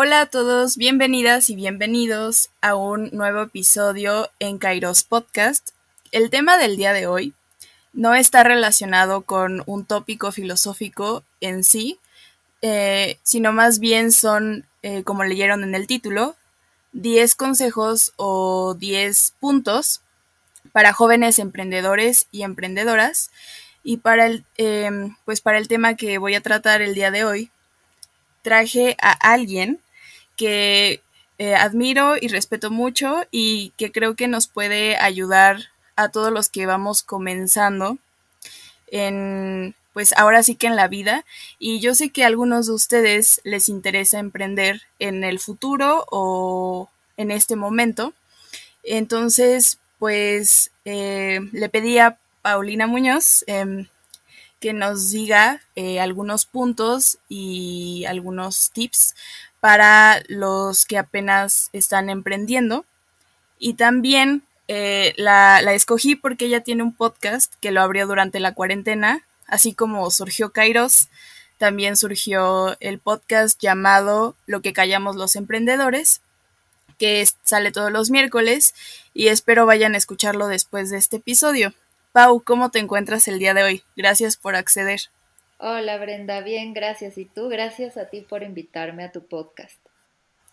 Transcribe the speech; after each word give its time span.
Hola 0.00 0.20
a 0.20 0.26
todos, 0.26 0.76
bienvenidas 0.76 1.50
y 1.50 1.56
bienvenidos 1.56 2.50
a 2.60 2.76
un 2.76 3.10
nuevo 3.10 3.42
episodio 3.42 4.30
en 4.38 4.58
Kairos 4.58 5.02
Podcast. 5.02 5.70
El 6.12 6.30
tema 6.30 6.56
del 6.56 6.76
día 6.76 6.92
de 6.92 7.08
hoy 7.08 7.34
no 7.92 8.14
está 8.14 8.44
relacionado 8.44 9.22
con 9.22 9.64
un 9.66 9.84
tópico 9.84 10.30
filosófico 10.30 11.24
en 11.40 11.64
sí, 11.64 11.98
eh, 12.62 13.18
sino 13.24 13.52
más 13.52 13.80
bien 13.80 14.12
son, 14.12 14.66
eh, 14.82 15.02
como 15.02 15.24
leyeron 15.24 15.64
en 15.64 15.74
el 15.74 15.88
título, 15.88 16.36
10 16.92 17.34
consejos 17.34 18.12
o 18.14 18.74
10 18.74 19.34
puntos 19.40 20.02
para 20.70 20.92
jóvenes 20.92 21.40
emprendedores 21.40 22.28
y 22.30 22.44
emprendedoras. 22.44 23.32
Y 23.82 23.96
para 23.96 24.26
el, 24.26 24.44
em, 24.58 25.16
pues 25.24 25.40
para 25.40 25.58
el 25.58 25.66
tema 25.66 25.96
que 25.96 26.18
voy 26.18 26.36
a 26.36 26.40
tratar 26.40 26.82
el 26.82 26.94
día 26.94 27.10
de 27.10 27.24
hoy, 27.24 27.50
traje 28.42 28.96
a 29.02 29.10
alguien 29.10 29.80
que 30.38 31.02
eh, 31.36 31.54
admiro 31.54 32.14
y 32.18 32.28
respeto 32.28 32.70
mucho 32.70 33.26
y 33.30 33.74
que 33.76 33.92
creo 33.92 34.14
que 34.16 34.28
nos 34.28 34.48
puede 34.48 34.96
ayudar 34.96 35.64
a 35.96 36.08
todos 36.08 36.32
los 36.32 36.48
que 36.48 36.64
vamos 36.64 37.02
comenzando 37.02 37.98
en, 38.86 39.74
pues 39.92 40.14
ahora 40.16 40.42
sí 40.42 40.54
que 40.54 40.68
en 40.68 40.76
la 40.76 40.88
vida. 40.88 41.24
Y 41.58 41.80
yo 41.80 41.94
sé 41.94 42.10
que 42.10 42.24
a 42.24 42.28
algunos 42.28 42.68
de 42.68 42.72
ustedes 42.72 43.40
les 43.44 43.68
interesa 43.68 44.18
emprender 44.18 44.82
en 44.98 45.24
el 45.24 45.40
futuro 45.40 46.06
o 46.10 46.88
en 47.16 47.30
este 47.30 47.56
momento. 47.56 48.14
Entonces, 48.84 49.78
pues 49.98 50.70
eh, 50.84 51.40
le 51.52 51.68
pedí 51.68 51.98
a 51.98 52.16
Paulina 52.42 52.86
Muñoz 52.86 53.44
em, 53.48 53.88
que 54.60 54.72
nos 54.72 55.10
diga 55.10 55.60
eh, 55.76 56.00
algunos 56.00 56.46
puntos 56.46 57.18
y 57.28 58.04
algunos 58.06 58.70
tips 58.70 59.14
para 59.60 60.22
los 60.28 60.86
que 60.86 60.98
apenas 60.98 61.70
están 61.72 62.10
emprendiendo. 62.10 62.84
Y 63.58 63.74
también 63.74 64.42
eh, 64.68 65.14
la, 65.16 65.60
la, 65.62 65.74
escogí 65.74 66.14
porque 66.14 66.46
ella 66.46 66.60
tiene 66.60 66.82
un 66.82 66.94
podcast 66.94 67.54
que 67.60 67.72
lo 67.72 67.80
abrió 67.80 68.06
durante 68.06 68.40
la 68.40 68.54
cuarentena, 68.54 69.22
así 69.46 69.74
como 69.74 70.10
surgió 70.10 70.52
Kairos, 70.52 71.08
también 71.58 71.96
surgió 71.96 72.76
el 72.80 73.00
podcast 73.00 73.60
llamado 73.60 74.36
Lo 74.46 74.62
que 74.62 74.72
callamos 74.72 75.16
los 75.16 75.34
emprendedores, 75.34 76.20
que 76.98 77.26
sale 77.42 77.72
todos 77.72 77.90
los 77.90 78.10
miércoles 78.10 78.74
y 79.14 79.28
espero 79.28 79.66
vayan 79.66 79.94
a 79.94 79.98
escucharlo 79.98 80.46
después 80.46 80.90
de 80.90 80.98
este 80.98 81.16
episodio. 81.16 81.74
Pau, 82.12 82.40
¿cómo 82.42 82.70
te 82.70 82.78
encuentras 82.78 83.28
el 83.28 83.38
día 83.38 83.54
de 83.54 83.62
hoy? 83.64 83.82
Gracias 83.96 84.36
por 84.36 84.54
acceder. 84.54 85.00
Hola 85.60 85.98
Brenda, 85.98 86.40
bien, 86.40 86.72
gracias. 86.72 87.18
¿Y 87.18 87.24
tú? 87.24 87.48
Gracias 87.48 87.96
a 87.96 88.06
ti 88.06 88.20
por 88.20 88.44
invitarme 88.44 89.02
a 89.02 89.10
tu 89.10 89.26
podcast. 89.26 89.76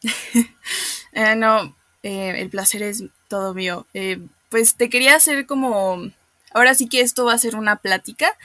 eh, 1.13 1.35
no, 1.35 1.75
eh, 2.01 2.41
el 2.41 2.49
placer 2.49 2.81
es 2.81 3.03
todo 3.27 3.53
mío. 3.53 3.85
Eh, 3.93 4.19
pues 4.49 4.73
te 4.75 4.89
quería 4.89 5.15
hacer 5.15 5.45
como, 5.45 6.11
ahora 6.53 6.73
sí 6.73 6.89
que 6.89 7.01
esto 7.01 7.23
va 7.25 7.33
a 7.33 7.37
ser 7.37 7.55
una 7.55 7.75
plática, 7.75 8.35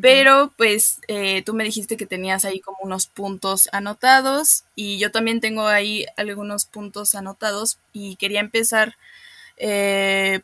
pero 0.00 0.54
pues 0.56 1.00
eh, 1.08 1.42
tú 1.42 1.52
me 1.52 1.64
dijiste 1.64 1.98
que 1.98 2.06
tenías 2.06 2.46
ahí 2.46 2.60
como 2.60 2.78
unos 2.80 3.08
puntos 3.08 3.68
anotados 3.72 4.64
y 4.74 4.98
yo 4.98 5.10
también 5.10 5.40
tengo 5.40 5.66
ahí 5.66 6.06
algunos 6.16 6.64
puntos 6.64 7.14
anotados 7.14 7.78
y 7.92 8.16
quería 8.16 8.40
empezar 8.40 8.96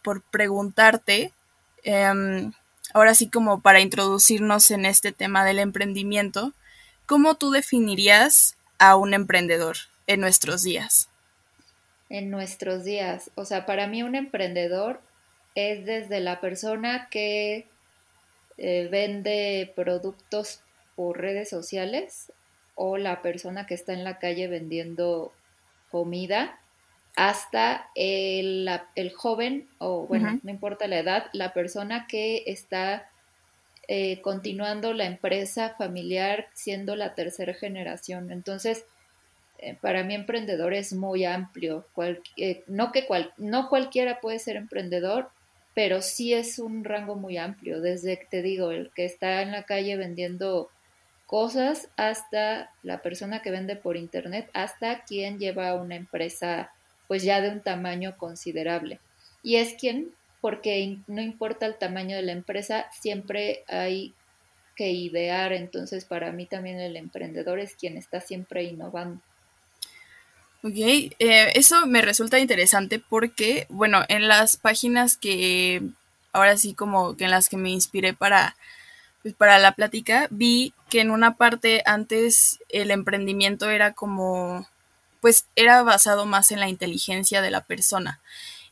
por 0.02 0.22
preguntarte, 0.22 1.32
em, 1.82 2.52
ahora 2.94 3.14
sí 3.14 3.28
como 3.28 3.60
para 3.60 3.80
introducirnos 3.80 4.70
en 4.70 4.86
este 4.86 5.12
tema 5.12 5.44
del 5.44 5.58
emprendimiento, 5.58 6.52
¿cómo 7.06 7.34
tú 7.34 7.50
definirías 7.50 8.56
a 8.78 8.96
un 8.96 9.14
emprendedor 9.14 9.76
en 10.06 10.20
nuestros 10.20 10.62
días? 10.62 11.08
en 12.12 12.30
nuestros 12.30 12.84
días. 12.84 13.30
O 13.36 13.46
sea, 13.46 13.64
para 13.64 13.86
mí 13.86 14.02
un 14.02 14.14
emprendedor 14.14 15.00
es 15.54 15.86
desde 15.86 16.20
la 16.20 16.42
persona 16.42 17.08
que 17.10 17.66
eh, 18.58 18.88
vende 18.90 19.72
productos 19.74 20.60
por 20.94 21.18
redes 21.18 21.48
sociales 21.48 22.30
o 22.74 22.98
la 22.98 23.22
persona 23.22 23.66
que 23.66 23.72
está 23.72 23.94
en 23.94 24.04
la 24.04 24.18
calle 24.18 24.46
vendiendo 24.46 25.32
comida 25.90 26.60
hasta 27.16 27.90
el, 27.94 28.68
el 28.94 29.12
joven 29.12 29.68
o 29.78 30.06
bueno, 30.06 30.40
no 30.42 30.50
importa 30.50 30.86
la 30.86 30.98
edad, 30.98 31.26
la 31.32 31.52
persona 31.52 32.06
que 32.06 32.44
está 32.46 33.08
eh, 33.88 34.20
continuando 34.22 34.94
la 34.94 35.04
empresa 35.04 35.74
familiar 35.76 36.46
siendo 36.54 36.96
la 36.96 37.14
tercera 37.14 37.52
generación. 37.52 38.30
Entonces, 38.30 38.86
eh, 39.58 39.76
para 39.80 40.04
mí 40.04 40.14
emprendedor 40.14 40.72
es 40.72 40.92
muy 40.92 41.24
amplio. 41.24 41.86
Eh, 42.36 42.64
no 42.66 42.92
que 42.92 43.06
no 43.36 43.68
cualquiera 43.68 44.20
puede 44.20 44.38
ser 44.38 44.56
emprendedor, 44.56 45.30
pero 45.74 46.00
sí 46.00 46.32
es 46.32 46.58
un 46.58 46.84
rango 46.84 47.16
muy 47.16 47.36
amplio. 47.36 47.80
Desde, 47.80 48.16
te 48.30 48.40
digo, 48.40 48.70
el 48.70 48.90
que 48.94 49.04
está 49.04 49.42
en 49.42 49.52
la 49.52 49.64
calle 49.64 49.96
vendiendo 49.96 50.70
cosas 51.26 51.88
hasta 51.96 52.70
la 52.82 53.02
persona 53.02 53.42
que 53.42 53.50
vende 53.50 53.76
por 53.76 53.96
internet, 53.96 54.48
hasta 54.54 55.02
quien 55.04 55.38
lleva 55.38 55.74
una 55.74 55.96
empresa 55.96 56.72
pues 57.12 57.24
ya 57.24 57.42
de 57.42 57.50
un 57.50 57.60
tamaño 57.60 58.16
considerable. 58.16 58.98
Y 59.42 59.56
es 59.56 59.74
quien, 59.74 60.14
porque 60.40 60.96
no 61.06 61.20
importa 61.20 61.66
el 61.66 61.76
tamaño 61.76 62.16
de 62.16 62.22
la 62.22 62.32
empresa, 62.32 62.86
siempre 62.98 63.64
hay 63.68 64.14
que 64.76 64.92
idear. 64.92 65.52
Entonces, 65.52 66.06
para 66.06 66.32
mí 66.32 66.46
también 66.46 66.80
el 66.80 66.96
emprendedor 66.96 67.58
es 67.58 67.74
quien 67.74 67.98
está 67.98 68.22
siempre 68.22 68.64
innovando. 68.64 69.20
Ok, 70.62 70.72
eh, 70.74 71.12
eso 71.54 71.86
me 71.86 72.00
resulta 72.00 72.38
interesante 72.38 72.98
porque, 72.98 73.66
bueno, 73.68 74.04
en 74.08 74.26
las 74.26 74.56
páginas 74.56 75.18
que 75.18 75.82
ahora 76.32 76.56
sí 76.56 76.72
como 76.72 77.14
que 77.14 77.24
en 77.24 77.30
las 77.30 77.50
que 77.50 77.58
me 77.58 77.68
inspiré 77.68 78.14
para, 78.14 78.56
pues, 79.20 79.34
para 79.34 79.58
la 79.58 79.72
plática, 79.72 80.28
vi 80.30 80.72
que 80.88 81.02
en 81.02 81.10
una 81.10 81.36
parte 81.36 81.82
antes 81.84 82.58
el 82.70 82.90
emprendimiento 82.90 83.68
era 83.68 83.92
como, 83.92 84.66
pues 85.22 85.46
era 85.54 85.82
basado 85.84 86.26
más 86.26 86.50
en 86.50 86.58
la 86.60 86.68
inteligencia 86.68 87.40
de 87.40 87.52
la 87.52 87.62
persona 87.62 88.20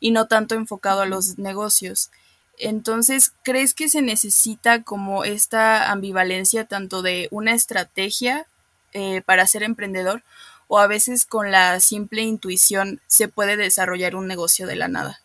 y 0.00 0.10
no 0.10 0.26
tanto 0.26 0.56
enfocado 0.56 1.02
a 1.02 1.06
los 1.06 1.38
negocios. 1.38 2.10
Entonces, 2.58 3.32
¿crees 3.44 3.72
que 3.72 3.88
se 3.88 4.02
necesita 4.02 4.82
como 4.82 5.24
esta 5.24 5.92
ambivalencia 5.92 6.64
tanto 6.64 7.02
de 7.02 7.28
una 7.30 7.54
estrategia 7.54 8.46
eh, 8.92 9.22
para 9.24 9.46
ser 9.46 9.62
emprendedor 9.62 10.22
o 10.66 10.80
a 10.80 10.88
veces 10.88 11.24
con 11.24 11.52
la 11.52 11.78
simple 11.78 12.22
intuición 12.22 13.00
se 13.06 13.28
puede 13.28 13.56
desarrollar 13.56 14.16
un 14.16 14.26
negocio 14.26 14.66
de 14.66 14.76
la 14.76 14.88
nada? 14.88 15.20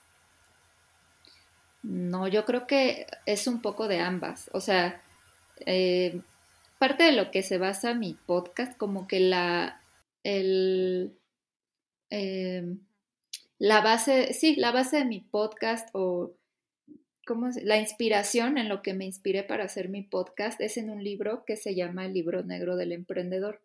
No, 1.82 2.28
yo 2.28 2.46
creo 2.46 2.68
que 2.68 3.08
es 3.26 3.48
un 3.48 3.62
poco 3.62 3.88
de 3.88 4.00
ambas. 4.00 4.50
O 4.54 4.62
sea, 4.62 5.02
eh, 5.66 6.22
parte 6.78 7.04
de 7.04 7.14
lo 7.14 7.32
que 7.32 7.42
se 7.42 7.58
basa 7.58 7.96
mi 7.96 8.14
podcast, 8.14 8.78
como 8.78 9.08
que 9.08 9.20
la, 9.20 9.80
el, 10.26 11.18
em, 12.10 12.80
la 13.60 13.82
base, 13.82 14.34
sí, 14.34 14.56
la 14.56 14.72
base 14.72 14.98
de 14.98 15.06
mi 15.06 15.22
podcast 15.22 15.88
o 15.94 16.34
¿cómo 17.28 17.50
la 17.64 17.78
inspiración 17.78 18.58
en 18.58 18.68
lo 18.68 18.82
que 18.82 18.94
me 18.94 19.06
inspiré 19.06 19.44
para 19.44 19.66
hacer 19.66 19.88
mi 19.88 20.02
podcast 20.02 20.60
es 20.62 20.78
en 20.78 20.90
un 20.90 21.04
libro 21.04 21.44
que 21.46 21.56
se 21.56 21.76
llama 21.76 22.06
El 22.06 22.14
libro 22.14 22.44
negro 22.44 22.76
del 22.76 22.92
emprendedor. 22.92 23.62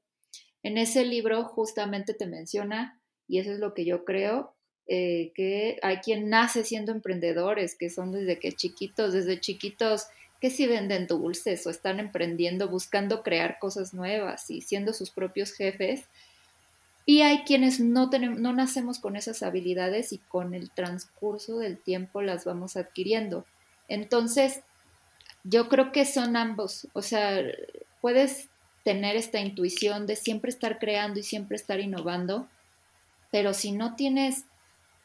En 0.62 0.76
ese 0.76 1.04
libro 1.04 1.44
justamente 1.44 2.12
te 2.12 2.26
menciona, 2.26 3.00
y 3.26 3.38
eso 3.38 3.52
es 3.52 3.58
lo 3.58 3.72
que 3.72 3.86
yo 3.86 4.04
creo, 4.04 4.54
eh, 4.86 5.32
que 5.34 5.78
hay 5.82 5.98
quien 5.98 6.28
nace 6.28 6.64
siendo 6.64 6.92
emprendedores, 6.92 7.74
que 7.74 7.88
son 7.88 8.12
desde 8.12 8.38
que 8.38 8.52
chiquitos, 8.52 9.14
desde 9.14 9.40
chiquitos, 9.40 10.08
que 10.42 10.50
si 10.50 10.66
venden 10.66 11.06
dulces 11.06 11.66
o 11.66 11.70
están 11.70 12.00
emprendiendo, 12.00 12.68
buscando 12.68 13.22
crear 13.22 13.58
cosas 13.58 13.94
nuevas 13.94 14.50
y 14.50 14.60
siendo 14.60 14.92
sus 14.92 15.10
propios 15.10 15.52
jefes. 15.52 16.04
Y 17.10 17.22
hay 17.22 17.38
quienes 17.42 17.80
no, 17.80 18.08
tenemos, 18.08 18.38
no 18.38 18.52
nacemos 18.52 19.00
con 19.00 19.16
esas 19.16 19.42
habilidades 19.42 20.12
y 20.12 20.18
con 20.18 20.54
el 20.54 20.70
transcurso 20.70 21.58
del 21.58 21.76
tiempo 21.76 22.22
las 22.22 22.44
vamos 22.44 22.76
adquiriendo. 22.76 23.44
Entonces, 23.88 24.60
yo 25.42 25.68
creo 25.68 25.90
que 25.90 26.04
son 26.04 26.36
ambos. 26.36 26.86
O 26.92 27.02
sea, 27.02 27.42
puedes 28.00 28.46
tener 28.84 29.16
esta 29.16 29.40
intuición 29.40 30.06
de 30.06 30.14
siempre 30.14 30.50
estar 30.50 30.78
creando 30.78 31.18
y 31.18 31.24
siempre 31.24 31.56
estar 31.56 31.80
innovando, 31.80 32.48
pero 33.32 33.54
si 33.54 33.72
no 33.72 33.96
tienes, 33.96 34.44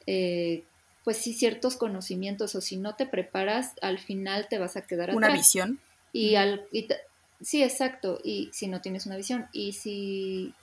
eh, 0.06 0.64
pues 1.04 1.18
sí, 1.18 1.34
ciertos 1.34 1.76
conocimientos 1.76 2.54
o 2.54 2.62
si 2.62 2.78
no 2.78 2.94
te 2.94 3.08
preparas, 3.08 3.74
al 3.82 3.98
final 3.98 4.46
te 4.48 4.60
vas 4.60 4.78
a 4.78 4.86
quedar 4.86 5.10
atrás. 5.10 5.18
Una 5.18 5.34
visión. 5.34 5.80
Y, 6.14 6.36
al, 6.36 6.68
sí, 7.42 7.64
exacto, 7.64 8.20
y 8.24 8.52
si 8.54 8.68
no 8.68 8.80
tienes 8.80 9.08
una 9.08 9.18
visión, 9.18 9.48
y 9.54 9.74
si, 9.74 10.54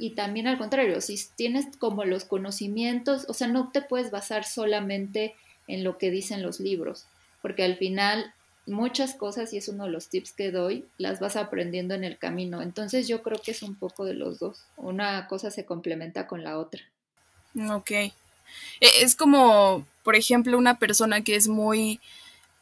y 0.00 0.10
también 0.10 0.46
al 0.46 0.58
contrario, 0.58 1.00
si 1.00 1.20
tienes 1.36 1.66
como 1.78 2.04
los 2.04 2.24
conocimientos, 2.24 3.26
o 3.28 3.34
sea, 3.34 3.48
no 3.48 3.70
te 3.70 3.82
puedes 3.82 4.10
basar 4.10 4.44
solamente 4.44 5.34
en 5.68 5.84
lo 5.84 5.98
que 5.98 6.10
dicen 6.10 6.42
los 6.42 6.58
libros, 6.58 7.04
porque 7.42 7.64
al 7.64 7.76
final 7.76 8.32
muchas 8.66 9.14
cosas, 9.14 9.52
y 9.52 9.58
es 9.58 9.68
uno 9.68 9.84
de 9.84 9.90
los 9.90 10.08
tips 10.08 10.32
que 10.32 10.50
doy, 10.50 10.86
las 10.96 11.20
vas 11.20 11.36
aprendiendo 11.36 11.94
en 11.94 12.04
el 12.04 12.18
camino. 12.18 12.62
Entonces 12.62 13.08
yo 13.08 13.22
creo 13.22 13.40
que 13.40 13.50
es 13.50 13.62
un 13.62 13.74
poco 13.74 14.04
de 14.04 14.14
los 14.14 14.38
dos. 14.38 14.64
Una 14.76 15.26
cosa 15.26 15.50
se 15.50 15.64
complementa 15.64 16.26
con 16.26 16.44
la 16.44 16.58
otra. 16.58 16.80
Ok. 17.70 17.90
E, 17.90 18.12
es 18.80 19.16
como, 19.16 19.86
por 20.02 20.16
ejemplo, 20.16 20.56
una 20.56 20.78
persona 20.78 21.22
que 21.22 21.36
es 21.36 21.48
muy 21.48 22.00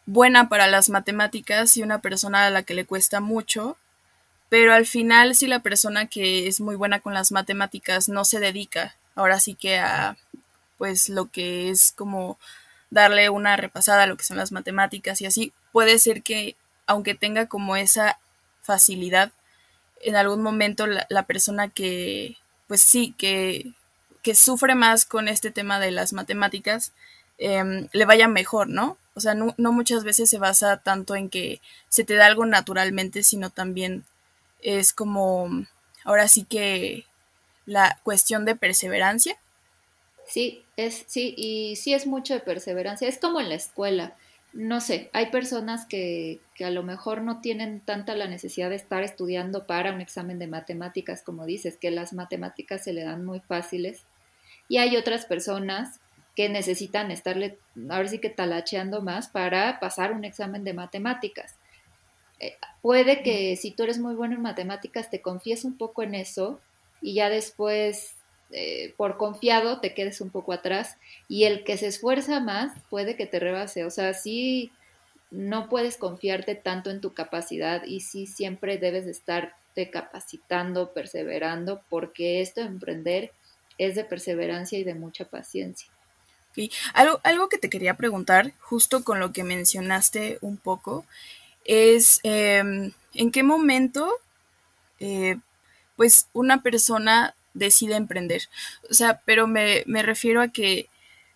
buena 0.06 0.48
para 0.48 0.66
las 0.66 0.88
matemáticas 0.88 1.76
y 1.76 1.82
una 1.82 2.00
persona 2.00 2.46
a 2.46 2.50
la 2.50 2.62
que 2.62 2.74
le 2.74 2.86
cuesta 2.86 3.20
mucho, 3.20 3.76
pero 4.48 4.72
al 4.72 4.86
final 4.86 5.34
si 5.34 5.46
la 5.46 5.60
persona 5.60 6.06
que 6.06 6.46
es 6.46 6.60
muy 6.60 6.76
buena 6.76 7.00
con 7.00 7.14
las 7.14 7.32
matemáticas 7.32 8.08
no 8.08 8.24
se 8.24 8.40
dedica 8.40 8.96
ahora 9.14 9.40
sí 9.40 9.54
que 9.54 9.78
a 9.78 10.16
pues 10.78 11.08
lo 11.08 11.26
que 11.30 11.70
es 11.70 11.92
como 11.92 12.38
darle 12.90 13.28
una 13.28 13.56
repasada 13.56 14.04
a 14.04 14.06
lo 14.06 14.16
que 14.16 14.24
son 14.24 14.36
las 14.36 14.52
matemáticas 14.52 15.20
y 15.20 15.26
así, 15.26 15.52
puede 15.72 15.98
ser 15.98 16.22
que 16.22 16.56
aunque 16.86 17.14
tenga 17.14 17.46
como 17.46 17.76
esa 17.76 18.18
facilidad, 18.62 19.32
en 20.00 20.16
algún 20.16 20.42
momento 20.42 20.86
la, 20.86 21.22
persona 21.24 21.68
que, 21.68 22.36
pues 22.66 22.80
sí, 22.80 23.14
que, 23.18 23.72
que, 24.22 24.34
sufre 24.34 24.74
más 24.74 25.04
con 25.04 25.28
este 25.28 25.50
tema 25.50 25.80
de 25.80 25.90
las 25.90 26.12
matemáticas, 26.12 26.92
em, 27.38 27.88
le 27.92 28.04
vaya 28.04 28.28
mejor, 28.28 28.68
¿no? 28.68 28.96
O 29.14 29.20
sea, 29.20 29.34
no, 29.34 29.54
no, 29.58 29.72
muchas 29.72 30.04
veces 30.04 30.30
se 30.30 30.38
basa 30.38 30.78
tanto 30.78 31.16
en 31.16 31.28
que 31.28 31.60
se 31.88 32.04
te 32.04 32.14
da 32.14 32.26
algo 32.26 32.46
naturalmente, 32.46 33.22
sino 33.22 33.50
también 33.50 34.04
es 34.62 34.92
como, 34.92 35.48
ahora 36.04 36.28
sí 36.28 36.44
que 36.44 37.04
la 37.66 38.00
cuestión 38.02 38.44
de 38.44 38.56
perseverancia 38.56 39.38
Sí, 40.28 40.62
es, 40.76 41.04
sí, 41.06 41.34
y 41.38 41.76
sí 41.76 41.94
es 41.94 42.06
mucho 42.06 42.34
de 42.34 42.40
perseverancia. 42.40 43.08
Es 43.08 43.18
como 43.18 43.40
en 43.40 43.48
la 43.48 43.54
escuela. 43.54 44.14
No 44.52 44.80
sé, 44.80 45.08
hay 45.14 45.26
personas 45.30 45.86
que, 45.86 46.40
que 46.54 46.66
a 46.66 46.70
lo 46.70 46.82
mejor 46.82 47.22
no 47.22 47.40
tienen 47.40 47.80
tanta 47.80 48.14
la 48.14 48.28
necesidad 48.28 48.68
de 48.68 48.76
estar 48.76 49.02
estudiando 49.02 49.66
para 49.66 49.92
un 49.92 50.00
examen 50.02 50.38
de 50.38 50.46
matemáticas, 50.46 51.22
como 51.22 51.46
dices, 51.46 51.78
que 51.78 51.90
las 51.90 52.12
matemáticas 52.12 52.84
se 52.84 52.92
le 52.92 53.04
dan 53.04 53.24
muy 53.24 53.40
fáciles. 53.40 54.02
Y 54.68 54.78
hay 54.78 54.96
otras 54.96 55.24
personas 55.24 56.00
que 56.36 56.50
necesitan 56.50 57.10
estarle, 57.10 57.58
ahora 57.88 58.08
sí 58.08 58.18
que 58.18 58.30
talacheando 58.30 59.00
más 59.00 59.28
para 59.28 59.80
pasar 59.80 60.12
un 60.12 60.24
examen 60.24 60.62
de 60.62 60.74
matemáticas. 60.74 61.54
Eh, 62.40 62.56
puede 62.82 63.22
que 63.22 63.56
si 63.56 63.70
tú 63.70 63.84
eres 63.84 63.98
muy 63.98 64.14
bueno 64.14 64.34
en 64.34 64.42
matemáticas 64.42 65.10
te 65.10 65.20
confíes 65.20 65.64
un 65.64 65.76
poco 65.76 66.02
en 66.02 66.14
eso 66.14 66.60
y 67.02 67.14
ya 67.14 67.28
después 67.30 68.14
eh, 68.50 68.94
por 68.96 69.16
confiado 69.16 69.80
te 69.80 69.94
quedes 69.94 70.20
un 70.20 70.30
poco 70.30 70.52
atrás 70.52 70.96
y 71.28 71.44
el 71.44 71.64
que 71.64 71.76
se 71.76 71.88
esfuerza 71.88 72.40
más 72.40 72.72
puede 72.90 73.16
que 73.16 73.26
te 73.26 73.40
rebase. 73.40 73.84
O 73.84 73.90
sea, 73.90 74.14
sí 74.14 74.72
no 75.30 75.68
puedes 75.68 75.96
confiarte 75.96 76.54
tanto 76.54 76.90
en 76.90 77.00
tu 77.00 77.12
capacidad 77.12 77.84
y 77.84 78.00
sí 78.00 78.26
siempre 78.26 78.78
debes 78.78 79.06
estar 79.06 79.54
estarte 79.78 79.90
capacitando, 79.90 80.92
perseverando, 80.92 81.82
porque 81.88 82.40
esto 82.40 82.60
de 82.60 82.66
emprender 82.66 83.32
es 83.78 83.94
de 83.94 84.04
perseverancia 84.04 84.78
y 84.78 84.84
de 84.84 84.94
mucha 84.94 85.24
paciencia. 85.24 85.88
y 86.56 86.70
Algo, 86.94 87.20
algo 87.22 87.48
que 87.48 87.58
te 87.58 87.70
quería 87.70 87.94
preguntar, 87.94 88.52
justo 88.60 89.04
con 89.04 89.20
lo 89.20 89.32
que 89.32 89.44
mencionaste 89.44 90.38
un 90.40 90.56
poco, 90.56 91.04
es 91.68 92.18
em, 92.24 92.92
en 93.14 93.30
qué 93.30 93.44
momento 93.44 94.10
eh, 94.98 95.36
pues 95.94 96.28
una 96.32 96.62
persona 96.62 97.34
decide 97.54 97.94
emprender. 97.94 98.48
O 98.90 98.94
sea, 98.94 99.20
pero 99.24 99.46
me, 99.46 99.84
refiero 100.02 100.40
a 100.40 100.48
que, 100.48 100.88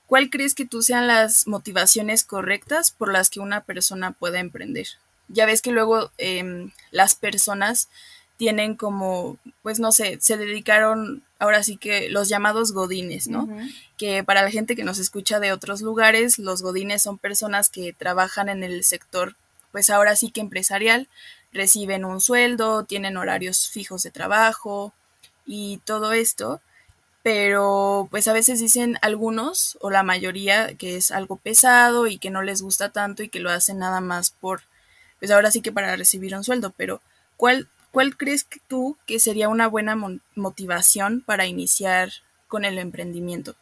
¿cuál 0.06 0.31
crees 0.31 0.55
que 0.55 0.67
tú 0.67 0.82
sean 0.82 1.06
las 1.06 1.46
motivaciones 1.46 2.25
correctas 2.25 2.90
por 2.90 3.12
las 3.12 3.31
que 3.31 3.40
una 3.40 3.61
persona 3.61 4.12
pueda 4.12 4.40
emprender? 4.40 4.87
Ya 5.29 5.46
ves 5.46 5.62
que 5.62 5.70
luego 5.70 6.11
em, 6.19 6.73
las 6.90 7.14
personas 7.14 7.88
tienen 8.37 8.75
como, 8.75 9.37
pues 9.62 9.79
no 9.79 9.93
sé, 9.93 10.19
se 10.20 10.37
dedicaron 10.37 11.23
ahora 11.38 11.62
sí 11.62 11.76
que 11.76 12.08
los 12.08 12.29
llamados 12.29 12.73
godines, 12.73 13.29
¿no? 13.29 13.49
Que 13.96 14.25
para 14.25 14.43
la 14.43 14.50
gente 14.50 14.75
que 14.75 14.84
nos 14.84 14.99
escucha 14.99 15.40
de 15.40 15.52
otros 15.52 15.82
lugares, 15.82 16.38
los 16.38 16.62
godines 16.62 17.02
son 17.02 17.19
personas 17.19 17.69
que 17.69 17.93
trabajan 17.93 18.49
en 18.49 18.64
el 18.64 18.84
sector, 18.84 19.37
pues 19.73 19.91
ahora 19.91 20.15
sí 20.15 20.31
que 20.31 20.41
empresarial, 20.41 21.09
reciben 21.53 22.05
un 22.05 22.21
sueldo, 22.21 22.85
tienen 22.85 23.17
horarios 23.17 23.69
fijos 23.69 24.03
de 24.03 24.11
trabajo, 24.11 24.93
y 25.47 25.79
todo 25.85 26.13
esto, 26.13 26.61
pero 27.23 28.09
pues 28.11 28.29
a 28.29 28.33
veces 28.33 28.61
dicen 28.61 28.99
algunos 29.03 29.79
o 29.81 29.91
la 29.91 30.03
mayoría 30.03 30.75
que 30.75 30.97
es 30.97 31.11
algo 31.11 31.37
pesado 31.37 32.07
y 32.07 32.19
que 32.19 32.31
no 32.31 32.43
les 32.43 32.63
gusta 32.63 32.91
tanto 32.91 33.23
y 33.23 33.29
que 33.29 33.41
lo 33.41 33.51
hacen 33.51 33.79
nada 33.79 34.01
más 34.01 34.31
por, 34.31 34.63
pues 35.19 35.31
ahora 35.31 35.51
sí 35.51 35.61
que 35.61 35.73
para 35.73 35.97
recibir 35.97 36.35
un 36.35 36.45
sueldo, 36.45 36.73
pero 36.77 37.01
¿cuál, 37.37 37.69
cuál 37.91 38.17
crees 38.17 38.47
tú 38.67 38.97
que 39.07 39.21
sería 39.21 39.49
una 39.49 39.69
buena 39.69 39.97
motivación 40.35 41.23
para 41.25 41.47
iniciar 41.47 42.11
con 42.49 42.65
el 42.65 42.79
emprendimiento? 42.79 43.55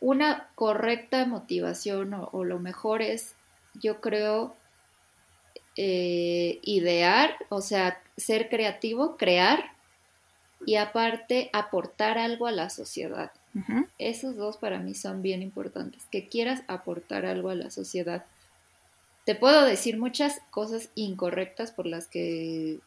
Una 0.00 0.48
correcta 0.54 1.24
motivación 1.26 2.14
o, 2.14 2.44
lo 2.44 2.58
mejor 2.58 3.00
es, 3.00 3.34
yo 3.74 4.00
creo, 4.00 4.54
eh, 5.76 6.60
idear, 6.62 7.36
o 7.48 7.60
sea, 7.60 8.00
ser 8.16 8.48
creativo, 8.48 9.16
crear 9.16 9.72
y 10.66 10.76
aparte 10.76 11.50
aportar 11.52 12.18
algo 12.18 12.46
a 12.46 12.52
la 12.52 12.70
sociedad. 12.70 13.32
Esos 13.98 14.34
dos 14.34 14.56
para 14.56 14.80
mí 14.80 14.94
son 14.94 15.22
bien 15.22 15.40
importantes, 15.40 16.04
que 16.10 16.28
quieras 16.28 16.62
aportar 16.66 17.24
algo 17.24 17.50
a 17.50 17.54
la 17.54 17.70
sociedad. 17.70 18.24
Te 19.24 19.36
puedo 19.36 19.64
decir 19.64 19.96
muchas 19.96 20.40
cosas 20.50 20.90
incorrectas 20.96 21.70
por 21.70 21.86
las 21.86 22.08
que 22.08 22.80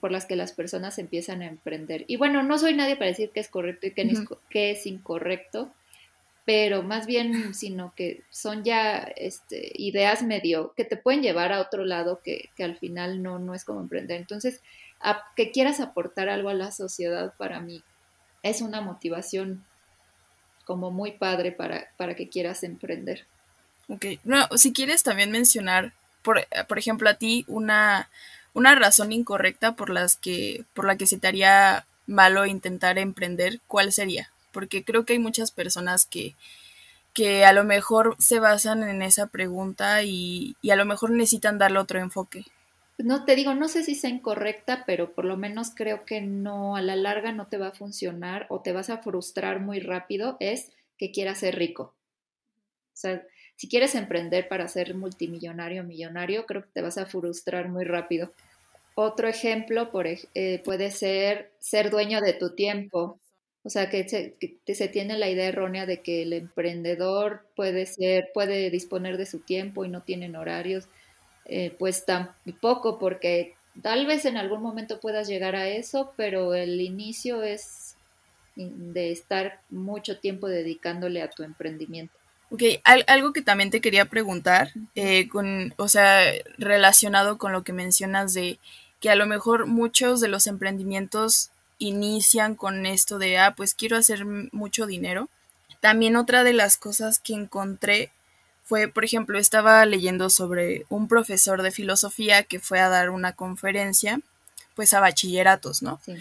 por 0.00 0.12
las 0.12 0.26
que 0.26 0.36
las 0.36 0.52
personas 0.52 0.98
empiezan 0.98 1.42
a 1.42 1.46
emprender. 1.46 2.04
Y 2.06 2.16
bueno, 2.16 2.42
no 2.42 2.58
soy 2.58 2.74
nadie 2.74 2.96
para 2.96 3.10
decir 3.10 3.30
que 3.30 3.40
es 3.40 3.48
correcto 3.48 3.86
y 3.86 3.90
que, 3.90 4.70
es 4.70 4.86
incorrecto, 4.86 5.70
pero 6.44 6.82
más 6.82 7.06
bien, 7.06 7.54
sino 7.54 7.94
que 7.94 8.22
son 8.30 8.64
ya 8.64 8.98
este, 9.16 9.72
ideas 9.74 10.22
medio 10.22 10.72
que 10.76 10.84
te 10.84 10.96
pueden 10.96 11.22
llevar 11.22 11.52
a 11.52 11.60
otro 11.60 11.84
lado 11.84 12.20
que, 12.22 12.50
al 12.58 12.76
final 12.76 13.22
no, 13.22 13.38
no 13.38 13.54
es 13.54 13.64
como 13.64 13.80
emprender. 13.80 14.20
Entonces, 14.20 14.60
que 15.36 15.50
quieras 15.50 15.80
aportar 15.80 16.28
algo 16.28 16.48
a 16.48 16.54
la 16.54 16.72
sociedad 16.72 17.34
para 17.36 17.60
mí 17.60 17.82
es 18.42 18.60
una 18.60 18.80
motivación 18.80 19.64
como 20.64 20.90
muy 20.90 21.12
padre 21.12 21.52
para, 21.52 21.90
para 21.96 22.14
que 22.14 22.28
quieras 22.28 22.62
emprender. 22.62 23.26
Ok, 23.88 24.06
no, 24.24 24.46
si 24.56 24.72
quieres 24.72 25.02
también 25.02 25.30
mencionar, 25.30 25.92
por, 26.22 26.46
por 26.68 26.78
ejemplo, 26.78 27.08
a 27.08 27.14
ti 27.14 27.44
una, 27.48 28.08
una 28.54 28.74
razón 28.74 29.12
incorrecta 29.12 29.72
por, 29.72 29.90
las 29.90 30.16
que, 30.16 30.64
por 30.72 30.86
la 30.86 30.96
que 30.96 31.06
se 31.06 31.18
te 31.18 31.26
haría 31.26 31.86
malo 32.06 32.46
intentar 32.46 32.98
emprender, 32.98 33.60
¿cuál 33.66 33.92
sería? 33.92 34.30
Porque 34.54 34.84
creo 34.84 35.04
que 35.04 35.12
hay 35.12 35.18
muchas 35.18 35.50
personas 35.50 36.06
que, 36.06 36.34
que 37.12 37.44
a 37.44 37.52
lo 37.52 37.64
mejor 37.64 38.16
se 38.18 38.38
basan 38.40 38.82
en 38.84 39.02
esa 39.02 39.26
pregunta 39.26 40.02
y, 40.02 40.56
y 40.62 40.70
a 40.70 40.76
lo 40.76 40.86
mejor 40.86 41.10
necesitan 41.10 41.58
darle 41.58 41.80
otro 41.80 41.98
enfoque 41.98 42.46
no 42.98 43.24
te 43.24 43.34
digo, 43.34 43.54
no 43.54 43.68
sé 43.68 43.82
si 43.82 43.94
sea 43.94 44.10
incorrecta, 44.10 44.84
pero 44.86 45.14
por 45.14 45.24
lo 45.24 45.36
menos 45.36 45.72
creo 45.74 46.04
que 46.04 46.20
no, 46.20 46.76
a 46.76 46.82
la 46.82 46.96
larga 46.96 47.32
no 47.32 47.48
te 47.48 47.58
va 47.58 47.68
a 47.68 47.72
funcionar 47.72 48.46
o 48.50 48.60
te 48.60 48.72
vas 48.72 48.88
a 48.90 48.98
frustrar 48.98 49.60
muy 49.60 49.80
rápido, 49.80 50.36
es 50.38 50.70
que 50.96 51.10
quieras 51.10 51.38
ser 51.38 51.56
rico. 51.56 51.94
O 52.92 52.96
sea, 52.96 53.24
si 53.56 53.68
quieres 53.68 53.94
emprender 53.96 54.48
para 54.48 54.68
ser 54.68 54.94
multimillonario 54.94 55.82
o 55.82 55.84
millonario, 55.84 56.46
creo 56.46 56.62
que 56.62 56.70
te 56.72 56.82
vas 56.82 56.98
a 56.98 57.06
frustrar 57.06 57.68
muy 57.68 57.84
rápido. 57.84 58.32
Otro 58.94 59.26
ejemplo 59.26 59.90
eh, 60.34 60.62
puede 60.64 60.92
ser 60.92 61.52
ser 61.58 61.90
dueño 61.90 62.20
de 62.20 62.32
tu 62.34 62.54
tiempo. 62.54 63.18
O 63.64 63.70
sea, 63.70 63.88
que 63.88 64.06
se, 64.06 64.34
que 64.38 64.74
se, 64.74 64.88
tiene 64.88 65.16
la 65.16 65.30
idea 65.30 65.46
errónea 65.46 65.86
de 65.86 66.02
que 66.02 66.22
el 66.22 66.34
emprendedor 66.34 67.46
puede 67.56 67.86
ser, 67.86 68.30
puede 68.34 68.68
disponer 68.68 69.16
de 69.16 69.24
su 69.24 69.40
tiempo 69.40 69.84
y 69.84 69.88
no 69.88 70.02
tienen 70.02 70.36
horarios. 70.36 70.86
Eh, 71.46 71.74
pues 71.78 72.04
tampoco, 72.04 72.98
porque 72.98 73.54
tal 73.82 74.06
vez 74.06 74.26
en 74.26 74.36
algún 74.36 74.62
momento 74.62 75.00
puedas 75.00 75.28
llegar 75.28 75.56
a 75.56 75.68
eso, 75.68 76.12
pero 76.16 76.54
el 76.54 76.80
inicio 76.80 77.42
es 77.42 77.96
de 78.56 79.10
estar 79.10 79.60
mucho 79.70 80.18
tiempo 80.18 80.46
dedicándole 80.46 81.22
a 81.22 81.30
tu 81.30 81.42
emprendimiento. 81.42 82.14
Ok, 82.50 82.62
algo 83.06 83.32
que 83.32 83.42
también 83.42 83.70
te 83.70 83.80
quería 83.80 84.04
preguntar, 84.04 84.70
eh, 84.94 85.28
con, 85.28 85.74
o 85.76 85.88
sea, 85.88 86.20
relacionado 86.58 87.36
con 87.38 87.52
lo 87.52 87.64
que 87.64 87.72
mencionas 87.72 88.34
de 88.34 88.58
que 89.00 89.10
a 89.10 89.16
lo 89.16 89.26
mejor 89.26 89.66
muchos 89.66 90.20
de 90.20 90.28
los 90.28 90.46
emprendimientos 90.46 91.50
inician 91.88 92.54
con 92.54 92.86
esto 92.86 93.18
de, 93.18 93.38
ah, 93.38 93.54
pues 93.56 93.74
quiero 93.74 93.96
hacer 93.96 94.24
mucho 94.24 94.86
dinero. 94.86 95.28
También 95.80 96.16
otra 96.16 96.44
de 96.44 96.52
las 96.52 96.76
cosas 96.76 97.18
que 97.18 97.34
encontré 97.34 98.10
fue, 98.64 98.88
por 98.88 99.04
ejemplo, 99.04 99.38
estaba 99.38 99.84
leyendo 99.84 100.30
sobre 100.30 100.86
un 100.88 101.08
profesor 101.08 101.62
de 101.62 101.70
filosofía 101.70 102.42
que 102.42 102.60
fue 102.60 102.80
a 102.80 102.88
dar 102.88 103.10
una 103.10 103.32
conferencia, 103.32 104.20
pues 104.74 104.94
a 104.94 105.00
bachilleratos, 105.00 105.82
¿no? 105.82 106.00
Sí. 106.04 106.14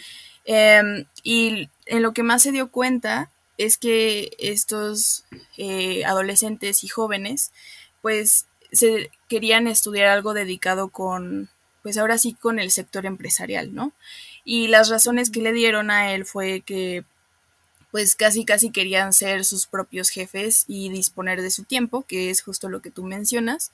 Em, 0.45 1.05
y 1.23 1.69
en 1.85 2.01
lo 2.01 2.13
que 2.13 2.23
más 2.23 2.43
se 2.43 2.51
dio 2.51 2.69
cuenta 2.69 3.29
es 3.57 3.77
que 3.77 4.35
estos 4.39 5.23
eh, 5.57 6.03
adolescentes 6.05 6.83
y 6.83 6.87
jóvenes, 6.87 7.51
pues 8.01 8.45
se 8.71 9.11
querían 9.29 9.67
estudiar 9.67 10.09
algo 10.09 10.33
dedicado 10.33 10.89
con, 10.89 11.49
pues 11.83 11.97
ahora 11.97 12.17
sí, 12.17 12.33
con 12.33 12.59
el 12.59 12.71
sector 12.71 13.05
empresarial, 13.05 13.73
¿no? 13.73 13.93
Y 14.45 14.67
las 14.67 14.89
razones 14.89 15.29
que 15.29 15.41
le 15.41 15.53
dieron 15.53 15.91
a 15.91 16.13
él 16.13 16.25
fue 16.25 16.61
que 16.61 17.05
pues 17.91 18.15
casi 18.15 18.43
casi 18.43 18.71
querían 18.71 19.13
ser 19.13 19.45
sus 19.45 19.67
propios 19.67 20.09
jefes 20.09 20.65
y 20.67 20.89
disponer 20.89 21.43
de 21.43 21.51
su 21.51 21.63
tiempo, 21.63 22.01
que 22.01 22.31
es 22.31 22.41
justo 22.41 22.67
lo 22.67 22.81
que 22.81 22.89
tú 22.89 23.03
mencionas. 23.03 23.71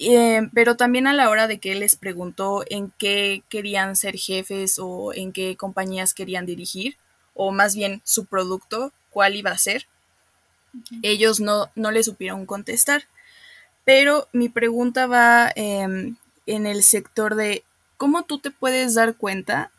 Eh, 0.00 0.48
pero 0.52 0.76
también 0.76 1.06
a 1.06 1.12
la 1.12 1.30
hora 1.30 1.46
de 1.46 1.58
que 1.58 1.72
él 1.72 1.80
les 1.80 1.94
preguntó 1.94 2.64
en 2.68 2.92
qué 2.98 3.44
querían 3.48 3.94
ser 3.94 4.16
jefes 4.16 4.78
o 4.80 5.14
en 5.14 5.32
qué 5.32 5.56
compañías 5.56 6.12
querían 6.12 6.44
dirigir, 6.44 6.96
o 7.34 7.52
más 7.52 7.76
bien 7.76 8.02
su 8.04 8.24
producto, 8.26 8.92
cuál 9.10 9.36
iba 9.36 9.52
a 9.52 9.58
ser, 9.58 9.86
ellos 11.02 11.40
no, 11.40 11.70
no 11.74 11.90
le 11.90 12.02
supieron 12.02 12.46
contestar. 12.46 13.04
Pero 13.84 14.28
mi 14.32 14.48
pregunta 14.48 15.06
va 15.06 15.52
em, 15.54 16.16
en 16.46 16.66
el 16.66 16.82
sector 16.82 17.36
de 17.36 17.62
cómo 17.96 18.24
tú 18.24 18.38
te 18.40 18.50
puedes 18.50 18.94
dar 18.94 19.16
cuenta 19.16 19.70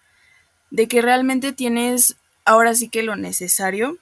de 0.70 0.88
que 0.88 1.02
realmente 1.02 1.54
tienes 1.54 2.16
ahora 2.46 2.76
sí 2.76 2.90
que 2.90 3.04
lo 3.04 3.16
necesario, 3.16 3.98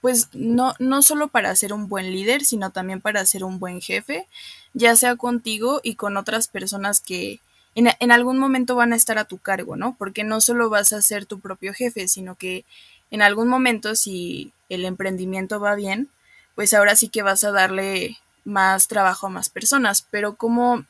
pues 0.00 0.28
no, 0.32 0.74
no 0.78 1.02
solo 1.02 1.28
para 1.28 1.54
ser 1.56 1.72
un 1.72 1.88
buen 1.88 2.12
líder, 2.12 2.44
sino 2.44 2.70
también 2.70 3.00
para 3.00 3.24
ser 3.26 3.44
un 3.44 3.58
buen 3.58 3.80
jefe, 3.80 4.26
ya 4.72 4.94
sea 4.94 5.16
contigo 5.16 5.80
y 5.82 5.96
con 5.96 6.16
otras 6.16 6.48
personas 6.48 7.00
que 7.00 7.40
en, 7.74 7.88
en 7.98 8.12
algún 8.12 8.38
momento 8.38 8.76
van 8.76 8.92
a 8.92 8.96
estar 8.96 9.18
a 9.18 9.24
tu 9.24 9.38
cargo, 9.38 9.76
¿no? 9.76 9.96
Porque 9.98 10.22
no 10.22 10.40
solo 10.40 10.70
vas 10.70 10.92
a 10.92 11.02
ser 11.02 11.26
tu 11.26 11.40
propio 11.40 11.74
jefe, 11.74 12.08
sino 12.08 12.36
que 12.36 12.64
en 13.10 13.22
algún 13.22 13.48
momento, 13.48 13.94
si 13.94 14.52
el 14.68 14.84
emprendimiento 14.84 15.60
va 15.60 15.74
bien, 15.74 16.08
pues 16.54 16.72
ahora 16.74 16.96
sí 16.96 17.08
que 17.08 17.22
vas 17.22 17.44
a 17.44 17.52
darle 17.52 18.16
más 18.44 18.88
trabajo 18.88 19.26
a 19.26 19.30
más 19.30 19.50
personas, 19.50 20.06
pero 20.10 20.36
como, 20.36 20.84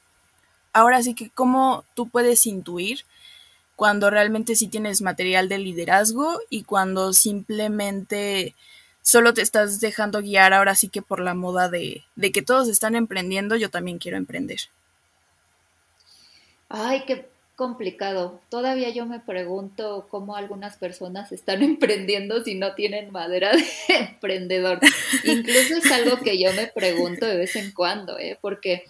ahora 0.73 1.03
sí 1.03 1.15
que 1.15 1.31
cómo 1.31 1.85
tú 1.95 2.09
puedes 2.09 2.47
intuir 2.47 3.05
cuando 3.77 4.09
realmente 4.11 4.57
sí 4.57 4.69
tienes 4.69 5.03
material 5.03 5.49
de 5.49 5.59
liderazgo 5.59 6.41
y 6.49 6.65
cuando 6.65 7.13
simplemente 7.13 8.55
solo 9.03 9.35
te 9.35 9.43
estás 9.43 9.81
dejando 9.81 10.21
guiar 10.21 10.53
ahora 10.53 10.75
sí 10.75 10.89
que 10.89 11.03
por 11.03 11.21
la 11.21 11.35
moda 11.35 11.69
de, 11.69 12.05
que 12.33 12.43
todos 12.43 12.69
están 12.69 12.97
emprendiendo, 12.97 13.55
yo 13.55 13.71
también 13.71 13.99
quiero 13.99 14.17
emprender. 14.17 14.59
Ay, 16.69 17.05
qué 17.07 17.29
complicado. 17.55 18.41
Todavía 18.49 18.91
yo 18.91 19.07
me 19.07 19.21
pregunto 19.21 20.09
cómo 20.11 20.35
algunas 20.35 20.77
personas 20.77 21.31
están 21.31 21.63
emprendiendo 21.63 22.43
si 22.43 22.55
no 22.55 22.75
tienen 22.75 23.13
madera 23.13 23.53
de 23.53 23.65
emprendedor. 23.95 24.81
Incluso 25.23 25.77
es 25.77 25.93
algo 25.93 26.17
que 26.19 26.43
yo 26.43 26.53
me 26.55 26.67
pregunto 26.67 27.27
de 27.27 27.37
vez 27.37 27.55
en 27.57 27.73
cuando, 27.73 28.19
¿eh? 28.19 28.39
porque 28.41 28.87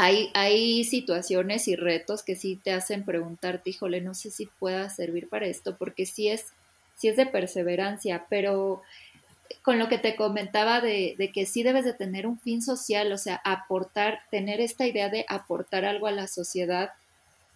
hay, 0.00 0.30
hay 0.32 0.84
situaciones 0.84 1.66
y 1.66 1.74
retos 1.74 2.22
que 2.22 2.36
sí 2.36 2.54
te 2.54 2.70
hacen 2.70 3.04
preguntarte, 3.04 3.70
híjole, 3.70 4.00
no 4.00 4.14
sé 4.14 4.30
si 4.30 4.46
pueda 4.46 4.88
servir 4.90 5.28
para 5.28 5.46
esto, 5.46 5.76
porque 5.76 6.06
sí 6.06 6.28
es, 6.28 6.52
sí 6.94 7.08
es 7.08 7.16
de 7.16 7.26
perseverancia, 7.26 8.26
pero 8.30 8.82
con 9.62 9.80
lo 9.80 9.88
que 9.88 9.98
te 9.98 10.14
comentaba 10.14 10.80
de, 10.80 11.16
de, 11.18 11.32
que 11.32 11.46
sí 11.46 11.64
debes 11.64 11.84
de 11.84 11.94
tener 11.94 12.28
un 12.28 12.38
fin 12.38 12.62
social, 12.62 13.10
o 13.10 13.18
sea, 13.18 13.42
aportar, 13.44 14.20
tener 14.30 14.60
esta 14.60 14.86
idea 14.86 15.08
de 15.08 15.24
aportar 15.28 15.84
algo 15.84 16.06
a 16.06 16.12
la 16.12 16.28
sociedad, 16.28 16.90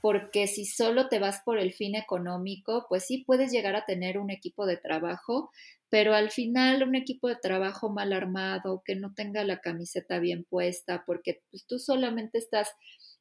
porque 0.00 0.48
si 0.48 0.64
solo 0.64 1.08
te 1.08 1.20
vas 1.20 1.42
por 1.44 1.58
el 1.58 1.72
fin 1.72 1.94
económico, 1.94 2.86
pues 2.88 3.06
sí 3.06 3.18
puedes 3.18 3.52
llegar 3.52 3.76
a 3.76 3.84
tener 3.84 4.18
un 4.18 4.30
equipo 4.30 4.66
de 4.66 4.78
trabajo, 4.78 5.52
pero 5.92 6.14
al 6.14 6.30
final 6.30 6.82
un 6.82 6.94
equipo 6.94 7.28
de 7.28 7.36
trabajo 7.36 7.90
mal 7.90 8.14
armado, 8.14 8.82
que 8.82 8.96
no 8.96 9.12
tenga 9.12 9.44
la 9.44 9.60
camiseta 9.60 10.20
bien 10.20 10.42
puesta, 10.42 11.04
porque 11.04 11.42
pues, 11.50 11.66
tú 11.66 11.78
solamente 11.78 12.38
estás 12.38 12.70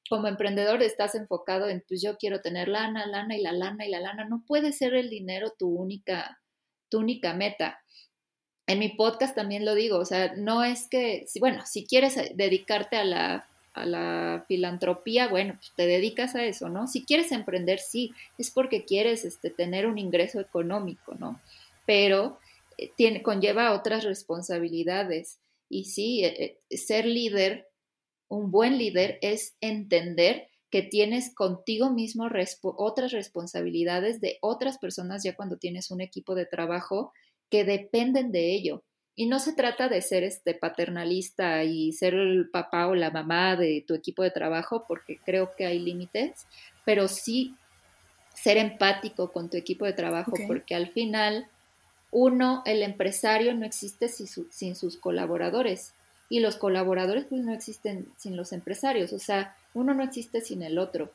como 0.09 0.29
emprendedor 0.29 0.81
estás 0.81 1.15
enfocado 1.15 1.67
en 1.67 1.83
pues 1.85 2.01
yo 2.01 2.17
quiero 2.17 2.39
tener 2.39 2.69
lana, 2.69 3.05
lana 3.07 3.35
y 3.35 3.41
la 3.41 3.51
lana 3.51 3.85
y 3.85 3.89
la 3.89 3.99
lana, 3.99 4.23
no 4.23 4.45
puede 4.47 4.71
ser 4.71 4.93
el 4.93 5.09
dinero 5.09 5.51
tu 5.59 5.67
única 5.67 6.39
tu 6.87 6.99
única 6.99 7.33
meta. 7.33 7.81
En 8.67 8.79
mi 8.79 8.87
podcast 8.87 9.35
también 9.35 9.65
lo 9.65 9.75
digo, 9.75 9.97
o 9.97 10.05
sea, 10.05 10.33
no 10.37 10.63
es 10.63 10.87
que, 10.87 11.25
bueno, 11.41 11.65
si 11.65 11.85
quieres 11.85 12.15
dedicarte 12.35 12.95
a 12.95 13.03
la, 13.03 13.49
a 13.73 13.85
la 13.85 14.45
filantropía, 14.47 15.27
bueno, 15.27 15.55
pues 15.55 15.73
te 15.75 15.87
dedicas 15.87 16.35
a 16.35 16.45
eso, 16.45 16.69
¿no? 16.69 16.87
Si 16.87 17.03
quieres 17.03 17.33
emprender, 17.33 17.79
sí, 17.79 18.13
es 18.37 18.49
porque 18.49 18.85
quieres 18.85 19.25
este, 19.25 19.49
tener 19.49 19.87
un 19.87 19.97
ingreso 19.97 20.39
económico, 20.39 21.15
¿no? 21.15 21.41
Pero 21.85 22.37
eh, 22.37 22.40
tiene, 22.95 23.21
conlleva 23.21 23.73
otras 23.73 24.03
responsabilidades. 24.03 25.39
Y 25.69 25.85
sí, 25.85 26.23
eh, 26.25 26.57
eh, 26.69 26.77
ser 26.77 27.05
líder, 27.05 27.67
un 28.27 28.51
buen 28.51 28.77
líder, 28.77 29.17
es 29.21 29.55
entender 29.61 30.47
que 30.69 30.81
tienes 30.81 31.35
contigo 31.35 31.91
mismo 31.91 32.29
otras 32.61 33.11
responsabilidades 33.11 34.21
de 34.21 34.37
otras 34.41 34.77
personas 34.77 35.23
ya 35.23 35.35
cuando 35.35 35.57
tienes 35.57 35.91
un 35.91 35.99
equipo 35.99 36.33
de 36.33 36.45
trabajo 36.45 37.11
que 37.49 37.65
dependen 37.65 38.31
de 38.31 38.53
ello. 38.53 38.83
Y 39.13 39.25
no 39.27 39.39
se 39.39 39.53
trata 39.53 39.89
de 39.89 40.01
ser 40.01 40.23
este 40.23 40.53
paternalista 40.53 41.65
y 41.65 41.91
ser 41.91 42.13
el 42.13 42.49
papá 42.49 42.87
o 42.87 42.95
la 42.95 43.11
mamá 43.11 43.57
de 43.57 43.83
tu 43.85 43.93
equipo 43.93 44.23
de 44.23 44.31
trabajo, 44.31 44.85
porque 44.87 45.19
creo 45.23 45.51
que 45.57 45.65
hay 45.65 45.79
límites, 45.79 46.47
pero 46.85 47.09
sí 47.09 47.55
ser 48.33 48.57
empático 48.57 49.31
con 49.31 49.49
tu 49.49 49.57
equipo 49.57 49.85
de 49.85 49.93
trabajo, 49.93 50.31
porque 50.47 50.73
al 50.73 50.87
final 50.87 51.47
uno, 52.11 52.61
el 52.65 52.83
empresario 52.83 53.53
no 53.55 53.65
existe 53.65 54.09
sin, 54.09 54.75
sus 54.75 54.97
colaboradores. 54.97 55.93
Y 56.29 56.39
los 56.39 56.57
colaboradores 56.57 57.25
pues 57.25 57.41
no 57.41 57.53
existen 57.53 58.07
sin 58.17 58.37
los 58.37 58.53
empresarios, 58.53 59.11
o 59.11 59.19
sea, 59.19 59.55
uno 59.73 59.93
no 59.93 60.03
existe 60.03 60.39
sin 60.41 60.61
el 60.61 60.77
otro. 60.77 61.11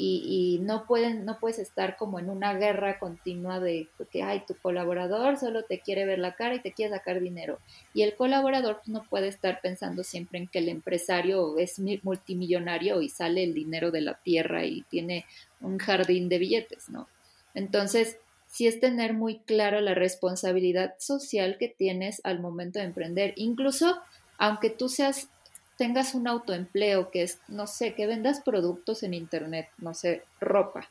Y, 0.00 0.60
no 0.62 0.86
pueden, 0.86 1.24
no 1.24 1.40
puedes 1.40 1.58
estar 1.58 1.96
como 1.96 2.20
en 2.20 2.30
una 2.30 2.54
guerra 2.54 3.00
continua 3.00 3.58
de 3.58 3.88
que 4.12 4.22
ay, 4.22 4.44
tu 4.46 4.54
colaborador 4.54 5.38
solo 5.38 5.64
te 5.64 5.80
quiere 5.80 6.04
ver 6.04 6.20
la 6.20 6.36
cara 6.36 6.54
y 6.54 6.60
te 6.60 6.72
quiere 6.72 6.94
sacar 6.94 7.18
dinero 7.18 7.58
y 7.94 8.02
el 8.02 8.14
colaborador 8.14 8.76
pues, 8.76 8.90
no 8.90 9.02
puede 9.02 9.26
estar 9.26 9.60
pensando 9.60 10.04
siempre 10.04 10.38
en 10.38 10.46
que 10.46 10.60
el 10.60 10.68
empresario 10.68 11.58
es 11.58 11.80
multimillonario 12.04 13.02
y 13.02 13.08
sale 13.08 13.42
el 13.42 13.54
dinero 13.54 13.90
de 13.90 14.02
la 14.02 14.14
tierra 14.14 14.64
y 14.64 14.82
tiene 14.82 15.24
un 15.60 15.78
jardín 15.78 16.28
de 16.28 16.38
billetes, 16.38 16.90
¿no? 16.90 17.08
Entonces, 17.54 18.18
sí 18.48 18.66
es 18.66 18.80
tener 18.80 19.14
muy 19.14 19.38
claro 19.40 19.80
la 19.80 19.94
responsabilidad 19.94 20.94
social 20.98 21.56
que 21.58 21.68
tienes 21.68 22.20
al 22.24 22.40
momento 22.40 22.78
de 22.78 22.86
emprender. 22.86 23.32
Incluso 23.36 24.00
aunque 24.38 24.70
tú 24.70 24.88
seas, 24.88 25.28
tengas 25.76 26.14
un 26.14 26.28
autoempleo 26.28 27.10
que 27.10 27.22
es, 27.22 27.40
no 27.48 27.66
sé, 27.66 27.94
que 27.94 28.06
vendas 28.06 28.40
productos 28.40 29.02
en 29.02 29.12
internet, 29.12 29.68
no 29.78 29.92
sé, 29.94 30.22
ropa. 30.40 30.88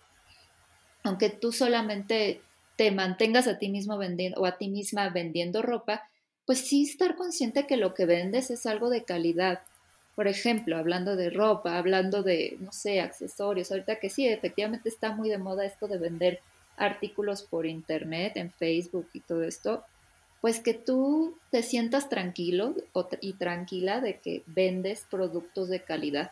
Aunque 1.03 1.29
tú 1.29 1.53
solamente 1.53 2.41
te 2.75 2.91
mantengas 2.91 3.47
a 3.47 3.57
ti 3.57 3.69
mismo 3.69 3.97
vendiendo 3.97 4.39
o 4.39 4.45
a 4.45 4.57
ti 4.57 4.67
misma 4.67 5.09
vendiendo 5.09 5.61
ropa, 5.61 6.07
pues 6.45 6.59
sí 6.59 6.83
estar 6.83 7.15
consciente 7.15 7.65
que 7.65 7.77
lo 7.77 7.93
que 7.93 8.05
vendes 8.05 8.51
es 8.51 8.65
algo 8.65 8.89
de 8.89 9.03
calidad. 9.03 9.61
Por 10.15 10.27
ejemplo, 10.27 10.77
hablando 10.77 11.15
de 11.15 11.29
ropa, 11.29 11.77
hablando 11.77 12.23
de, 12.23 12.57
no 12.59 12.71
sé, 12.71 12.99
accesorios, 12.99 13.71
ahorita 13.71 13.99
que 13.99 14.09
sí, 14.09 14.27
efectivamente 14.27 14.89
está 14.89 15.13
muy 15.13 15.29
de 15.29 15.37
moda 15.37 15.65
esto 15.65 15.87
de 15.87 15.97
vender 15.97 16.41
artículos 16.77 17.41
por 17.43 17.65
internet, 17.65 18.37
en 18.37 18.51
Facebook 18.51 19.09
y 19.13 19.19
todo 19.21 19.43
esto, 19.43 19.83
pues 20.41 20.59
que 20.59 20.73
tú 20.73 21.37
te 21.49 21.63
sientas 21.63 22.09
tranquilo 22.09 22.75
y 23.21 23.33
tranquila 23.33 23.99
de 23.99 24.19
que 24.19 24.43
vendes 24.45 25.05
productos 25.09 25.67
de 25.69 25.81
calidad. 25.81 26.31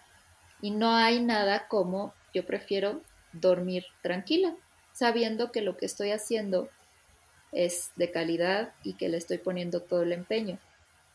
Y 0.62 0.72
no 0.72 0.92
hay 0.92 1.22
nada 1.22 1.68
como 1.68 2.14
yo 2.34 2.46
prefiero 2.46 3.02
dormir 3.34 3.86
tranquila, 4.02 4.56
sabiendo 4.94 5.52
que 5.52 5.62
lo 5.62 5.76
que 5.78 5.86
estoy 5.86 6.12
haciendo 6.12 6.70
es 7.52 7.92
de 7.96 8.12
calidad 8.12 8.74
y 8.84 8.94
que 8.94 9.10
le 9.10 9.18
estoy 9.18 9.40
poniendo 9.40 9.82
todo 9.82 10.04
el 10.04 10.12
empeño. 10.12 10.60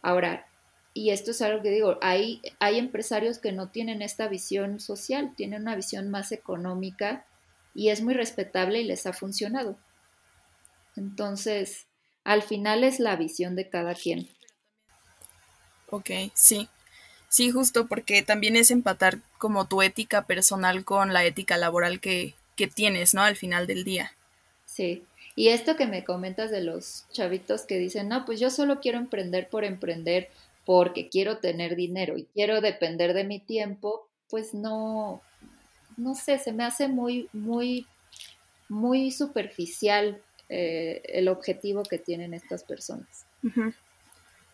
Ahora, 0.02 0.46
y 0.92 1.10
esto 1.10 1.30
es 1.30 1.40
algo 1.42 1.62
que 1.62 1.70
digo, 1.70 1.99
hay, 2.02 2.42
hay 2.58 2.78
empresarios 2.78 3.38
que 3.38 3.52
no 3.52 3.68
tienen 3.68 4.02
esta 4.02 4.26
visión 4.26 4.80
social, 4.80 5.34
tienen 5.37 5.62
una 5.62 5.76
visión 5.76 6.10
más 6.10 6.32
económica 6.32 7.25
y 7.74 7.88
es 7.88 8.02
muy 8.02 8.14
respetable 8.14 8.80
y 8.80 8.84
les 8.84 9.06
ha 9.06 9.12
funcionado. 9.12 9.78
Entonces, 10.96 11.86
al 12.24 12.42
final 12.42 12.84
es 12.84 13.00
la 13.00 13.16
visión 13.16 13.56
de 13.56 13.68
cada 13.68 13.94
quien. 13.94 14.28
Ok, 15.88 16.10
sí. 16.34 16.68
Sí, 17.28 17.50
justo 17.50 17.86
porque 17.86 18.22
también 18.22 18.56
es 18.56 18.70
empatar 18.70 19.18
como 19.38 19.66
tu 19.66 19.82
ética 19.82 20.26
personal 20.26 20.84
con 20.84 21.12
la 21.12 21.24
ética 21.24 21.56
laboral 21.56 22.00
que, 22.00 22.34
que 22.56 22.66
tienes, 22.66 23.14
¿no? 23.14 23.22
Al 23.22 23.36
final 23.36 23.66
del 23.66 23.84
día. 23.84 24.12
Sí. 24.66 25.04
Y 25.36 25.48
esto 25.48 25.76
que 25.76 25.86
me 25.86 26.04
comentas 26.04 26.50
de 26.50 26.60
los 26.60 27.06
chavitos 27.12 27.62
que 27.62 27.78
dicen, 27.78 28.08
no, 28.08 28.24
pues 28.24 28.40
yo 28.40 28.50
solo 28.50 28.80
quiero 28.80 28.98
emprender 28.98 29.48
por 29.48 29.64
emprender 29.64 30.28
porque 30.64 31.08
quiero 31.08 31.38
tener 31.38 31.76
dinero 31.76 32.18
y 32.18 32.24
quiero 32.34 32.60
depender 32.60 33.14
de 33.14 33.24
mi 33.24 33.38
tiempo, 33.38 34.08
pues 34.28 34.52
no, 34.54 35.22
no 36.00 36.14
sé, 36.14 36.38
se 36.38 36.52
me 36.52 36.64
hace 36.64 36.88
muy, 36.88 37.28
muy, 37.33 37.87
muy 38.69 39.11
superficial 39.11 40.21
eh, 40.49 41.02
el 41.04 41.28
objetivo 41.28 41.83
que 41.83 41.99
tienen 41.99 42.35
estas 42.35 42.64
personas. 42.64 43.26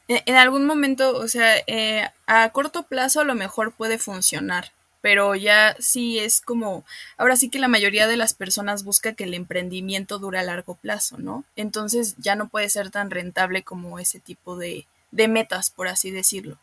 En 0.09 0.37
algún 0.37 0.67
momento, 0.67 1.17
o 1.17 1.29
sea, 1.29 1.57
eh, 1.67 2.09
a 2.27 2.49
corto 2.51 2.85
plazo 2.85 3.21
a 3.21 3.25
lo 3.25 3.35
mejor 3.35 3.73
puede 3.73 3.99
funcionar, 3.99 4.73
pero 5.01 5.35
ya 5.35 5.77
sí 5.79 6.19
es 6.19 6.41
como, 6.41 6.85
ahora 7.17 7.37
sí 7.37 7.49
que 7.49 7.59
la 7.59 7.69
mayoría 7.69 8.07
de 8.07 8.17
las 8.17 8.35
personas 8.35 8.85
busca 8.85 9.15
que 9.15 9.25
el 9.25 9.35
emprendimiento 9.35 10.19
dure 10.19 10.39
a 10.39 10.43
largo 10.43 10.75
plazo, 10.75 11.19
¿no? 11.19 11.45
Entonces 11.55 12.17
ya 12.19 12.37
no 12.37 12.49
puede 12.49 12.69
ser 12.69 12.91
tan 12.91 13.11
rentable 13.11 13.63
como 13.63 13.99
ese 13.99 14.21
tipo 14.21 14.57
de, 14.57 14.87
de 15.13 15.29
metas, 15.29 15.71
por 15.71 15.89
así 15.89 16.11
decirlo. 16.11 16.59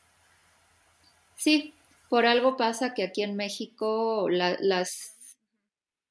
Sí, 1.35 1.73
por 2.13 2.27
algo 2.27 2.57
pasa 2.57 2.93
que 2.93 3.01
aquí 3.01 3.23
en 3.23 3.35
México 3.35 4.29
las... 4.29 5.15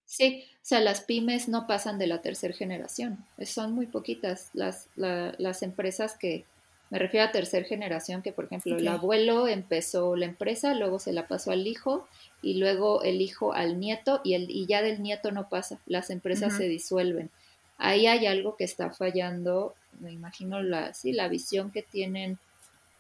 Sí, 0.05 0.43
o 0.55 0.59
sea, 0.61 0.81
las 0.81 1.03
pymes 1.03 1.49
no 1.49 1.69
pasan 1.69 1.97
de 1.97 2.09
la 2.09 2.21
tercera 2.21 2.53
generación, 2.53 3.25
son 3.45 3.73
muy 3.73 3.87
poquitas 3.87 4.51
las, 4.53 4.89
las 4.97 5.63
empresas 5.63 6.19
que, 6.19 6.45
me 6.91 6.99
refiero 6.99 7.27
a 7.27 7.31
tercera 7.31 7.65
generación, 7.65 8.21
que 8.21 8.33
por 8.33 8.47
ejemplo 8.47 8.77
el 8.79 8.89
abuelo 8.89 9.47
empezó 9.47 10.17
la 10.17 10.27
empresa, 10.27 10.75
luego 10.75 10.99
se 10.99 11.13
la 11.13 11.29
pasó 11.29 11.53
al 11.53 11.69
hijo 11.69 12.09
y 12.43 12.55
luego 12.55 13.05
el 13.05 13.21
hijo 13.21 13.53
al 13.53 13.79
nieto 13.79 14.23
y, 14.25 14.35
el, 14.35 14.51
y 14.51 14.67
ya 14.67 14.83
del 14.83 15.05
nieto 15.05 15.31
no 15.31 15.49
pasa, 15.49 15.79
las 15.87 16.11
empresas 16.11 16.57
se 16.57 16.65
disuelven. 16.65 17.31
Ahí 17.79 18.09
hay 18.09 18.27
algo 18.27 18.57
que 18.57 18.65
está 18.65 18.91
fallando, 18.91 19.77
me 20.01 20.11
imagino 20.11 20.65
la, 20.65 20.95
sí, 20.95 21.13
la 21.13 21.29
visión 21.29 21.71
que 21.71 21.83
tienen 21.83 22.41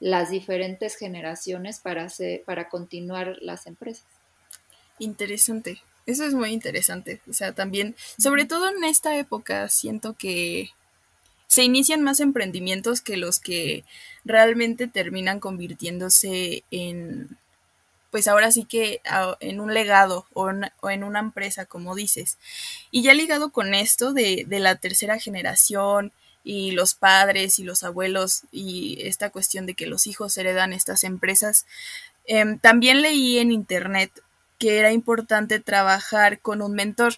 las 0.03 0.31
diferentes 0.31 0.97
generaciones 0.97 1.79
para, 1.79 2.03
hacer, 2.03 2.43
para 2.43 2.69
continuar 2.69 3.37
las 3.41 3.69
empresas. 3.69 4.05
Interesante, 4.99 5.81
eso 6.07 6.25
es 6.25 6.35
muy 6.35 6.51
interesante. 6.51 7.21
O 7.31 7.33
sea, 7.33 7.53
también, 7.53 7.95
sobre 8.19 8.45
todo 8.45 8.69
en 8.69 8.83
esta 8.83 9.17
época, 9.17 9.69
siento 9.69 10.15
que 10.15 10.71
se 11.47 11.63
inician 11.63 12.03
más 12.03 12.19
emprendimientos 12.19 13.01
que 13.01 13.17
los 13.17 13.39
que 13.39 13.85
realmente 14.25 14.89
terminan 14.89 15.39
convirtiéndose 15.39 16.65
en, 16.73 17.39
pues 18.11 18.27
ahora 18.27 18.51
sí 18.51 18.65
que 18.65 19.03
en 19.39 19.61
un 19.61 19.73
legado 19.73 20.27
o, 20.33 20.51
en 20.51 21.05
una 21.05 21.21
empresa, 21.21 21.65
como 21.65 21.95
dices. 21.95 22.39
Y 22.91 23.05
ya 23.05 23.15
ligado 23.15 23.53
con 23.53 23.73
esto 23.73 24.13
de, 24.13 24.47
la 24.49 24.75
tercera 24.75 25.21
generación 25.21 26.11
y 26.45 26.73
los 26.73 26.95
padres 26.95 27.59
y 27.59 27.65
los 27.65 27.83
abuelos 27.83 28.43
y 28.51 28.99
esta 29.03 29.31
cuestión 29.31 29.67
de 29.67 29.75
que 29.75 29.87
los 29.87 30.07
hijos 30.07 30.37
heredan 30.37 30.73
estas 30.73 31.05
empresas, 31.05 31.67
em, 32.27 32.59
también 32.59 33.03
leí 33.03 33.39
en 33.39 33.53
internet 33.53 34.11
que 34.59 34.79
era 34.79 34.93
importante 34.93 35.61
trabajar 35.61 36.41
con 36.41 36.63
un 36.63 36.73
mentor 36.73 37.15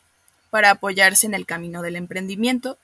para 0.50 0.71
apoyarse 0.71 1.26
en 1.26 1.35
el 1.35 1.47
camino 1.47 1.83
del 1.83 1.97
emprendimiento 1.97 2.78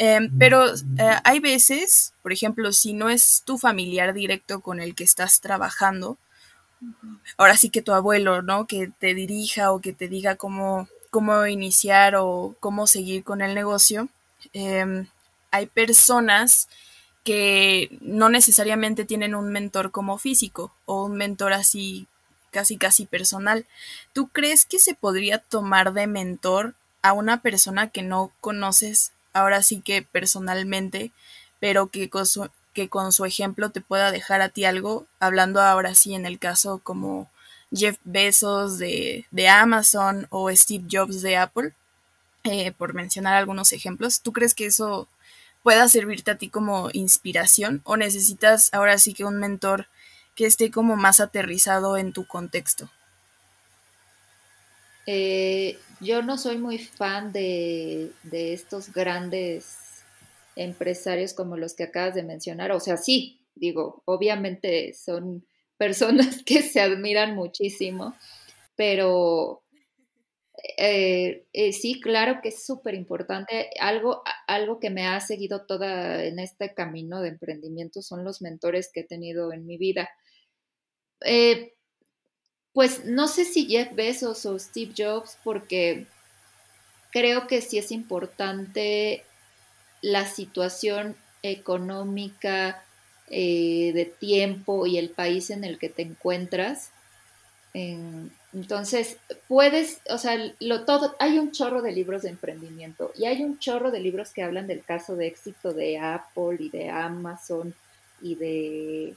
Em, 0.00 0.30
pero 0.38 0.72
eh, 0.74 1.16
hay 1.24 1.40
veces, 1.40 2.14
por 2.22 2.32
ejemplo, 2.32 2.72
si 2.72 2.92
no 2.92 3.10
es 3.10 3.42
tu 3.44 3.58
familiar 3.58 4.14
directo 4.14 4.60
con 4.60 4.80
el 4.80 4.94
que 4.94 5.02
estás 5.02 5.40
trabajando, 5.40 6.16
ahora 7.36 7.56
sí 7.56 7.68
que 7.68 7.82
tu 7.82 7.92
abuelo, 7.92 8.40
¿no? 8.40 8.68
Que 8.68 8.92
te 9.00 9.12
dirija 9.14 9.72
o 9.72 9.80
que 9.80 9.92
te 9.92 10.06
diga 10.06 10.36
cómo, 10.36 10.88
cómo 11.10 11.44
iniciar 11.48 12.14
o 12.14 12.54
cómo 12.60 12.86
seguir 12.86 13.24
con 13.24 13.42
el 13.42 13.56
negocio. 13.56 14.08
Em, 14.52 15.08
hay 15.50 15.66
personas 15.66 16.68
que 17.24 17.98
no 18.00 18.28
necesariamente 18.28 19.04
tienen 19.04 19.34
un 19.34 19.50
mentor 19.50 19.90
como 19.90 20.18
físico 20.18 20.72
o 20.86 21.04
un 21.04 21.16
mentor 21.16 21.52
así 21.52 22.06
casi 22.50 22.78
casi 22.78 23.06
personal. 23.06 23.66
¿Tú 24.12 24.28
crees 24.28 24.64
que 24.64 24.78
se 24.78 24.94
podría 24.94 25.38
tomar 25.38 25.92
de 25.92 26.06
mentor 26.06 26.74
a 27.02 27.12
una 27.12 27.42
persona 27.42 27.90
que 27.90 28.02
no 28.02 28.32
conoces 28.40 29.12
ahora 29.32 29.62
sí 29.62 29.80
que 29.80 30.02
personalmente, 30.02 31.12
pero 31.60 31.88
que 31.88 32.08
con 32.10 32.26
su, 32.26 32.48
que 32.74 32.88
con 32.88 33.12
su 33.12 33.24
ejemplo 33.24 33.70
te 33.70 33.80
pueda 33.80 34.10
dejar 34.10 34.40
a 34.40 34.48
ti 34.48 34.64
algo, 34.64 35.06
hablando 35.20 35.60
ahora 35.60 35.94
sí 35.94 36.14
en 36.14 36.26
el 36.26 36.38
caso 36.38 36.80
como 36.82 37.30
Jeff 37.72 37.98
Bezos 38.04 38.78
de, 38.78 39.26
Amazon 39.48 40.26
o 40.30 40.50
Steve 40.50 40.84
Jobs 40.90 41.22
de 41.22 41.36
Apple, 41.36 41.72
eh, 42.44 42.72
por 42.72 42.94
mencionar 42.94 43.36
algunos 43.36 43.72
ejemplos. 43.72 44.20
¿Tú 44.20 44.32
crees 44.32 44.54
que 44.54 44.66
eso 44.66 45.08
pueda 45.62 45.88
servirte 45.88 46.30
a 46.30 46.38
ti 46.38 46.48
como 46.48 46.90
inspiración 46.92 47.80
o 47.84 47.96
necesitas 47.96 48.70
ahora 48.72 48.98
sí 48.98 49.14
que 49.14 49.24
un 49.24 49.38
mentor 49.38 49.86
que 50.34 50.46
esté 50.46 50.70
como 50.70 50.96
más 50.96 51.20
aterrizado 51.20 51.96
en 51.96 52.12
tu 52.12 52.26
contexto? 52.26 52.88
Eh, 55.10 55.78
yo 56.00 56.22
no 56.22 56.36
soy 56.36 56.58
muy 56.58 56.78
fan 56.78 57.32
de, 57.32 58.12
estos 58.30 58.92
grandes 58.92 60.04
empresarios 60.54 61.32
como 61.32 61.56
los 61.56 61.74
que 61.74 61.84
acabas 61.84 62.14
de 62.14 62.22
mencionar. 62.22 62.72
O 62.72 62.80
sea, 62.80 62.98
sí, 62.98 63.40
digo, 63.54 64.02
obviamente 64.04 64.92
son 64.94 65.46
personas 65.78 66.42
que 66.44 66.62
se 66.62 66.80
admiran 66.80 67.34
muchísimo, 67.34 68.14
pero 68.76 69.62
eh, 70.76 71.46
eh, 71.52 71.72
sí, 71.72 72.00
claro 72.00 72.40
que 72.42 72.48
es 72.48 72.64
súper 72.66 72.94
importante. 72.94 73.70
Algo, 73.80 74.22
algo 74.46 74.80
que 74.80 74.90
me 74.90 75.06
ha 75.06 75.20
seguido 75.20 75.66
toda 75.66 76.24
en 76.24 76.38
este 76.38 76.74
camino 76.74 77.20
de 77.20 77.28
emprendimiento 77.30 78.02
son 78.02 78.24
los 78.24 78.42
mentores 78.42 78.90
que 78.92 79.00
he 79.00 79.04
tenido 79.04 79.52
en 79.52 79.66
mi 79.66 79.78
vida. 79.78 80.08
Eh, 81.24 81.74
pues 82.72 83.04
no 83.04 83.28
sé 83.28 83.44
si 83.44 83.66
Jeff 83.66 83.94
Bezos 83.94 84.46
o 84.46 84.58
Steve 84.58 84.92
Jobs, 84.96 85.38
porque 85.44 86.06
creo 87.12 87.46
que 87.46 87.60
sí 87.60 87.78
es 87.78 87.90
importante 87.92 89.24
la 90.02 90.26
situación 90.26 91.16
económica 91.42 92.84
de 93.30 94.14
tiempo 94.18 94.86
y 94.86 94.96
el 94.96 95.10
país 95.10 95.50
en 95.50 95.64
el 95.64 95.78
que 95.78 95.88
te 95.88 96.02
encuentras. 96.02 96.92
Entonces, 98.52 99.18
puedes, 99.46 100.00
o 100.10 100.18
sea, 100.18 100.38
lo 100.60 100.84
todo, 100.84 101.14
hay 101.18 101.38
un 101.38 101.52
chorro 101.52 101.82
de 101.82 101.92
libros 101.92 102.22
de 102.22 102.30
emprendimiento 102.30 103.12
y 103.16 103.26
hay 103.26 103.42
un 103.42 103.58
chorro 103.58 103.90
de 103.90 104.00
libros 104.00 104.30
que 104.32 104.42
hablan 104.42 104.66
del 104.66 104.82
caso 104.82 105.16
de 105.16 105.26
éxito 105.26 105.74
de 105.74 105.98
Apple 105.98 106.56
y 106.58 106.70
de 106.70 106.90
Amazon 106.90 107.74
y 108.22 108.34
de 108.36 109.14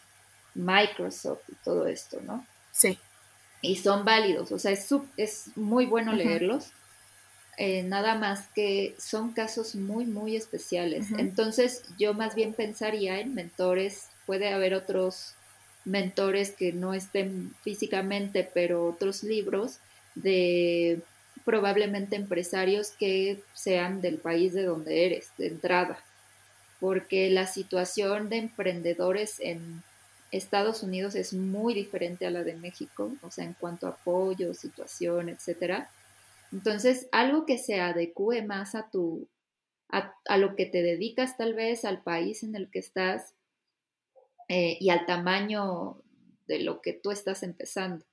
Microsoft 0.55 1.43
y 1.49 1.55
todo 1.63 1.87
esto, 1.87 2.19
¿no? 2.21 2.45
Sí 2.71 2.97
y 3.61 3.75
son 3.75 4.03
válidos, 4.03 4.51
o 4.51 4.59
sea, 4.59 4.71
es, 4.71 4.89
es 5.17 5.55
muy 5.55 5.85
bueno 5.85 6.13
leerlos, 6.13 6.71
eh, 7.57 7.83
nada 7.83 8.15
más 8.15 8.47
que 8.55 8.95
son 8.97 9.33
casos 9.33 9.75
muy, 9.75 10.05
muy 10.05 10.35
especiales. 10.35 11.07
Entonces 11.17 11.83
yo 11.99 12.15
más 12.15 12.33
bien 12.33 12.53
pensaría 12.53 13.19
en 13.19 13.35
mentores, 13.35 14.07
puede 14.25 14.51
haber 14.51 14.73
otros 14.73 15.35
mentores 15.85 16.51
que 16.51 16.73
no 16.73 16.93
estén 16.93 17.53
físicamente, 17.61 18.49
pero 18.53 18.85
otros 18.85 19.23
libros 19.23 19.79
de 20.15 21.01
probablemente 21.43 22.15
empresarios 22.15 22.91
que 22.91 23.41
sean 23.53 24.01
del 24.01 24.17
país 24.17 24.53
de 24.53 24.63
donde 24.63 25.05
eres, 25.05 25.31
de 25.37 25.47
entrada, 25.47 26.03
porque 26.79 27.29
la 27.29 27.47
situación 27.47 28.29
de 28.29 28.37
emprendedores 28.37 29.39
en 29.39 29.83
Estados 30.31 30.83
Unidos 30.83 31.15
es 31.15 31.33
muy 31.33 31.73
diferente 31.73 32.25
a 32.25 32.31
la 32.31 32.43
de 32.43 32.55
México, 32.55 33.11
o 33.21 33.31
sea, 33.31 33.45
en 33.45 33.53
cuanto 33.53 33.87
a 33.87 33.91
apoyo, 33.91 34.53
situación, 34.53 35.29
etcétera. 35.29 35.89
Entonces, 36.51 37.07
algo 37.11 37.45
que 37.45 37.57
se 37.57 37.79
adecue 37.81 38.41
más 38.41 38.75
a 38.75 38.89
tu, 38.89 39.27
a, 39.89 40.37
lo 40.37 40.55
que 40.55 40.65
te 40.65 40.81
dedicas 40.81 41.37
tal 41.37 41.53
vez, 41.53 41.85
al 41.85 42.01
país 42.01 42.43
en 42.43 42.55
el 42.55 42.69
que 42.69 42.79
estás 42.79 43.33
eh, 44.51 44.77
y 44.79 44.89
al 44.89 45.05
tamaño 45.05 46.01
de 46.47 46.59
lo 46.59 46.81
que 46.81 46.93
tú 46.93 47.11
estás 47.11 47.43
empezando. 47.43 48.05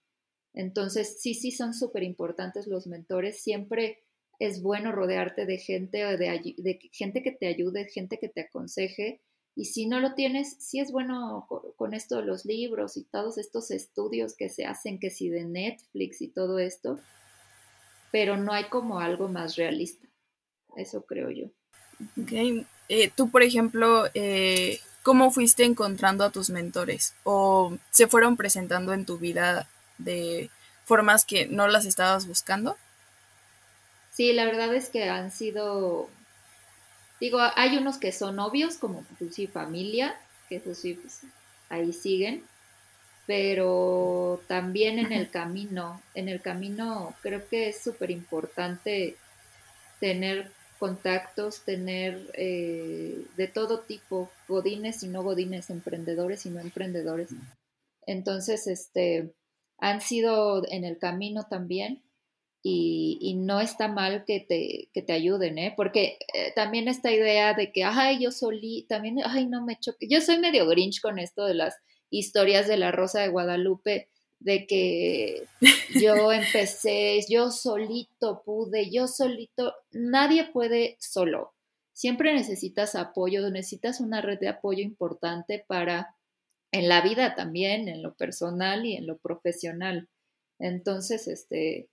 Entonces, 0.54 1.20
sí, 1.20 1.34
sí 1.34 1.50
son 1.50 1.74
súper 1.74 2.02
importantes 2.02 2.66
los 2.66 2.86
mentores. 2.86 3.40
Siempre 3.40 4.04
es 4.38 4.62
bueno 4.62 4.92
rodearte 4.92 5.46
de 5.46 5.58
gente, 5.58 6.04
de, 6.16 6.54
de 6.56 6.78
gente 6.92 7.22
que 7.22 7.32
te 7.32 7.46
ayude, 7.46 7.88
gente 7.88 8.18
que 8.18 8.28
te 8.28 8.42
aconseje 8.42 9.20
y 9.58 9.64
si 9.64 9.86
no 9.86 9.98
lo 9.98 10.14
tienes, 10.14 10.54
sí 10.60 10.78
es 10.78 10.92
bueno 10.92 11.48
con, 11.76 11.92
esto 11.92 12.18
de 12.18 12.22
los 12.22 12.44
libros 12.44 12.96
y 12.96 13.02
todos 13.02 13.38
estos 13.38 13.72
estudios 13.72 14.36
que 14.36 14.48
se 14.50 14.64
hacen, 14.64 15.00
que 15.00 15.10
si 15.10 15.30
de 15.30 15.44
Netflix 15.44 16.22
y 16.22 16.28
todo 16.28 16.60
esto, 16.60 17.00
pero 18.12 18.36
no 18.36 18.52
hay 18.52 18.68
como 18.68 19.00
algo 19.00 19.26
más 19.26 19.56
realista. 19.56 20.06
Eso 20.76 21.04
creo 21.04 21.30
yo. 21.30 21.46
Ok. 22.22 22.64
Eh, 22.88 23.10
tú, 23.16 23.32
por 23.32 23.42
ejemplo, 23.42 24.04
eh, 24.14 24.78
¿cómo 25.02 25.30
fuiste 25.30 25.64
encontrando 25.64 26.24
a 26.24 26.30
tus 26.30 26.50
mentores? 26.50 27.14
¿O 27.24 27.76
se 27.90 28.06
fueron 28.06 28.36
presentando 28.36 28.92
en 28.92 29.04
tu 29.04 29.18
vida 29.18 29.68
de 29.98 30.50
formas 30.84 31.24
que 31.24 31.46
no 31.46 31.68
las 31.68 31.84
estabas 31.84 32.26
buscando? 32.26 32.76
Sí, 34.12 34.32
la 34.32 34.46
verdad 34.46 34.74
es 34.74 34.88
que 34.88 35.08
han 35.08 35.30
sido 35.30 36.08
Digo, 37.20 37.40
hay 37.56 37.76
unos 37.76 37.98
que 37.98 38.12
son 38.12 38.38
obvios, 38.38 38.76
como 38.76 39.02
pues, 39.18 39.34
sí, 39.34 39.46
familia, 39.46 40.16
que 40.48 40.56
eso 40.56 40.74
sí, 40.74 40.94
pues, 40.94 41.22
ahí 41.68 41.92
siguen, 41.92 42.44
pero 43.26 44.40
también 44.46 44.98
en 44.98 45.12
el 45.12 45.28
camino, 45.28 46.00
en 46.14 46.28
el 46.28 46.40
camino 46.40 47.14
creo 47.20 47.46
que 47.48 47.70
es 47.70 47.82
súper 47.82 48.10
importante 48.10 49.16
tener 50.00 50.52
contactos, 50.78 51.64
tener 51.64 52.30
eh, 52.34 53.24
de 53.36 53.48
todo 53.48 53.80
tipo, 53.80 54.30
godines 54.46 55.02
y 55.02 55.08
no 55.08 55.22
godines, 55.22 55.70
emprendedores 55.70 56.46
y 56.46 56.50
no 56.50 56.60
emprendedores. 56.60 57.30
Entonces, 58.06 58.66
este, 58.66 59.34
han 59.78 60.00
sido 60.00 60.62
en 60.70 60.84
el 60.84 60.98
camino 60.98 61.46
también 61.48 62.02
y, 62.62 63.34
no 63.38 63.60
está 63.60 63.88
mal 63.88 64.24
que 64.26 64.40
te, 64.40 64.88
que 64.92 65.02
te 65.02 65.12
ayuden, 65.12 65.58
¿eh? 65.58 65.74
Porque 65.76 66.18
eh, 66.34 66.52
también 66.54 66.88
esta 66.88 67.10
idea 67.10 67.54
de 67.54 67.72
que, 67.72 67.84
ay, 67.84 68.22
yo 68.22 68.30
solí, 68.30 68.84
también, 68.88 69.18
ay, 69.24 69.46
no 69.46 69.64
me 69.64 69.78
choque. 69.78 70.06
Yo 70.08 70.20
soy 70.20 70.38
medio 70.38 70.66
grinch 70.66 71.00
con 71.00 71.18
esto 71.18 71.46
de 71.46 71.54
las 71.54 71.76
historias 72.10 72.66
de 72.68 72.76
la 72.76 72.90
Rosa 72.92 73.20
de 73.20 73.28
Guadalupe, 73.28 74.08
de 74.40 74.66
que 74.66 75.46
yo 76.00 76.32
empecé, 76.32 77.20
yo 77.28 77.50
solito 77.50 78.42
pude, 78.44 78.90
yo 78.90 79.08
solito, 79.08 79.74
nadie 79.90 80.50
puede 80.52 80.96
solo. 81.00 81.54
Siempre 81.92 82.32
necesitas 82.32 82.94
apoyo, 82.94 83.48
necesitas 83.50 84.00
una 84.00 84.20
red 84.20 84.38
de 84.38 84.48
apoyo 84.48 84.82
importante 84.82 85.64
para, 85.66 86.14
en 86.70 86.88
la 86.88 87.00
vida 87.00 87.34
también, 87.34 87.88
en 87.88 88.02
lo 88.02 88.14
personal 88.14 88.86
y 88.86 88.94
en 88.94 89.06
lo 89.06 89.18
profesional. 89.18 90.08
Entonces, 90.60 91.26
este, 91.26 91.88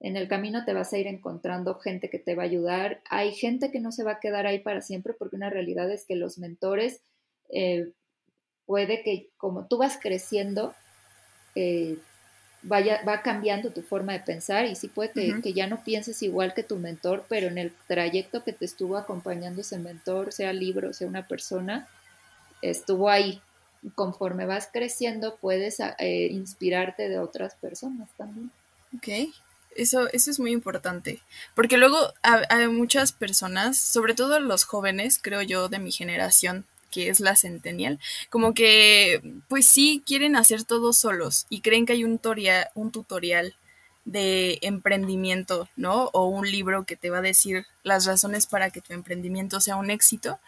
en 0.00 0.16
el 0.16 0.28
camino 0.28 0.64
te 0.64 0.72
vas 0.72 0.92
a 0.92 0.98
ir 0.98 1.06
encontrando 1.06 1.74
gente 1.74 2.08
que 2.10 2.18
te 2.18 2.34
va 2.34 2.44
a 2.44 2.46
ayudar. 2.46 3.02
Hay 3.10 3.32
gente 3.32 3.70
que 3.70 3.80
no 3.80 3.92
se 3.92 4.04
va 4.04 4.12
a 4.12 4.20
quedar 4.20 4.46
ahí 4.46 4.60
para 4.60 4.80
siempre 4.80 5.14
porque 5.18 5.36
una 5.36 5.50
realidad 5.50 5.90
es 5.90 6.06
que 6.06 6.16
los 6.16 6.38
mentores 6.38 7.02
eh, 7.50 7.92
puede 8.66 9.02
que 9.02 9.30
como 9.36 9.66
tú 9.66 9.78
vas 9.78 9.98
creciendo, 10.00 10.74
eh, 11.54 11.98
vaya, 12.62 13.02
va 13.06 13.22
cambiando 13.22 13.70
tu 13.70 13.82
forma 13.82 14.12
de 14.12 14.20
pensar 14.20 14.66
y 14.66 14.74
sí 14.76 14.88
puede 14.88 15.40
que, 15.40 15.52
ya 15.52 15.66
no 15.66 15.82
pienses 15.82 16.22
igual 16.22 16.54
que 16.54 16.62
tu 16.62 16.76
mentor, 16.76 17.24
pero 17.28 17.48
en 17.48 17.58
el 17.58 17.72
trayecto 17.86 18.44
que 18.44 18.52
te 18.52 18.64
estuvo 18.64 18.96
acompañando 18.96 19.60
ese 19.60 19.78
mentor, 19.78 20.32
sea 20.32 20.52
libro, 20.52 20.92
sea 20.92 21.08
una 21.08 21.26
persona, 21.26 21.88
estuvo 22.62 23.08
ahí. 23.08 23.40
Conforme 23.94 24.44
vas 24.44 24.68
creciendo, 24.70 25.36
puedes 25.36 25.80
eh, 25.80 26.28
inspirarte 26.30 27.08
de 27.08 27.18
otras 27.18 27.54
personas 27.54 28.10
también. 28.18 28.50
Ok. 28.94 29.32
Eso, 29.76 30.08
eso 30.12 30.30
es 30.32 30.40
muy 30.40 30.50
importante, 30.50 31.22
porque 31.54 31.78
luego 31.78 31.96
hay 32.22 32.66
muchas 32.66 33.12
personas, 33.12 33.78
sobre 33.78 34.14
todo 34.14 34.40
los 34.40 34.64
jóvenes, 34.64 35.20
creo 35.22 35.42
yo, 35.42 35.68
de 35.68 35.78
mi 35.78 35.92
generación, 35.92 36.66
que 36.90 37.08
es 37.08 37.20
la 37.20 37.36
centennial, 37.36 37.98
como 38.28 38.54
que, 38.54 39.22
pues 39.48 39.66
sí, 39.66 40.02
quieren 40.06 40.36
hacer 40.36 40.64
todo 40.64 40.92
solos 40.92 41.46
y 41.48 41.60
creen 41.60 41.86
que 41.86 41.94
hay 41.94 42.04
un, 42.04 42.20
un 42.74 42.90
tutorial 42.90 43.54
de 44.04 44.58
emprendimiento, 44.62 45.68
¿no? 45.76 46.10
O 46.12 46.26
un 46.26 46.50
libro 46.50 46.84
que 46.84 46.96
te 46.96 47.10
va 47.10 47.18
a 47.18 47.22
decir 47.22 47.66
las 47.82 48.06
razones 48.06 48.46
para 48.46 48.70
que 48.70 48.80
tu 48.80 48.92
emprendimiento 48.92 49.60
sea 49.60 49.76
un 49.76 49.90
éxito, 49.90 50.38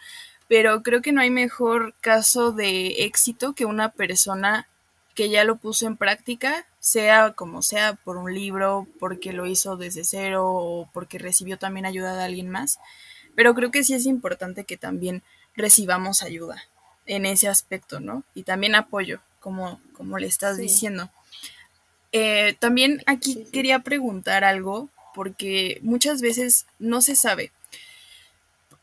pero 0.47 0.83
creo 0.83 1.01
que 1.01 1.11
no 1.11 1.21
hay 1.21 1.29
mejor 1.29 1.93
caso 2.01 2.51
de 2.51 3.05
éxito 3.05 3.53
que 3.53 3.65
una 3.65 3.89
persona 3.89 4.67
que 5.15 5.29
ya 5.29 5.43
lo 5.43 5.57
puso 5.57 5.85
en 5.85 5.97
práctica, 5.97 6.65
sea 6.79 7.33
como 7.33 7.61
sea, 7.61 7.93
por 7.93 8.17
un 8.17 8.33
libro, 8.33 8.87
porque 8.99 9.31
lo 9.31 9.45
hizo 9.45 9.77
desde 9.77 10.03
cero 10.03 10.45
o 10.47 10.89
porque 10.91 11.19
recibió 11.19 11.57
también 11.57 11.85
ayuda 11.85 12.15
de 12.15 12.23
alguien 12.23 12.49
más. 12.49 12.79
Pero 13.35 13.53
creo 13.53 13.71
que 13.71 13.83
sí 13.83 13.93
es 13.93 14.05
importante 14.05 14.63
que 14.63 14.77
también 14.77 15.23
recibamos 15.55 16.23
ayuda 16.23 16.63
en 17.05 17.25
ese 17.25 17.47
aspecto, 17.47 17.99
¿no? 17.99 18.23
Y 18.33 18.43
también 18.43 18.75
apoyo, 18.75 19.19
como, 19.39 19.81
como 19.93 20.17
le 20.17 20.27
estás 20.27 20.57
diciendo. 20.57 21.09
Eh, 22.11 22.55
también 22.59 23.01
aquí 23.05 23.45
quería 23.51 23.79
preguntar 23.79 24.43
algo, 24.43 24.89
porque 25.13 25.79
muchas 25.81 26.21
veces 26.21 26.65
no 26.79 27.01
se 27.01 27.15
sabe. 27.15 27.51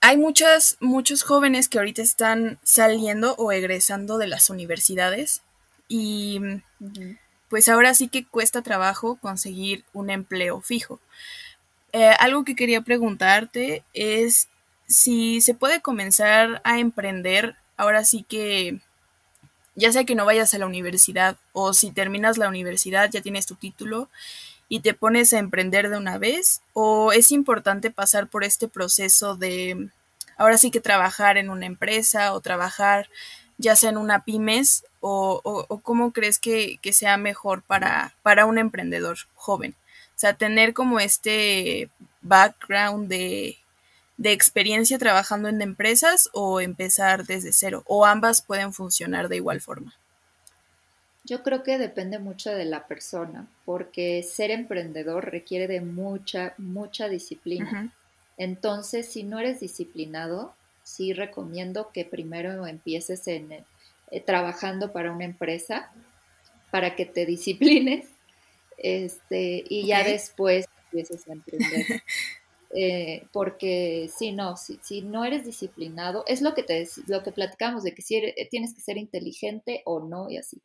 Hay 0.00 0.16
muchas, 0.16 0.76
muchos 0.80 1.22
jóvenes 1.22 1.68
que 1.68 1.78
ahorita 1.78 2.02
están 2.02 2.58
saliendo 2.62 3.34
o 3.36 3.52
egresando 3.52 4.16
de 4.18 4.28
las 4.28 4.48
universidades 4.48 5.42
y 5.88 6.40
pues 7.48 7.68
ahora 7.68 7.92
sí 7.94 8.08
que 8.08 8.24
cuesta 8.24 8.62
trabajo 8.62 9.16
conseguir 9.16 9.84
un 9.92 10.08
empleo 10.08 10.60
fijo. 10.60 11.00
Eh, 11.92 12.14
algo 12.18 12.44
que 12.44 12.54
quería 12.54 12.80
preguntarte 12.82 13.82
es 13.92 14.48
si 14.90 15.40
se 15.40 15.54
puede 15.54 15.80
comenzar 15.80 16.60
a 16.64 16.80
emprender, 16.80 17.56
ahora 17.76 18.04
sí 18.04 18.24
que 18.28 18.80
ya 19.76 19.92
sea 19.92 20.04
que 20.04 20.16
no 20.16 20.26
vayas 20.26 20.52
a 20.52 20.58
la 20.58 20.66
universidad 20.66 21.36
o 21.52 21.72
si 21.72 21.92
terminas 21.92 22.38
la 22.38 22.48
universidad 22.48 23.08
ya 23.08 23.22
tienes 23.22 23.46
tu 23.46 23.54
título 23.54 24.10
y 24.68 24.80
te 24.80 24.92
pones 24.92 25.32
a 25.32 25.38
emprender 25.38 25.90
de 25.90 25.96
una 25.96 26.18
vez 26.18 26.60
o 26.74 27.12
es 27.12 27.30
importante 27.30 27.90
pasar 27.90 28.26
por 28.26 28.42
este 28.42 28.66
proceso 28.66 29.36
de 29.36 29.88
ahora 30.36 30.58
sí 30.58 30.72
que 30.72 30.80
trabajar 30.80 31.38
en 31.38 31.50
una 31.50 31.66
empresa 31.66 32.34
o 32.34 32.40
trabajar 32.40 33.08
ya 33.58 33.76
sea 33.76 33.90
en 33.90 33.96
una 33.96 34.24
pymes 34.24 34.84
o, 35.00 35.40
o, 35.44 35.78
cómo 35.80 36.12
crees 36.12 36.38
que, 36.38 36.78
sea 36.92 37.16
mejor 37.16 37.62
para, 37.62 38.14
para 38.22 38.44
un 38.44 38.58
emprendedor 38.58 39.18
joven? 39.34 39.74
O 40.16 40.18
sea, 40.20 40.34
tener 40.34 40.74
como 40.74 41.00
este 41.00 41.90
background 42.22 43.08
de, 43.08 43.59
de 44.20 44.32
experiencia 44.32 44.98
trabajando 44.98 45.48
en 45.48 45.62
empresas 45.62 46.28
o 46.34 46.60
empezar 46.60 47.24
desde 47.24 47.54
cero, 47.54 47.84
o 47.86 48.04
ambas 48.04 48.42
pueden 48.42 48.74
funcionar 48.74 49.30
de 49.30 49.36
igual 49.36 49.62
forma. 49.62 49.94
Yo 51.24 51.42
creo 51.42 51.62
que 51.62 51.78
depende 51.78 52.18
mucho 52.18 52.50
de 52.50 52.66
la 52.66 52.86
persona, 52.86 53.46
porque 53.64 54.22
ser 54.22 54.50
emprendedor 54.50 55.30
requiere 55.30 55.68
de 55.68 55.80
mucha, 55.80 56.52
mucha 56.58 57.08
disciplina. 57.08 57.94
Entonces, 58.36 59.10
si 59.10 59.22
no 59.22 59.38
eres 59.38 59.60
disciplinado, 59.60 60.54
sí 60.82 61.14
recomiendo 61.14 61.90
que 61.90 62.04
primero 62.04 62.66
empieces 62.66 63.26
en, 63.26 63.50
eh, 63.52 63.64
trabajando 64.20 64.92
para 64.92 65.12
una 65.12 65.24
empresa 65.24 65.90
para 66.70 66.94
que 66.94 67.06
te 67.06 67.24
disciplines 67.34 68.06
este, 68.76 69.64
y 69.66 69.86
ya 69.86 70.04
después 70.04 70.66
empieces 70.84 71.26
a 71.26 71.32
emprender. 71.32 72.02
Eh, 72.72 73.26
porque 73.32 74.08
si 74.16 74.32
no, 74.32 74.56
si, 74.56 74.78
si, 74.82 75.02
no 75.02 75.24
eres 75.24 75.44
disciplinado, 75.44 76.24
es 76.26 76.40
lo 76.40 76.54
que, 76.54 76.62
te, 76.62 76.88
lo 77.08 77.22
que 77.22 77.32
platicamos 77.32 77.82
de 77.82 77.94
que 77.94 78.02
si 78.02 78.22
tienes 78.50 78.74
que 78.74 78.80
ser 78.80 78.96
inteligente 78.96 79.82
o 79.84 80.00
no 80.00 80.30
y 80.30 80.36
así. 80.38 80.62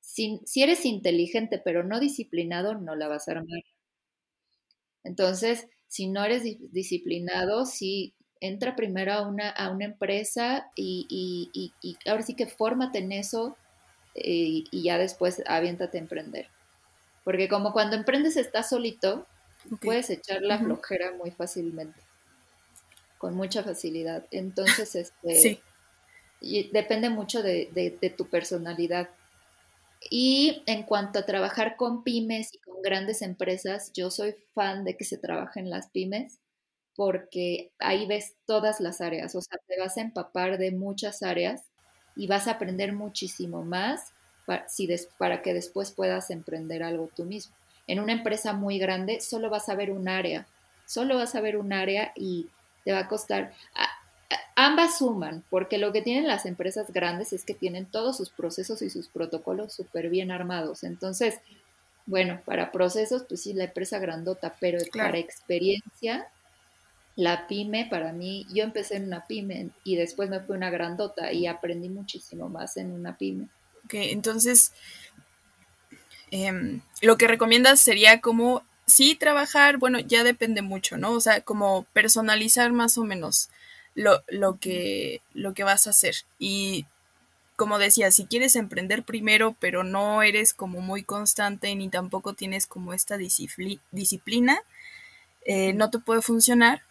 Si, 0.00 0.40
si 0.46 0.62
eres 0.62 0.84
inteligente 0.86 1.60
pero 1.64 1.84
no 1.84 2.00
disciplinado, 2.00 2.74
no 2.76 2.96
la 2.96 3.08
vas 3.08 3.28
a 3.28 3.32
armar. 3.32 3.62
Entonces, 5.04 5.68
si 5.88 6.08
no 6.08 6.24
eres 6.24 6.42
disciplinado, 6.72 7.66
sí 7.66 8.14
entra 8.40 8.74
primero 8.74 9.12
a 9.12 9.28
una, 9.28 9.50
a 9.50 9.70
una 9.70 9.84
empresa 9.84 10.70
y, 10.74 11.72
ahora 12.06 12.22
sí 12.22 12.34
que 12.34 12.46
fórmate 12.46 12.98
en 12.98 13.12
eso 13.12 13.56
eh, 14.14 14.64
y 14.70 14.82
ya 14.82 14.98
después 14.98 15.42
aviéntate 15.46 15.98
a 15.98 16.00
emprender. 16.00 16.48
Porque 17.24 17.48
como 17.48 17.72
cuando 17.72 17.96
emprendes 17.96 18.36
estás 18.36 18.68
solito, 18.70 19.26
puedes 19.80 20.10
echar 20.10 20.42
la 20.42 20.58
flojera 20.58 21.12
muy 21.12 21.30
fácilmente, 21.30 22.00
con 23.18 23.34
mucha 23.34 23.62
facilidad. 23.62 24.26
Entonces, 24.30 24.94
este, 24.94 25.62
y 26.40 26.70
depende 26.70 27.10
mucho 27.10 27.42
de, 27.42 27.70
de 28.00 28.10
tu 28.10 28.26
personalidad. 28.28 29.10
Y 30.10 30.62
en 30.66 30.82
cuanto 30.82 31.20
a 31.20 31.26
trabajar 31.26 31.76
con 31.76 32.02
pymes 32.02 32.52
y 32.52 32.58
con 32.58 32.82
grandes 32.82 33.22
empresas, 33.22 33.92
yo 33.92 34.10
soy 34.10 34.34
fan 34.54 34.84
de 34.84 34.96
que 34.96 35.04
se 35.04 35.16
trabaje 35.16 35.60
en 35.60 35.70
las 35.70 35.88
pymes 35.90 36.40
porque 36.94 37.72
ahí 37.78 38.06
ves 38.06 38.34
todas 38.46 38.80
las 38.80 39.00
áreas, 39.00 39.34
o 39.34 39.40
sea, 39.40 39.58
te 39.66 39.78
vas 39.78 39.96
a 39.96 40.02
empapar 40.02 40.58
de 40.58 40.72
muchas 40.72 41.22
áreas 41.22 41.64
y 42.16 42.26
vas 42.26 42.46
a 42.46 42.52
aprender 42.52 42.92
muchísimo 42.92 43.64
más 43.64 44.12
para, 44.46 44.68
si 44.68 44.88
para 45.18 45.42
que 45.42 45.54
después 45.54 45.92
puedas 45.92 46.30
emprender 46.30 46.82
algo 46.82 47.08
tú 47.14 47.24
mismo. 47.24 47.54
En 47.92 48.00
una 48.00 48.14
empresa 48.14 48.54
muy 48.54 48.78
grande 48.78 49.20
solo 49.20 49.50
vas 49.50 49.68
a 49.68 49.74
ver 49.74 49.90
un 49.90 50.08
área, 50.08 50.46
solo 50.86 51.16
vas 51.16 51.34
a 51.34 51.42
ver 51.42 51.58
un 51.58 51.74
área 51.74 52.12
y 52.16 52.48
te 52.84 52.92
va 52.92 53.00
a 53.00 53.08
costar... 53.08 53.52
ambas 54.56 54.98
suman, 54.98 55.44
porque 55.50 55.76
lo 55.76 55.92
que 55.92 56.00
tienen 56.00 56.26
las 56.26 56.46
empresas 56.46 56.90
grandes 56.90 57.34
es 57.34 57.44
que 57.44 57.52
tienen 57.52 57.84
todos 57.84 58.16
sus 58.16 58.30
procesos 58.30 58.80
y 58.80 58.88
sus 58.88 59.08
protocolos 59.08 59.74
súper 59.74 60.08
bien 60.08 60.30
armados. 60.30 60.84
Entonces, 60.84 61.38
bueno, 62.06 62.40
para 62.46 62.72
procesos, 62.72 63.24
pues 63.28 63.42
sí, 63.42 63.52
la 63.52 63.64
empresa 63.64 63.98
grandota, 63.98 64.56
pero 64.58 64.78
para 64.96 65.18
experiencia, 65.18 66.28
la 67.14 67.46
pyme 67.46 67.86
para 67.90 68.12
mí, 68.12 68.46
yo 68.54 68.64
empecé 68.64 68.96
en 68.96 69.04
una 69.04 69.26
pyme 69.26 69.68
y 69.84 69.96
después 69.96 70.30
me 70.30 70.40
fui 70.40 70.56
una 70.56 70.70
grandota 70.70 71.30
y 71.30 71.46
aprendí 71.46 71.90
muchísimo 71.90 72.48
más 72.48 72.78
en 72.78 72.90
una 72.90 73.18
pyme. 73.18 73.48
Ok, 73.84 73.94
entonces 73.94 74.72
em, 76.32 76.80
lo 77.02 77.16
que 77.16 77.28
recomiendas 77.28 77.78
sería 77.80 78.20
como 78.20 78.64
sí 78.86 79.14
trabajar, 79.14 79.76
bueno, 79.78 80.00
ya 80.00 80.24
depende 80.24 80.62
mucho, 80.62 80.96
¿no? 80.98 81.12
O 81.12 81.20
sea, 81.20 81.42
como 81.42 81.84
personalizar 81.92 82.72
más 82.72 82.98
o 82.98 83.04
menos 83.04 83.50
lo, 83.94 84.22
lo, 84.28 84.58
que, 84.58 85.22
lo 85.34 85.54
que 85.54 85.62
vas 85.62 85.86
a 85.86 85.90
hacer. 85.90 86.16
Y 86.40 86.86
como 87.54 87.78
decía, 87.78 88.10
si 88.10 88.26
quieres 88.26 88.56
emprender 88.56 89.04
primero, 89.04 89.54
pero 89.60 89.84
no 89.84 90.22
eres 90.22 90.54
como 90.54 90.80
muy 90.80 91.04
constante 91.04 91.74
ni 91.76 91.88
tampoco 91.88 92.34
tienes 92.34 92.66
como 92.66 92.92
esta 92.92 93.16
disciplina, 93.16 94.60
eh, 95.44 95.72
no 95.74 95.90
te 95.90 96.00
puede 96.00 96.22
funcionar 96.22 96.82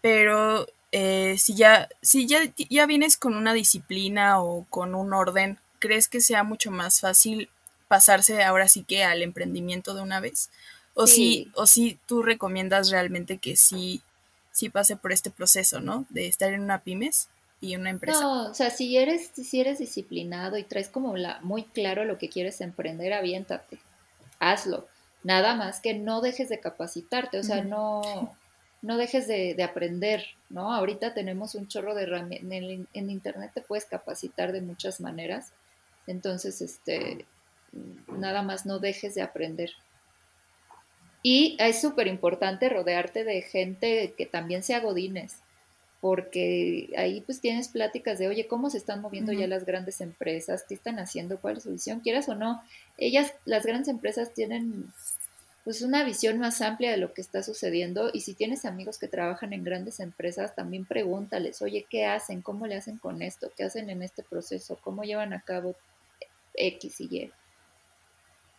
pero 0.00 0.66
eh, 0.92 1.36
si 1.38 1.54
ya, 1.54 1.88
si 2.02 2.26
ya, 2.26 2.40
ya 2.68 2.86
vienes 2.86 3.16
con 3.16 3.34
una 3.34 3.52
disciplina 3.52 4.40
o 4.42 4.66
con 4.70 4.94
un 4.94 5.12
orden, 5.12 5.58
¿crees 5.78 6.08
que 6.08 6.20
sea 6.20 6.42
mucho 6.42 6.70
más 6.70 7.00
fácil 7.00 7.50
pasarse 7.90 8.44
ahora 8.44 8.68
sí 8.68 8.84
que 8.84 9.02
al 9.02 9.20
emprendimiento 9.20 9.94
de 9.94 10.02
una 10.02 10.20
vez? 10.20 10.48
O 10.94 11.08
si, 11.08 11.50
o 11.54 11.66
si 11.66 11.98
tú 12.06 12.22
recomiendas 12.22 12.90
realmente 12.90 13.38
que 13.38 13.56
sí, 13.56 14.00
sí 14.52 14.68
pase 14.68 14.94
por 14.94 15.10
este 15.10 15.30
proceso, 15.30 15.80
¿no? 15.80 16.06
De 16.08 16.28
estar 16.28 16.52
en 16.52 16.60
una 16.60 16.82
pymes 16.82 17.28
y 17.60 17.74
una 17.74 17.90
empresa. 17.90 18.20
No, 18.20 18.50
o 18.50 18.54
sea, 18.54 18.70
si 18.70 18.96
eres, 18.96 19.32
si 19.34 19.60
eres 19.60 19.80
disciplinado 19.80 20.56
y 20.56 20.62
traes 20.62 20.88
como 20.88 21.16
la, 21.16 21.40
muy 21.42 21.64
claro 21.64 22.04
lo 22.04 22.16
que 22.16 22.28
quieres 22.28 22.60
emprender, 22.60 23.12
aviéntate, 23.12 23.80
hazlo. 24.38 24.86
Nada 25.24 25.56
más 25.56 25.80
que 25.80 25.94
no 25.94 26.20
dejes 26.20 26.48
de 26.48 26.60
capacitarte, 26.60 27.40
o 27.40 27.42
sea, 27.42 27.64
no, 27.64 28.36
no 28.80 28.96
dejes 28.98 29.26
de, 29.26 29.60
aprender, 29.64 30.24
¿no? 30.48 30.72
Ahorita 30.72 31.12
tenemos 31.12 31.56
un 31.56 31.66
chorro 31.66 31.96
de 31.96 32.04
herramientas, 32.04 32.52
en, 32.52 32.86
en, 32.94 33.10
internet 33.10 33.50
te 33.52 33.62
puedes 33.62 33.84
capacitar 33.84 34.52
de 34.52 34.60
muchas 34.60 35.00
maneras, 35.00 35.52
entonces, 36.06 36.62
este, 36.62 37.26
nada 38.08 38.42
más 38.42 38.66
no 38.66 38.78
dejes 38.78 39.14
de 39.14 39.22
aprender. 39.22 39.70
Y 41.22 41.56
es 41.58 41.80
súper 41.80 42.06
importante 42.06 42.68
rodearte 42.68 43.24
de 43.24 43.42
gente 43.42 44.14
que 44.16 44.26
también 44.26 44.62
sea 44.62 44.80
godines, 44.80 45.36
porque 46.00 46.88
ahí 46.96 47.20
pues 47.20 47.40
tienes 47.40 47.68
pláticas 47.68 48.18
de, 48.18 48.28
oye, 48.28 48.46
¿cómo 48.46 48.70
se 48.70 48.78
están 48.78 49.02
moviendo 49.02 49.32
ya 49.32 49.46
las 49.46 49.66
grandes 49.66 50.00
empresas? 50.00 50.64
¿Qué 50.66 50.74
están 50.74 50.98
haciendo? 50.98 51.38
¿Cuál 51.38 51.58
es 51.58 51.64
su 51.64 51.72
visión? 51.72 52.00
Quieras 52.00 52.28
o 52.30 52.34
no, 52.34 52.62
ellas, 52.96 53.34
las 53.44 53.66
grandes 53.66 53.88
empresas 53.88 54.32
tienen 54.32 54.90
pues 55.62 55.82
una 55.82 56.04
visión 56.04 56.38
más 56.38 56.62
amplia 56.62 56.90
de 56.90 56.96
lo 56.96 57.12
que 57.12 57.20
está 57.20 57.42
sucediendo 57.42 58.10
y 58.14 58.22
si 58.22 58.32
tienes 58.32 58.64
amigos 58.64 58.98
que 58.98 59.08
trabajan 59.08 59.52
en 59.52 59.62
grandes 59.62 60.00
empresas, 60.00 60.54
también 60.54 60.86
pregúntales, 60.86 61.60
oye, 61.60 61.86
¿qué 61.88 62.06
hacen? 62.06 62.40
¿Cómo 62.40 62.66
le 62.66 62.76
hacen 62.76 62.96
con 62.96 63.20
esto? 63.20 63.52
¿Qué 63.54 63.64
hacen 63.64 63.90
en 63.90 64.02
este 64.02 64.22
proceso? 64.22 64.78
¿Cómo 64.82 65.02
llevan 65.04 65.34
a 65.34 65.42
cabo 65.42 65.76
X 66.54 67.02
y 67.02 67.04
Y? 67.14 67.30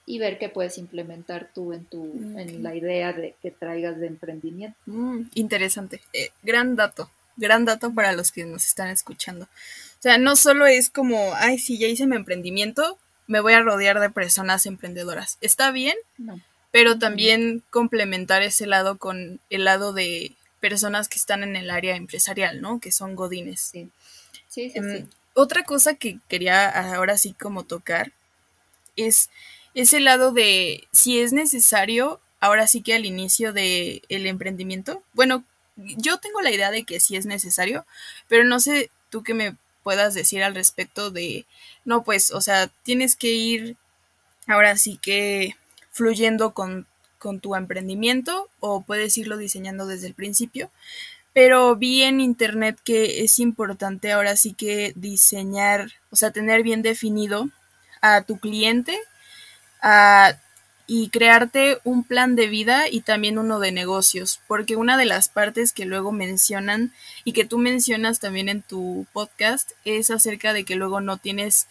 Y 0.06 0.20
ver 0.20 0.40
qué 0.40 0.50
puedes 0.50 0.78
implementar 0.78 1.50
tú 1.54 1.74
en, 1.74 1.86
tu, 1.86 2.06
en 2.38 2.64
la 2.64 2.76
idea 2.76 3.14
de 3.14 3.36
que 3.42 3.52
traigas 3.52 4.00
de 4.00 4.08
emprendimiento. 4.08 4.78
Mm, 4.86 5.24
interesante. 5.36 6.02
Eh, 6.14 6.32
gran 6.44 6.76
dato 6.76 7.10
gran 7.38 7.66
dato 7.66 7.94
para 7.94 8.14
los 8.14 8.32
que 8.32 8.46
nos 8.46 8.66
están 8.66 8.90
escuchando. 8.90 9.46
O 9.46 10.02
sea, 10.02 10.18
no 10.18 10.36
solo 10.36 10.66
es 10.66 10.90
como, 10.90 11.34
ay, 11.36 11.60
si 11.60 11.78
ya 11.78 11.88
hice 11.88 12.08
mi 12.08 12.16
emprendimiento, 12.16 12.98
me 13.28 13.40
voy 13.40 13.54
a 13.54 13.62
rodear 13.62 14.00
de 14.00 14.10
personas 14.10 14.66
emprendedoras. 14.66 15.38
Está 15.42 15.72
bien, 15.72 15.96
pero 16.72 16.98
también 16.98 17.64
complementar 17.70 18.42
ese 18.42 18.68
lado 18.68 18.98
con 18.98 19.40
el 19.50 19.66
lado 19.66 19.94
de 19.94 20.34
personas 20.60 21.08
que 21.08 21.18
están 21.18 21.44
en 21.44 21.56
el 21.56 21.70
área 21.70 21.96
empresarial, 21.96 22.62
¿no? 22.62 22.80
Que 22.80 22.92
son 22.92 23.16
godines. 23.16 23.60
Sí. 23.60 23.90
Sí, 24.48 24.70
sí, 24.70 24.78
em, 24.78 25.08
Otra 25.34 25.64
cosa 25.64 25.96
que 25.96 26.20
quería 26.28 26.68
ahora 26.96 27.18
sí 27.18 27.34
como 27.34 27.64
tocar 27.64 28.12
es 28.98 29.30
ese 29.74 30.00
lado 30.00 30.32
de 30.32 30.88
si 30.92 31.20
es 31.20 31.34
necesario, 31.34 32.20
ahora 32.40 32.68
sí 32.68 32.82
que 32.82 32.94
al 32.94 33.06
inicio 33.06 33.54
del 33.54 34.02
el 34.10 34.28
emprendimiento, 34.28 35.04
bueno, 35.14 35.44
yo 35.76 36.18
tengo 36.18 36.42
la 36.42 36.52
idea 36.52 36.72
de 36.72 36.84
que 36.84 37.00
sí 37.00 37.16
es 37.16 37.26
necesario, 37.26 37.86
pero 38.28 38.44
no 38.44 38.60
sé 38.60 38.90
tú 39.10 39.24
qué 39.24 39.34
me 39.34 39.56
puedas 39.84 40.14
decir 40.14 40.44
al 40.44 40.56
respecto 40.56 41.12
de, 41.12 41.46
no, 41.86 42.04
pues, 42.04 42.32
o 42.32 42.42
sea, 42.42 42.68
tienes 42.84 43.16
que 43.16 43.30
ir 43.34 43.78
ahora 44.48 44.78
sí 44.78 45.00
que 45.02 45.56
fluyendo 45.92 46.54
con, 46.54 46.88
con 47.20 47.40
tu 47.40 47.56
emprendimiento 47.56 48.50
o 48.60 48.82
puedes 48.82 49.18
irlo 49.18 49.38
diseñando 49.38 49.88
desde 49.88 50.08
el 50.08 50.14
principio. 50.14 50.72
Pero 51.34 51.76
vi 51.78 52.04
en 52.04 52.20
internet 52.20 52.78
que 52.84 53.24
es 53.24 53.40
importante 53.40 54.12
ahora 54.12 54.36
sí 54.36 54.54
que 54.54 54.94
diseñar, 54.96 55.94
o 56.10 56.16
sea, 56.18 56.32
tener 56.32 56.62
bien 56.62 56.82
definido 56.82 57.50
a 58.02 58.24
tu 58.24 58.38
cliente, 58.40 59.00
y 60.94 61.10
crearte 61.10 61.80
un 61.86 62.04
plan 62.04 62.36
de 62.36 62.48
vida 62.48 62.89
y 62.89 63.00
también 63.00 63.38
uno 63.38 63.60
de 63.60 63.72
negocios, 63.72 64.41
porque 64.48 64.76
una 64.76 64.98
de 64.98 65.06
las 65.06 65.30
partes 65.30 65.72
que 65.72 65.86
luego 65.86 66.12
mencionan 66.12 66.91
y 67.24 67.32
que 67.32 67.46
tú 67.46 67.60
mencionas 67.60 68.20
también 68.20 68.50
en 68.50 68.62
tu 68.62 69.06
podcast 69.13 69.72
es 69.86 70.10
acerca 70.10 70.52
de 70.52 70.65
que 70.65 70.76
luego 70.76 71.00
no 71.00 71.17
tienes, 71.17 71.67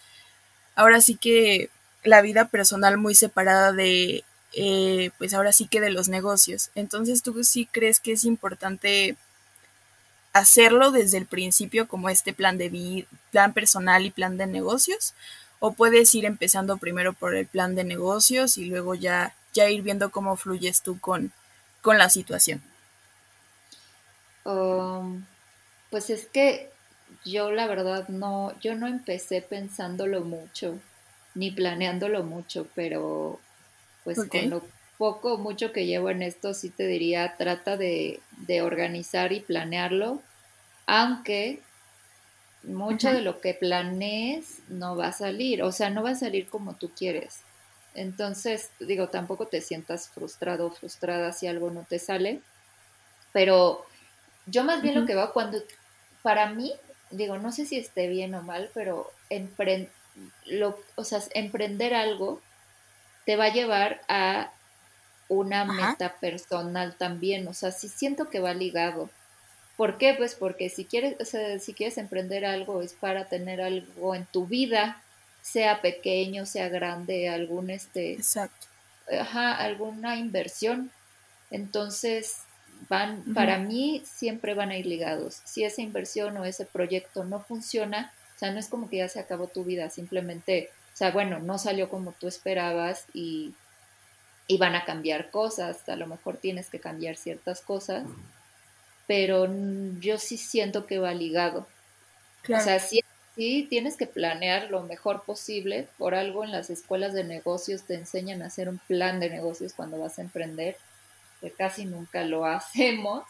ahora 0.75 1.01
sí 1.01 1.15
que 1.15 1.69
la 2.03 2.23
vida 2.23 2.45
personal 2.45 2.97
muy 2.97 3.13
separada 3.13 3.73
de, 3.73 4.23
eh, 4.53 5.11
pues 5.19 5.35
ahora 5.35 5.53
sí 5.53 5.67
que 5.67 5.81
de 5.81 5.91
los 5.91 6.09
negocios. 6.09 6.71
Entonces 6.73 7.21
tú 7.21 7.43
sí 7.43 7.67
crees 7.71 7.99
que 7.99 8.13
es 8.13 8.23
importante 8.23 9.15
hacerlo 10.33 10.91
desde 10.91 11.19
el 11.19 11.27
principio 11.27 11.87
como 11.87 12.09
este 12.09 12.33
plan 12.33 12.57
de 12.57 12.69
vida, 12.69 13.07
plan 13.31 13.53
personal 13.53 14.05
y 14.05 14.11
plan 14.11 14.37
de 14.37 14.47
negocios 14.47 15.13
o 15.63 15.73
puedes 15.73 16.13
ir 16.15 16.25
empezando 16.25 16.77
primero 16.77 17.13
por 17.13 17.35
el 17.35 17.45
plan 17.45 17.75
de 17.75 17.83
negocios 17.83 18.57
y 18.57 18.65
luego 18.65 18.95
ya, 18.95 19.35
ya 19.53 19.69
ir 19.69 19.83
viendo 19.83 20.09
cómo 20.09 20.35
fluyes 20.35 20.81
tú 20.81 20.99
con, 20.99 21.31
con 21.83 21.99
la 21.99 22.09
situación. 22.09 22.63
Um, 24.43 25.23
pues 25.91 26.09
es 26.09 26.25
que 26.25 26.71
yo 27.23 27.51
la 27.51 27.67
verdad 27.67 28.07
no, 28.07 28.59
yo 28.59 28.73
no 28.73 28.87
empecé 28.87 29.43
pensándolo 29.43 30.21
mucho, 30.21 30.79
ni 31.35 31.51
planeándolo 31.51 32.23
mucho, 32.23 32.67
pero 32.73 33.39
pues 34.03 34.17
con 34.17 34.49
lo 34.49 34.63
poco 34.97 35.37
mucho 35.37 35.71
que 35.71 35.85
llevo 35.85 36.09
en 36.09 36.23
esto, 36.23 36.55
sí 36.55 36.71
te 36.71 36.87
diría, 36.87 37.35
trata 37.37 37.77
de, 37.77 38.19
de 38.37 38.63
organizar 38.63 39.31
y 39.31 39.41
planearlo, 39.41 40.23
aunque 40.87 41.61
mucho 42.63 43.11
de 43.11 43.21
lo 43.21 43.41
que 43.41 43.53
planees 43.53 44.59
no 44.67 44.95
va 44.95 45.07
a 45.07 45.13
salir, 45.13 45.63
o 45.63 45.71
sea, 45.71 45.89
no 45.89 46.03
va 46.03 46.11
a 46.11 46.15
salir 46.15 46.47
como 46.47 46.75
tú 46.75 46.91
quieres. 46.95 47.41
Entonces, 47.93 48.69
digo, 48.79 49.09
tampoco 49.09 49.47
te 49.47 49.61
sientas 49.61 50.09
frustrado 50.09 50.67
o 50.67 50.71
frustrada 50.71 51.33
si 51.33 51.47
algo 51.47 51.71
no 51.71 51.83
te 51.83 51.99
sale, 51.99 52.41
pero 53.33 53.85
yo 54.45 54.63
más 54.63 54.81
bien 54.81 54.95
lo 54.95 55.05
que 55.05 55.15
va 55.15 55.33
cuando, 55.33 55.61
para 56.21 56.49
mí, 56.49 56.73
digo, 57.09 57.37
no 57.37 57.51
sé 57.51 57.65
si 57.65 57.77
esté 57.77 58.07
bien 58.07 58.33
o 58.35 58.43
mal, 58.43 58.69
pero 58.73 59.11
lo, 60.45 60.79
o 60.95 61.03
sea, 61.03 61.19
emprender 61.33 61.93
algo 61.93 62.41
te 63.25 63.35
va 63.35 63.45
a 63.45 63.53
llevar 63.53 64.01
a 64.07 64.51
una 65.27 65.65
meta 65.65 66.15
personal 66.19 66.95
también, 66.97 67.47
o 67.47 67.53
sea, 67.53 67.71
sí 67.71 67.87
siento 67.87 68.29
que 68.29 68.39
va 68.39 68.53
ligado. 68.53 69.09
¿Por 69.81 69.97
qué? 69.97 70.13
Pues 70.13 70.35
porque 70.35 70.69
si 70.69 70.85
quieres, 70.85 71.15
si 71.59 71.73
quieres 71.73 71.97
emprender 71.97 72.45
algo 72.45 72.83
es 72.83 72.93
para 72.93 73.25
tener 73.25 73.61
algo 73.61 74.13
en 74.13 74.27
tu 74.27 74.45
vida, 74.45 75.01
sea 75.41 75.81
pequeño, 75.81 76.45
sea 76.45 76.69
grande, 76.69 77.29
algún 77.29 77.71
este, 77.71 78.13
Exacto. 78.13 78.67
Ajá, 79.11 79.55
alguna 79.55 80.17
inversión. 80.17 80.91
Entonces, 81.49 82.41
van, 82.89 83.23
para 83.33 83.57
mí 83.57 84.03
siempre 84.05 84.53
van 84.53 84.69
a 84.69 84.77
ir 84.77 84.85
ligados. 84.85 85.41
Si 85.45 85.63
esa 85.63 85.81
inversión 85.81 86.37
o 86.37 86.45
ese 86.45 86.67
proyecto 86.67 87.23
no 87.23 87.39
funciona, 87.39 88.13
o 88.35 88.37
sea, 88.37 88.51
no 88.51 88.59
es 88.59 88.67
como 88.67 88.87
que 88.87 88.97
ya 88.97 89.09
se 89.09 89.19
acabó 89.19 89.47
tu 89.47 89.63
vida, 89.63 89.89
simplemente, 89.89 90.69
o 90.93 90.97
sea, 90.97 91.09
bueno, 91.09 91.39
no 91.39 91.57
salió 91.57 91.89
como 91.89 92.11
tú 92.11 92.27
esperabas 92.27 93.05
y, 93.15 93.55
y 94.45 94.59
van 94.59 94.75
a 94.75 94.85
cambiar 94.85 95.31
cosas, 95.31 95.89
a 95.89 95.95
lo 95.95 96.05
mejor 96.05 96.37
tienes 96.37 96.69
que 96.69 96.79
cambiar 96.79 97.15
ciertas 97.15 97.61
cosas 97.61 98.03
pero 99.07 99.47
yo 99.99 100.17
sí 100.17 100.37
siento 100.37 100.85
que 100.85 100.99
va 100.99 101.13
ligado. 101.13 101.67
O 102.43 102.59
sea, 102.59 102.79
sí, 102.79 103.03
tienes 103.69 103.97
que 103.97 104.07
planear 104.07 104.69
lo 104.69 104.83
mejor 104.83 105.23
posible. 105.23 105.87
Por 105.97 106.15
algo 106.15 106.43
en 106.43 106.51
las 106.51 106.69
escuelas 106.69 107.13
de 107.13 107.23
negocios 107.23 107.83
te 107.83 107.95
enseñan 107.95 108.41
a 108.41 108.47
hacer 108.47 108.69
un 108.69 108.79
plan 108.79 109.19
de 109.19 109.29
negocios 109.29 109.73
cuando 109.73 109.99
vas 109.99 110.17
a 110.17 110.21
emprender, 110.21 110.77
que 111.39 111.51
casi 111.51 111.85
nunca 111.85 112.23
lo 112.23 112.45
hacemos, 112.45 113.23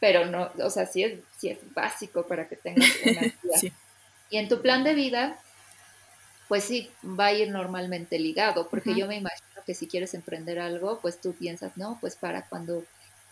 pero 0.00 0.26
no, 0.26 0.50
o 0.62 0.70
sea, 0.70 0.86
sí 0.86 1.04
es, 1.04 1.20
sí 1.38 1.48
es 1.48 1.58
básico 1.74 2.26
para 2.26 2.48
que 2.48 2.56
tengas 2.56 2.90
una 3.04 3.20
vida. 3.42 3.74
Y 4.28 4.38
en 4.38 4.48
tu 4.48 4.60
plan 4.60 4.82
de 4.82 4.94
vida, 4.94 5.38
pues 6.48 6.64
sí, 6.64 6.90
va 7.04 7.26
a 7.26 7.32
ir 7.32 7.50
normalmente 7.50 8.18
ligado, 8.18 8.68
porque 8.68 8.94
yo 8.94 9.06
me 9.06 9.16
imagino 9.16 9.46
que 9.64 9.74
si 9.74 9.86
quieres 9.86 10.14
emprender 10.14 10.58
algo, 10.58 11.00
pues 11.00 11.20
tú 11.20 11.32
piensas, 11.32 11.76
no, 11.76 11.98
pues 12.00 12.16
para 12.16 12.42
cuando 12.42 12.84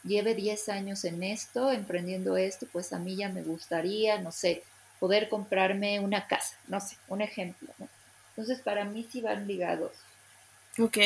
lleve 0.05 0.35
10 0.35 0.69
años 0.69 1.05
en 1.05 1.23
esto, 1.23 1.73
emprendiendo 1.73 2.37
esto, 2.37 2.67
pues 2.73 2.93
a 2.93 2.99
mí 2.99 3.17
ya 3.17 3.29
me 3.29 3.43
gustaría, 3.43 4.21
no 4.21 4.33
sé, 4.33 4.62
poder 5.01 5.29
comprarme 5.29 6.01
una 6.01 6.27
casa, 6.27 6.57
no 6.69 6.81
sé, 6.81 6.97
un 7.09 7.23
ejemplo. 7.23 7.69
Entonces, 8.31 8.61
para 8.61 8.85
mí 8.85 9.07
sí 9.11 9.21
van 9.21 9.47
ligados. 9.47 9.93
Ok. 10.79 10.99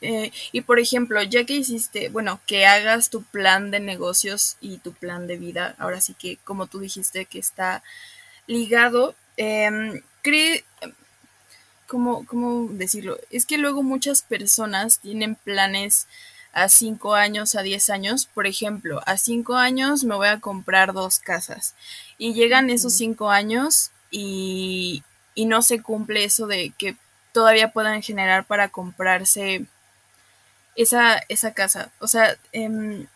Eh, 0.00 0.30
y 0.52 0.60
por 0.60 0.78
ejemplo, 0.78 1.20
ya 1.22 1.44
que 1.44 1.54
hiciste, 1.54 2.08
bueno, 2.08 2.40
que 2.46 2.66
hagas 2.66 3.10
tu 3.10 3.22
plan 3.24 3.70
de 3.70 3.80
negocios 3.80 4.56
y 4.60 4.78
tu 4.78 4.92
plan 4.92 5.26
de 5.26 5.36
vida, 5.36 5.74
ahora 5.78 6.00
sí 6.00 6.14
que, 6.14 6.36
como 6.44 6.66
tú 6.66 6.78
dijiste, 6.78 7.26
que 7.26 7.40
está 7.40 7.82
ligado, 8.46 9.16
eh, 9.36 10.02
cree, 10.22 10.64
¿cómo, 11.86 12.24
¿cómo 12.26 12.68
decirlo? 12.70 13.18
Es 13.30 13.44
que 13.44 13.58
luego 13.58 13.82
muchas 13.82 14.22
personas 14.22 15.00
tienen 15.00 15.34
planes 15.34 16.06
a 16.52 16.68
5 16.68 17.14
años, 17.14 17.54
a 17.54 17.62
10 17.62 17.90
años. 17.90 18.26
Por 18.26 18.46
ejemplo, 18.46 19.00
a 19.06 19.16
5 19.16 19.54
años 19.56 20.04
me 20.04 20.14
voy 20.14 20.28
a 20.28 20.40
comprar 20.40 20.92
dos 20.92 21.18
casas 21.18 21.74
y 22.18 22.34
llegan 22.34 22.70
esos 22.70 22.94
5 22.94 23.30
años 23.30 23.90
y, 24.10 25.02
y 25.34 25.44
no 25.46 25.62
se 25.62 25.82
cumple 25.82 26.24
eso 26.24 26.46
de 26.46 26.72
que 26.78 26.96
todavía 27.32 27.72
puedan 27.72 28.02
generar 28.02 28.44
para 28.44 28.68
comprarse 28.68 29.66
esa, 30.76 31.20
esa 31.28 31.52
casa. 31.52 31.90
O 31.98 32.06
sea, 32.06 32.36
em, 32.52 33.06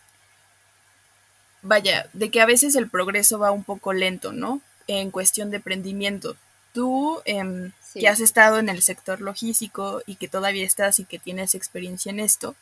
vaya, 1.61 2.07
de 2.13 2.29
que 2.29 2.41
a 2.41 2.45
veces 2.45 2.75
el 2.75 2.89
progreso 2.89 3.39
va 3.39 3.51
un 3.51 3.63
poco 3.63 3.93
lento, 3.93 4.31
¿no? 4.31 4.61
En 4.87 5.11
cuestión 5.11 5.49
de 5.49 5.57
emprendimiento. 5.57 6.35
Tú, 6.73 7.21
em, 7.25 7.71
que 7.93 8.07
has 8.07 8.19
estado 8.19 8.59
en 8.59 8.69
el 8.69 8.81
sector 8.81 9.21
logístico 9.21 10.01
y 10.05 10.15
que 10.15 10.27
todavía 10.27 10.65
estás 10.65 10.99
y 10.99 11.05
que 11.05 11.19
tienes 11.19 11.55
experiencia 11.55 12.09
en 12.11 12.19
esto, 12.19 12.55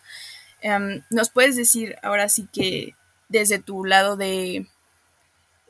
em, 0.62 1.04
¿nos 1.10 1.30
puedes 1.30 1.56
decir 1.56 1.98
ahora 2.02 2.30
sí 2.30 2.48
que 2.52 2.96
desde 3.30 3.60
tu 3.60 3.86
lado 3.86 4.18
de, 4.18 4.68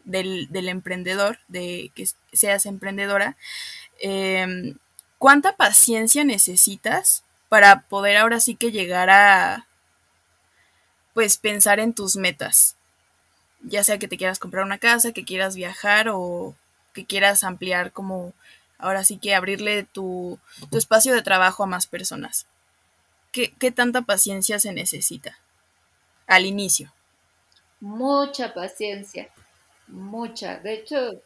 del, 0.03 0.47
del 0.49 0.69
emprendedor, 0.69 1.39
de 1.47 1.91
que 1.95 2.07
seas 2.33 2.65
emprendedora, 2.65 3.37
em, 3.99 4.77
¿cuánta 5.17 5.55
paciencia 5.55 6.23
necesitas 6.23 7.23
para 7.49 7.81
poder 7.81 8.17
ahora 8.17 8.39
sí 8.39 8.55
que 8.55 8.71
llegar 8.71 9.09
a, 9.09 9.67
pues, 11.13 11.37
pensar 11.37 11.79
en 11.79 11.93
tus 11.93 12.15
metas? 12.15 12.75
Ya 13.63 13.83
sea 13.83 13.99
que 13.99 14.07
te 14.07 14.17
quieras 14.17 14.39
comprar 14.39 14.65
una 14.65 14.79
casa, 14.79 15.13
que 15.13 15.25
quieras 15.25 15.55
viajar 15.55 16.09
o 16.09 16.55
que 16.93 17.05
quieras 17.05 17.43
ampliar 17.43 17.91
como 17.91 18.33
ahora 18.79 19.03
sí 19.03 19.17
que 19.17 19.35
abrirle 19.35 19.83
tu, 19.83 20.39
tu 20.71 20.77
espacio 20.77 21.13
de 21.13 21.21
trabajo 21.21 21.63
a 21.63 21.67
más 21.67 21.85
personas. 21.87 22.47
¿Qué, 23.31 23.53
¿Qué, 23.57 23.71
tanta 23.71 24.01
paciencia 24.01 24.59
se 24.59 24.73
necesita 24.73 25.39
al 26.27 26.45
inicio? 26.45 26.93
Mucha 27.79 28.53
paciencia, 28.53 29.29
mucha. 29.87 30.59
De 30.59 30.73
hecho, 30.73 31.21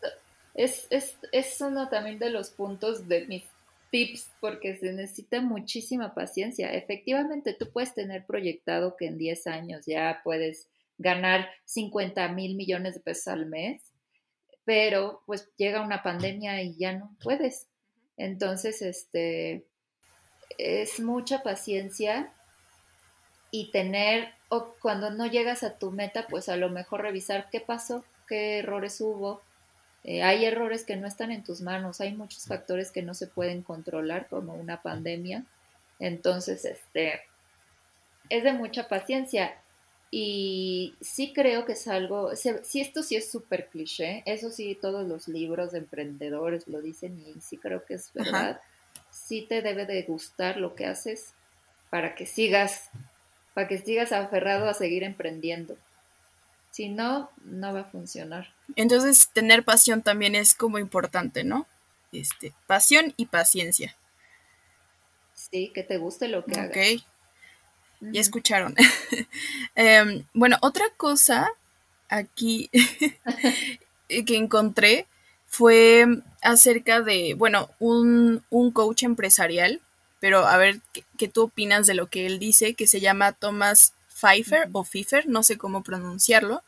es, 0.54 0.88
es, 0.90 1.18
es 1.32 1.60
uno 1.62 1.90
también 1.90 2.18
de 2.20 2.30
los 2.30 2.50
puntos 2.50 3.08
de 3.08 3.26
mis 3.28 3.44
tips 3.92 4.30
porque 4.40 4.78
se 4.78 4.94
necesita 4.94 5.42
muchísima 5.42 6.14
paciencia. 6.14 6.74
Efectivamente, 6.74 7.54
tú 7.54 7.70
puedes 7.72 7.94
tener 7.94 8.26
proyectado 8.26 8.96
que 8.98 9.08
en 9.08 9.18
10 9.18 9.48
años 9.48 9.86
ya 9.86 10.22
puedes 10.24 10.68
ganar 10.98 11.50
50 11.66 12.28
mil 12.30 12.56
millones 12.56 12.96
de 12.96 13.00
pesos 13.02 13.28
al 13.28 13.46
mes, 13.46 13.82
pero 14.64 15.22
pues 15.26 15.50
llega 15.58 15.82
una 15.82 16.04
pandemia 16.04 16.62
y 16.62 16.76
ya 16.78 16.94
no 16.94 17.16
puedes. 17.22 17.68
Entonces, 18.18 18.82
este, 18.82 19.66
es 20.58 21.00
mucha 21.00 21.44
paciencia 21.44 22.32
y 23.52 23.72
tener, 23.72 24.30
o 24.50 24.76
cuando 24.82 25.12
no 25.12 25.26
llegas 25.26 25.64
a 25.64 25.78
tu 25.78 25.92
meta, 25.92 26.28
pues 26.28 26.50
a 26.50 26.58
lo 26.58 26.70
mejor 26.70 27.02
revisar 27.02 27.50
qué 27.50 27.62
pasó, 27.62 28.04
qué 28.28 28.60
errores 28.60 29.00
hubo. 29.02 29.42
Eh, 30.04 30.24
hay 30.24 30.46
errores 30.46 30.84
que 30.84 30.98
no 30.98 31.08
están 31.08 31.32
en 31.32 31.44
tus 31.44 31.62
manos, 31.62 32.02
hay 32.02 32.14
muchos 32.14 32.46
factores 32.46 32.92
que 32.92 33.02
no 33.02 33.14
se 33.14 33.28
pueden 33.28 33.62
controlar, 33.62 34.28
como 34.28 34.54
una 34.54 34.82
pandemia. 34.82 35.46
Entonces, 36.00 36.66
este, 36.66 37.22
es 38.30 38.44
de 38.44 38.54
mucha 38.54 38.88
paciencia. 38.88 39.56
Y 40.12 40.96
sí 41.02 41.34
creo 41.34 41.66
que 41.66 41.74
es 41.74 41.88
algo, 41.88 42.36
si 42.36 42.80
esto 42.80 43.04
sí 43.04 43.16
es 43.16 43.30
súper 43.30 43.68
cliché, 43.68 44.24
eso 44.26 44.50
sí 44.50 44.78
todos 44.80 45.08
los 45.08 45.28
libros 45.28 45.72
de 45.72 45.80
emprendedores 45.80 46.68
lo 46.68 46.82
dicen 46.82 47.20
y 47.20 47.42
sí 47.42 47.58
creo 47.58 47.84
que 47.84 47.96
es 47.96 48.14
verdad, 48.14 48.62
sí 49.16 49.46
te 49.48 49.62
debe 49.62 49.86
de 49.86 50.04
gustar 50.04 50.58
lo 50.58 50.76
que 50.76 50.86
haces 50.86 51.34
para 51.90 52.16
que 52.16 52.26
sigas, 52.26 52.90
para 53.54 53.68
que 53.68 53.78
sigas 53.78 54.12
aferrado 54.12 54.68
a 54.68 54.74
seguir 54.74 55.04
emprendiendo. 55.04 55.78
Si 56.72 56.90
no, 56.90 57.30
no 57.46 57.74
va 57.74 57.82
a 57.82 57.86
funcionar. 57.86 58.54
Entonces, 58.76 59.30
tener 59.32 59.64
pasión 59.64 60.02
también 60.02 60.36
es 60.36 60.54
como 60.54 60.78
importante, 60.78 61.46
¿no? 61.46 61.66
Este, 62.12 62.54
pasión 62.68 63.14
y 63.16 63.28
paciencia. 63.28 63.96
Sí, 65.34 65.72
que 65.74 65.84
te 65.84 65.98
guste 65.98 66.28
lo 66.28 66.44
que 66.44 66.60
hagas. 66.60 66.72
Ok. 66.72 67.06
Ya 68.02 68.22
escucharon. 68.22 68.76
Em, 69.76 70.26
bueno, 70.34 70.58
otra 70.62 70.86
cosa 70.98 71.50
aquí 72.10 72.70
que 74.08 74.36
encontré 74.36 75.08
fue 75.56 76.06
acerca 76.42 77.02
de, 77.02 77.34
bueno, 77.34 77.70
un, 77.80 78.44
un 78.50 78.72
coach 78.72 79.04
empresarial, 79.04 79.80
pero 80.20 80.46
a 80.46 80.58
ver 80.58 80.82
¿qué, 81.18 81.28
tú 81.30 81.44
opinas 81.44 81.88
de 81.88 81.94
lo 81.94 82.08
que 82.08 82.26
él 82.26 82.40
dice, 82.40 82.74
que 82.74 82.88
se 82.88 83.00
llama 83.00 83.32
Thomas 83.32 83.94
Pfeiffer 84.14 84.68
o 84.74 84.84
Pfeiffer, 84.84 85.30
no 85.30 85.44
sé 85.44 85.58
cómo 85.58 85.82
pronunciarlo, 85.82 86.62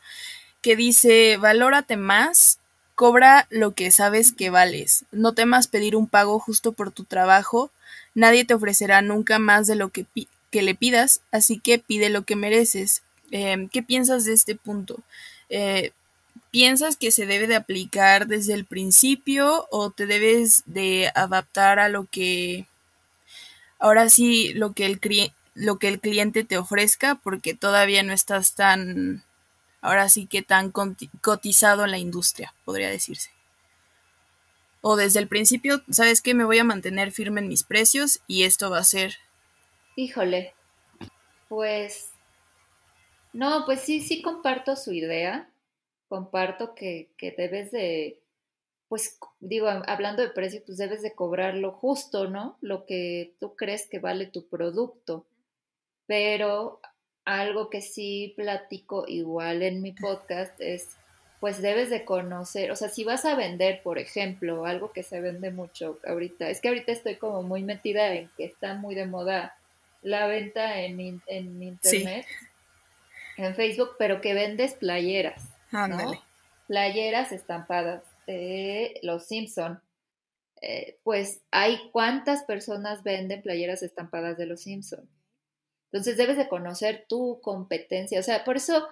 que 0.62 0.74
dice, 0.74 1.36
valórate 1.36 1.98
más, 1.98 2.60
cobra 2.94 3.46
lo 3.50 3.74
que 3.74 3.90
sabes 3.90 4.32
que 4.32 4.48
vales, 4.48 5.04
no 5.12 5.34
temas 5.34 5.66
pedir 5.66 5.94
un 5.94 6.08
pago 6.08 6.38
justo 6.38 6.72
por 6.72 6.90
tu 6.90 7.04
trabajo, 7.04 7.70
nadie 8.14 8.46
te 8.46 8.54
ofrecerá 8.54 9.02
nunca 9.02 9.38
más 9.38 9.66
de 9.66 9.76
lo 9.76 9.90
que, 9.90 10.06
que 10.50 10.62
le 10.62 10.74
pidas, 10.74 11.20
así 11.30 11.58
que 11.58 11.78
pide 11.78 12.08
lo 12.08 12.22
que 12.22 12.36
mereces. 12.36 13.02
Em, 13.30 13.68
¿Qué 13.68 13.82
piensas 13.82 14.24
de 14.24 14.32
este 14.32 14.54
punto? 14.54 15.00
Eh, 15.50 15.92
¿Piensas 16.50 16.96
que 16.96 17.10
se 17.10 17.26
debe 17.26 17.46
de 17.46 17.56
aplicar 17.56 18.26
desde 18.26 18.54
el 18.54 18.64
principio 18.64 19.66
o 19.70 19.90
te 19.90 20.06
debes 20.06 20.62
de 20.66 21.10
adaptar 21.14 21.78
a 21.78 21.88
lo 21.88 22.06
que 22.06 22.66
ahora 23.78 24.08
sí 24.08 24.54
lo 24.54 24.72
que 24.72 24.86
el 24.86 25.00
lo 25.54 25.78
que 25.78 25.88
el 25.88 26.00
cliente 26.00 26.44
te 26.44 26.56
ofrezca 26.56 27.16
porque 27.16 27.54
todavía 27.54 28.02
no 28.02 28.12
estás 28.12 28.54
tan 28.54 29.24
ahora 29.80 30.08
sí 30.08 30.26
que 30.26 30.42
tan 30.42 30.72
cotizado 31.20 31.84
en 31.84 31.90
la 31.90 31.98
industria, 31.98 32.54
podría 32.64 32.88
decirse? 32.88 33.30
O 34.80 34.96
desde 34.96 35.18
el 35.18 35.28
principio, 35.28 35.82
¿sabes 35.90 36.22
qué? 36.22 36.34
Me 36.34 36.44
voy 36.44 36.58
a 36.58 36.64
mantener 36.64 37.12
firme 37.12 37.40
en 37.40 37.48
mis 37.48 37.64
precios 37.64 38.20
y 38.26 38.44
esto 38.44 38.70
va 38.70 38.78
a 38.78 38.84
ser 38.84 39.18
Híjole, 39.96 40.54
pues 41.48 42.10
no, 43.32 43.64
pues 43.66 43.80
sí, 43.80 44.00
sí 44.00 44.22
comparto 44.22 44.76
su 44.76 44.92
idea, 44.92 45.48
comparto 46.08 46.74
que, 46.74 47.08
que 47.16 47.32
debes 47.32 47.70
de, 47.70 48.18
pues 48.88 49.18
digo, 49.40 49.68
hablando 49.68 50.22
de 50.22 50.30
precio, 50.30 50.62
pues 50.64 50.78
debes 50.78 51.02
de 51.02 51.12
cobrar 51.12 51.54
lo 51.54 51.72
justo, 51.72 52.28
¿no? 52.28 52.56
Lo 52.60 52.86
que 52.86 53.34
tú 53.38 53.54
crees 53.54 53.86
que 53.86 53.98
vale 53.98 54.26
tu 54.26 54.48
producto. 54.48 55.26
Pero 56.06 56.80
algo 57.24 57.68
que 57.68 57.82
sí 57.82 58.32
platico 58.36 59.04
igual 59.06 59.62
en 59.62 59.82
mi 59.82 59.92
podcast 59.92 60.58
es, 60.60 60.96
pues 61.40 61.60
debes 61.60 61.90
de 61.90 62.04
conocer, 62.04 62.70
o 62.70 62.76
sea, 62.76 62.88
si 62.88 63.04
vas 63.04 63.24
a 63.24 63.36
vender, 63.36 63.82
por 63.82 63.98
ejemplo, 63.98 64.64
algo 64.64 64.92
que 64.92 65.02
se 65.02 65.20
vende 65.20 65.50
mucho 65.50 66.00
ahorita, 66.06 66.48
es 66.48 66.60
que 66.60 66.68
ahorita 66.68 66.90
estoy 66.90 67.16
como 67.16 67.42
muy 67.42 67.62
metida 67.62 68.14
en 68.14 68.30
que 68.36 68.44
está 68.44 68.74
muy 68.74 68.94
de 68.94 69.06
moda 69.06 69.56
la 70.02 70.26
venta 70.26 70.80
en, 70.80 71.00
internet, 71.00 72.26
en 73.36 73.54
Facebook, 73.54 73.90
pero 73.98 74.20
que 74.20 74.34
vendes 74.34 74.74
playeras, 74.74 75.44
¿no? 75.70 76.12
Playeras 76.66 77.32
estampadas 77.32 78.02
de 78.26 78.98
Los 79.02 79.26
Simpson. 79.26 79.80
Eh, 80.60 80.98
pues 81.04 81.40
hay 81.50 81.78
cuántas 81.92 82.42
personas 82.42 83.02
venden 83.02 83.42
playeras 83.42 83.82
estampadas 83.82 84.36
de 84.36 84.46
Los 84.46 84.62
Simpson. 84.62 85.08
Entonces 85.90 86.16
debes 86.16 86.36
de 86.36 86.48
conocer 86.48 87.06
tu 87.08 87.40
competencia. 87.40 88.20
O 88.20 88.22
sea, 88.22 88.44
por 88.44 88.56
eso 88.56 88.86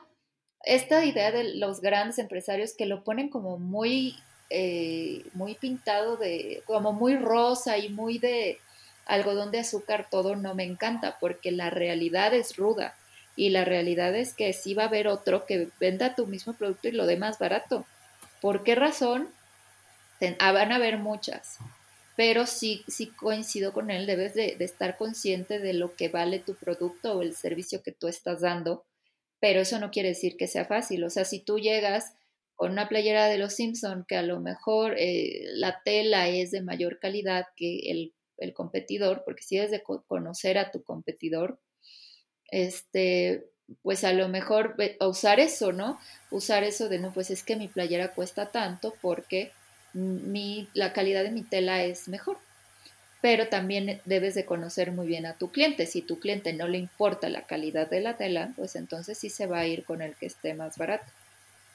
esta 0.65 1.05
idea 1.05 1.31
de 1.31 1.55
los 1.55 1.81
grandes 1.81 2.19
empresarios 2.19 2.75
que 2.75 2.87
lo 2.87 3.05
ponen 3.05 3.29
como 3.29 3.59
muy, 3.59 4.17
eh, 4.51 5.25
muy 5.35 5.55
pintado 5.55 6.17
de, 6.17 6.63
como 6.67 6.93
muy 6.93 7.17
rosa 7.17 7.79
y 7.79 7.89
muy 7.89 8.19
de 8.19 8.59
algodón 9.07 9.53
de 9.53 9.61
azúcar 9.61 10.09
todo 10.11 10.35
no 10.35 10.55
me 10.55 10.65
encanta 10.65 11.19
porque 11.21 11.53
la 11.53 11.71
realidad 11.71 12.35
es 12.35 12.57
ruda 12.57 12.97
y 13.37 13.51
la 13.51 13.65
realidad 13.65 14.15
es 14.17 14.35
que 14.35 14.53
sí 14.53 14.75
va 14.75 14.85
a 14.85 14.89
haber 14.89 15.09
otro 15.09 15.47
que 15.47 15.69
venda 15.79 16.15
tu 16.15 16.27
mismo 16.27 16.55
producto 16.55 16.89
y 16.89 16.93
lo 16.93 17.07
dé 17.07 17.17
más 17.17 17.39
barato. 17.39 17.87
¿Por 18.41 18.65
qué 18.65 18.75
razón? 18.75 19.29
Ah, 20.39 20.53
van 20.53 20.73
a 20.73 20.77
haber 20.77 20.99
muchas, 20.99 21.59
pero 22.17 22.47
sí, 22.47 22.83
sí 22.89 23.09
coincido 23.09 23.75
con 23.75 23.91
él, 23.91 24.07
debes 24.07 24.33
de, 24.35 24.57
estar 24.61 24.97
consciente 24.97 25.59
de 25.59 25.75
lo 25.75 25.95
que 25.95 26.09
vale 26.09 26.39
tu 26.39 26.55
producto 26.55 27.13
o 27.13 27.23
el 27.23 27.37
servicio 27.37 27.83
que 27.83 27.93
tú 27.93 28.09
estás 28.09 28.41
dando, 28.41 28.85
pero 29.41 29.61
eso 29.61 29.79
no 29.79 29.91
quiere 29.91 30.11
decir 30.11 30.39
que 30.39 30.49
sea 30.49 30.65
fácil. 30.65 31.05
O 31.05 31.11
sea, 31.11 31.27
si 31.27 31.41
tú 31.41 31.59
llegas 31.59 32.15
con 32.55 32.73
una 32.73 32.89
playera 32.89 33.27
de 33.27 33.37
los 33.37 33.55
Simpson 33.55 34.07
que 34.09 34.17
a 34.17 34.23
lo 34.23 34.41
mejor 34.41 34.95
eh, 34.97 35.45
la 35.53 35.83
tela 35.85 36.29
es 36.29 36.51
de 36.51 36.63
mayor 36.63 36.99
calidad 36.99 37.45
que 37.55 37.91
el 37.91 38.15
el 38.39 38.53
competidor, 38.53 39.23
porque 39.25 39.43
si 39.43 39.57
debes 39.57 39.71
de 39.71 39.83
conocer 39.83 40.59
a 40.59 40.71
tu 40.71 40.83
competidor, 40.83 41.59
este, 42.49 43.47
pues 43.83 44.05
a 44.05 44.13
lo 44.13 44.29
mejor 44.29 44.77
usar 45.01 45.41
eso, 45.41 45.73
¿no? 45.73 45.99
Usar 46.31 46.65
eso 46.65 46.89
de, 46.89 46.99
no, 46.99 47.13
pues 47.13 47.31
es 47.31 47.43
que 47.43 47.57
mi 47.57 47.69
playera 47.69 48.15
cuesta 48.15 48.51
tanto 48.51 48.95
porque 49.01 49.53
mi, 49.95 50.69
la 50.75 50.93
calidad 50.93 51.25
de 51.25 51.31
mi 51.33 51.43
tela 51.43 51.85
es 51.85 52.09
mejor. 52.09 52.39
pero 53.21 53.49
también 53.49 54.01
debes 54.05 54.35
de 54.35 54.45
conocer 54.45 54.93
muy 54.93 55.07
bien 55.07 55.27
a 55.27 55.37
tu 55.39 55.51
cliente. 55.51 55.87
Si 55.87 56.03
tu 56.03 56.21
cliente 56.21 56.53
no 56.53 56.69
le 56.69 56.79
importa 56.79 57.29
la 57.29 57.47
calidad 57.47 57.91
de 57.91 58.01
la 58.01 58.17
tela, 58.17 58.53
pues 58.57 58.77
entonces 58.77 59.19
sí 59.19 59.31
se 59.31 59.47
va 59.47 59.61
a 59.61 59.67
ir 59.67 59.85
con 59.85 60.03
el 60.03 60.17
que 60.17 60.27
esté 60.27 60.55
más 60.55 60.77
barato. 60.79 61.13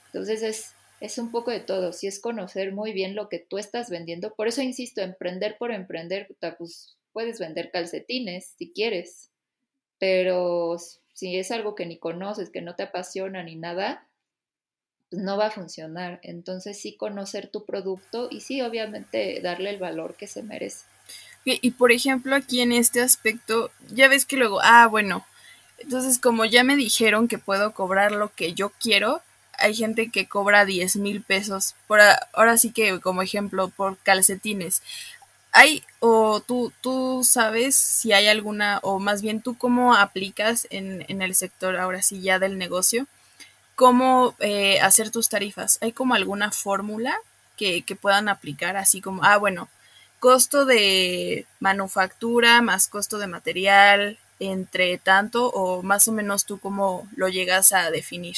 Entonces 0.07 0.43
es, 0.43 0.75
es 1.01 1.17
un 1.17 1.31
poco 1.31 1.51
de 1.51 1.61
todo, 1.61 1.93
si 1.93 2.07
es 2.07 2.19
conocer 2.21 2.73
muy 2.73 2.93
bien 2.93 3.15
lo 3.15 3.29
que 3.29 3.39
tú 3.39 3.57
estás 3.57 3.89
vendiendo. 3.89 4.35
Por 4.35 4.47
eso 4.47 4.61
insisto, 4.61 5.01
emprender 5.01 5.57
por 5.57 5.71
emprender, 5.71 6.27
pues 6.57 6.97
puedes 7.13 7.39
vender 7.39 7.71
calcetines 7.71 8.53
si 8.57 8.71
quieres, 8.71 9.30
pero 10.01 10.77
si 11.13 11.37
es 11.37 11.51
algo 11.51 11.75
que 11.75 11.85
ni 11.85 11.99
conoces, 11.99 12.49
que 12.49 12.63
no 12.63 12.73
te 12.73 12.81
apasiona 12.81 13.43
ni 13.43 13.55
nada, 13.55 14.07
pues 15.11 15.21
no 15.21 15.37
va 15.37 15.45
a 15.45 15.51
funcionar. 15.51 16.19
Entonces 16.23 16.81
sí 16.81 16.97
conocer 16.97 17.49
tu 17.51 17.65
producto 17.65 18.27
y 18.31 18.41
sí, 18.41 18.63
obviamente, 18.63 19.39
darle 19.43 19.69
el 19.69 19.77
valor 19.77 20.15
que 20.15 20.25
se 20.25 20.41
merece. 20.41 20.85
Y, 21.45 21.69
por 21.71 21.91
ejemplo, 21.91 22.35
aquí 22.35 22.61
en 22.61 22.71
este 22.71 22.99
aspecto, 22.99 23.69
ya 23.91 24.07
ves 24.07 24.25
que 24.25 24.37
luego, 24.37 24.59
ah, 24.63 24.87
bueno, 24.87 25.23
entonces 25.77 26.17
como 26.17 26.45
ya 26.45 26.63
me 26.63 26.75
dijeron 26.75 27.27
que 27.27 27.37
puedo 27.37 27.75
cobrar 27.75 28.11
lo 28.11 28.33
que 28.33 28.53
yo 28.53 28.71
quiero, 28.81 29.21
hay 29.59 29.75
gente 29.75 30.09
que 30.09 30.27
cobra 30.27 30.65
10 30.65 30.95
mil 30.95 31.21
pesos, 31.21 31.75
por 31.85 31.99
ahora 32.33 32.57
sí 32.57 32.71
que 32.71 32.99
como 32.99 33.21
ejemplo, 33.21 33.69
por 33.69 33.99
calcetines. 33.99 34.81
¿Hay 35.51 35.83
o 35.99 36.39
tú, 36.39 36.71
tú 36.81 37.23
sabes 37.23 37.75
si 37.75 38.13
hay 38.13 38.27
alguna, 38.27 38.79
o 38.83 38.99
más 38.99 39.21
bien 39.21 39.41
tú 39.41 39.57
cómo 39.57 39.95
aplicas 39.95 40.67
en, 40.69 41.05
en 41.09 41.21
el 41.21 41.35
sector 41.35 41.75
ahora 41.77 42.01
sí 42.01 42.21
ya 42.21 42.39
del 42.39 42.57
negocio, 42.57 43.07
cómo 43.75 44.35
eh, 44.39 44.79
hacer 44.81 45.11
tus 45.11 45.29
tarifas? 45.29 45.77
¿Hay 45.81 45.91
como 45.91 46.13
alguna 46.13 46.51
fórmula 46.51 47.17
que, 47.57 47.81
que 47.83 47.95
puedan 47.95 48.29
aplicar 48.29 48.77
así 48.77 49.01
como, 49.01 49.23
ah, 49.23 49.37
bueno, 49.37 49.67
costo 50.19 50.65
de 50.65 51.45
manufactura 51.59 52.61
más 52.61 52.87
costo 52.87 53.17
de 53.17 53.27
material 53.27 54.19
entre 54.39 54.97
tanto 54.97 55.49
o 55.49 55.83
más 55.83 56.07
o 56.07 56.11
menos 56.11 56.45
tú 56.45 56.59
cómo 56.59 57.07
lo 57.15 57.27
llegas 57.27 57.73
a 57.73 57.91
definir? 57.91 58.37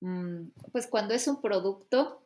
Mm, 0.00 0.48
pues 0.72 0.86
cuando 0.86 1.14
es 1.14 1.26
un 1.28 1.40
producto, 1.40 2.20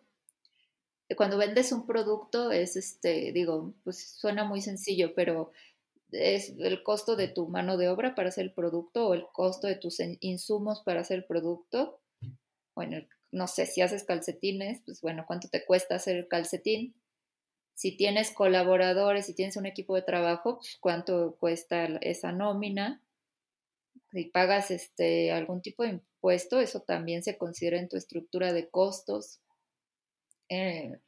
cuando 1.17 1.37
vendes 1.37 1.73
un 1.73 1.87
producto 1.87 2.51
es 2.51 2.77
este, 2.77 3.33
digo, 3.33 3.75
pues 3.85 4.09
suena 4.11 4.45
muy 4.45 4.61
sencillo, 4.61 5.15
pero 5.15 5.53
es 6.11 6.55
el 6.59 6.83
costo 6.83 7.17
de 7.17 7.29
tu 7.29 7.49
mano 7.49 7.77
de 7.77 7.89
obra 7.89 8.15
para 8.15 8.29
hacer 8.29 8.45
el 8.45 8.53
producto 8.53 9.09
o 9.09 9.15
el 9.15 9.27
costo 9.33 9.67
de 9.67 9.77
tus 9.77 10.01
insumos 10.21 10.83
para 10.83 11.01
hacer 11.01 11.19
el 11.19 11.25
producto. 11.25 12.01
Bueno, 12.75 13.07
no 13.33 13.49
sé, 13.49 13.67
si 13.67 13.83
haces 13.83 14.05
calcetines, 14.05 14.81
pues 14.85 15.01
bueno, 15.01 15.25
¿cuánto 15.27 15.49
te 15.49 15.65
cuesta 15.65 15.97
hacer 15.97 16.17
el 16.17 16.29
calcetín? 16.29 16.95
Si 17.75 17.97
tienes 17.97 18.31
colaboradores, 18.31 19.27
si 19.27 19.35
tienes 19.35 19.57
un 19.57 19.67
equipo 19.67 19.97
de 19.97 20.03
trabajo, 20.03 20.59
pues 20.59 20.79
cuánto 20.81 21.37
cuesta 21.41 21.87
esa 22.01 22.33
nómina. 22.33 23.03
Si 24.13 24.27
pagas 24.27 24.71
este 24.71 25.33
algún 25.33 25.61
tipo 25.61 25.83
de 25.83 25.91
impuesto, 25.91 26.61
eso 26.61 26.81
también 26.81 27.25
se 27.25 27.37
considera 27.37 27.79
en 27.81 27.89
tu 27.89 27.97
estructura 27.97 28.53
de 28.53 28.69
costos. 28.69 29.41
Eh, 30.55 31.01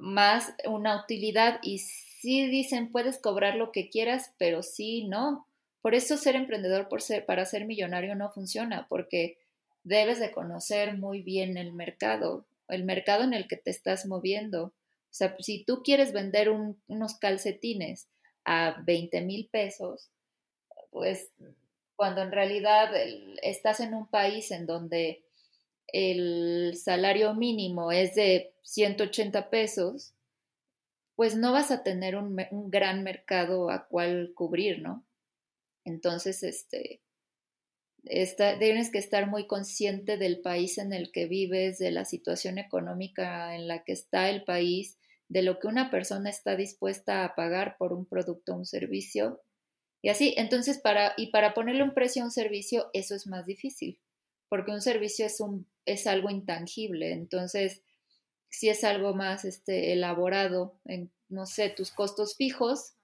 más 0.00 0.52
una 0.66 1.02
utilidad 1.02 1.60
y 1.62 1.78
sí 1.78 2.48
dicen 2.48 2.90
puedes 2.90 3.18
cobrar 3.18 3.56
lo 3.56 3.72
que 3.72 3.88
quieras, 3.88 4.32
pero 4.38 4.62
sí 4.62 5.06
no. 5.06 5.46
Por 5.82 5.94
eso 5.94 6.16
ser 6.16 6.34
emprendedor 6.36 6.88
por 6.88 7.02
ser, 7.02 7.26
para 7.26 7.44
ser 7.44 7.66
millonario 7.66 8.14
no 8.14 8.30
funciona, 8.30 8.86
porque 8.88 9.38
debes 9.82 10.18
de 10.18 10.32
conocer 10.32 10.96
muy 10.96 11.22
bien 11.22 11.58
el 11.58 11.72
mercado, 11.72 12.46
el 12.68 12.84
mercado 12.84 13.22
en 13.24 13.34
el 13.34 13.46
que 13.46 13.56
te 13.56 13.70
estás 13.70 14.06
moviendo. 14.06 14.64
O 14.64 15.16
sea, 15.16 15.36
si 15.38 15.64
tú 15.64 15.82
quieres 15.82 16.12
vender 16.12 16.50
unos 16.50 17.18
calcetines 17.18 18.08
a 18.44 18.82
20 18.84 19.20
mil 19.20 19.48
pesos, 19.52 20.08
pues 20.90 21.28
cuando 21.96 22.22
en 22.22 22.32
realidad 22.32 22.90
estás 23.42 23.80
en 23.80 23.94
un 23.94 24.06
país 24.06 24.50
en 24.50 24.66
donde 24.66 25.23
el 25.88 26.76
salario 26.76 27.34
mínimo 27.34 27.92
es 27.92 28.14
de 28.14 28.54
180 28.62 29.50
pesos, 29.50 30.14
pues 31.16 31.36
no 31.36 31.52
vas 31.52 31.70
a 31.70 31.82
tener 31.82 32.16
un, 32.16 32.36
gran 32.70 33.04
mercado 33.04 33.70
a 33.70 33.86
cual 33.86 34.32
cubrir, 34.34 34.82
¿no? 34.82 35.06
Entonces, 35.84 36.42
este, 36.42 37.00
tienes 38.58 38.90
que 38.90 38.98
estar 38.98 39.28
muy 39.28 39.46
consciente 39.46 40.16
del 40.16 40.40
país 40.40 40.78
en 40.78 40.92
el 40.92 41.12
que 41.12 41.26
vives, 41.26 41.78
de 41.78 41.90
la 41.90 42.04
situación 42.04 42.58
económica 42.58 43.54
en 43.54 43.68
la 43.68 43.84
que 43.84 43.92
está 43.92 44.28
el 44.30 44.44
país, 44.44 44.98
de 45.28 45.42
lo 45.42 45.58
que 45.58 45.68
una 45.68 45.90
persona 45.90 46.30
está 46.30 46.56
dispuesta 46.56 47.24
a 47.24 47.34
pagar 47.34 47.76
por 47.78 47.92
un 47.92 48.06
producto 48.06 48.52
o 48.52 48.56
un 48.56 48.66
servicio. 48.66 49.40
Y 50.02 50.08
así, 50.08 50.34
entonces, 50.36 50.78
para, 50.78 51.14
y 51.16 51.28
para 51.28 51.54
ponerle 51.54 51.82
un 51.82 51.94
precio 51.94 52.22
a 52.22 52.26
un 52.26 52.30
servicio, 52.30 52.90
eso 52.92 53.14
es 53.14 53.26
más 53.26 53.46
difícil, 53.46 54.00
porque 54.48 54.72
un 54.72 54.82
servicio 54.82 55.24
es 55.26 55.40
un 55.40 55.66
es 55.86 56.06
algo 56.06 56.30
intangible. 56.30 57.12
Entonces, 57.12 57.82
si 58.48 58.68
es 58.68 58.84
algo 58.84 59.14
más 59.14 59.44
este, 59.44 59.92
elaborado 59.92 60.78
en, 60.84 61.10
no 61.28 61.46
sé, 61.46 61.70
tus 61.70 61.90
costos 61.90 62.36
fijos 62.36 62.94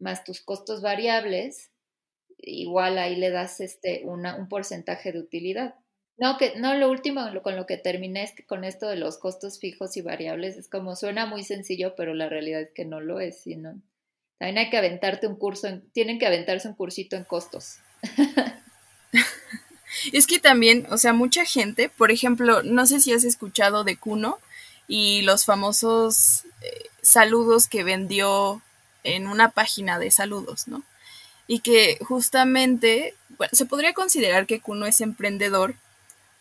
más 0.00 0.24
tus 0.24 0.40
costos 0.40 0.80
variables, 0.80 1.70
igual 2.38 2.98
ahí 2.98 3.16
le 3.16 3.30
das 3.30 3.60
este, 3.60 4.02
una, 4.04 4.36
un 4.36 4.48
porcentaje 4.48 5.12
de 5.12 5.20
utilidad. 5.20 5.74
No, 6.16 6.36
que, 6.36 6.54
no, 6.56 6.74
lo 6.74 6.90
último 6.90 7.22
con 7.42 7.56
lo 7.56 7.66
que 7.66 7.78
terminé 7.78 8.24
es 8.24 8.34
con 8.46 8.64
esto 8.64 8.88
de 8.88 8.96
los 8.96 9.18
costos 9.18 9.58
fijos 9.58 9.96
y 9.96 10.02
variables 10.02 10.56
es 10.56 10.68
como 10.68 10.96
suena 10.96 11.24
muy 11.26 11.44
sencillo, 11.44 11.94
pero 11.96 12.14
la 12.14 12.28
realidad 12.28 12.60
es 12.60 12.72
que 12.72 12.84
no 12.84 13.00
lo 13.00 13.20
es, 13.20 13.40
sino 13.40 13.80
también 14.38 14.58
hay 14.58 14.70
que 14.70 14.76
aventarte 14.76 15.26
un 15.26 15.36
curso, 15.36 15.68
tienen 15.92 16.18
que 16.18 16.26
aventarse 16.26 16.68
un 16.68 16.74
cursito 16.74 17.16
en 17.16 17.24
costos. 17.24 17.76
Es 20.12 20.26
que 20.26 20.38
también, 20.38 20.86
o 20.90 20.98
sea, 20.98 21.12
mucha 21.12 21.44
gente, 21.44 21.88
por 21.88 22.10
ejemplo, 22.10 22.62
no 22.62 22.86
sé 22.86 23.00
si 23.00 23.12
has 23.12 23.24
escuchado 23.24 23.84
de 23.84 23.96
Kuno 23.96 24.38
y 24.88 25.22
los 25.22 25.44
famosos 25.44 26.42
eh, 26.62 26.86
saludos 27.02 27.68
que 27.68 27.84
vendió 27.84 28.62
en 29.04 29.26
una 29.26 29.50
página 29.50 29.98
de 29.98 30.10
saludos, 30.10 30.68
¿no? 30.68 30.82
Y 31.46 31.60
que 31.60 31.98
justamente, 32.00 33.14
bueno, 33.38 33.50
se 33.52 33.66
podría 33.66 33.92
considerar 33.92 34.46
que 34.46 34.60
Kuno 34.60 34.86
es 34.86 35.00
emprendedor 35.00 35.74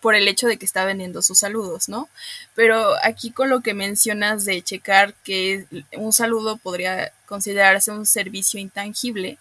por 0.01 0.15
el 0.15 0.27
hecho 0.27 0.47
de 0.47 0.57
que 0.57 0.65
está 0.65 0.85
vendiendo 0.85 1.21
sus 1.21 1.39
saludos, 1.39 1.89
¿no? 1.89 2.09
Pero 2.55 2.95
aquí 3.03 3.31
con 3.31 3.49
lo 3.49 3.61
que 3.61 3.73
mencionas 3.73 4.45
de 4.45 4.61
checar 4.61 5.13
que 5.23 5.65
un 5.93 6.13
saludo 6.13 6.57
podría 6.57 7.11
considerarse 7.25 7.91
un 7.91 8.05
servicio 8.05 8.59
intangible, 8.59 9.37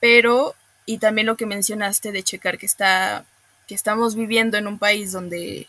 pero 0.00 0.54
y 0.84 0.98
también 0.98 1.26
lo 1.26 1.36
que 1.36 1.46
mencionaste 1.46 2.12
de 2.12 2.22
checar 2.22 2.58
que 2.58 2.66
está 2.66 3.24
que 3.66 3.74
estamos 3.74 4.14
viviendo 4.14 4.56
en 4.56 4.66
un 4.66 4.78
país 4.78 5.12
donde 5.12 5.68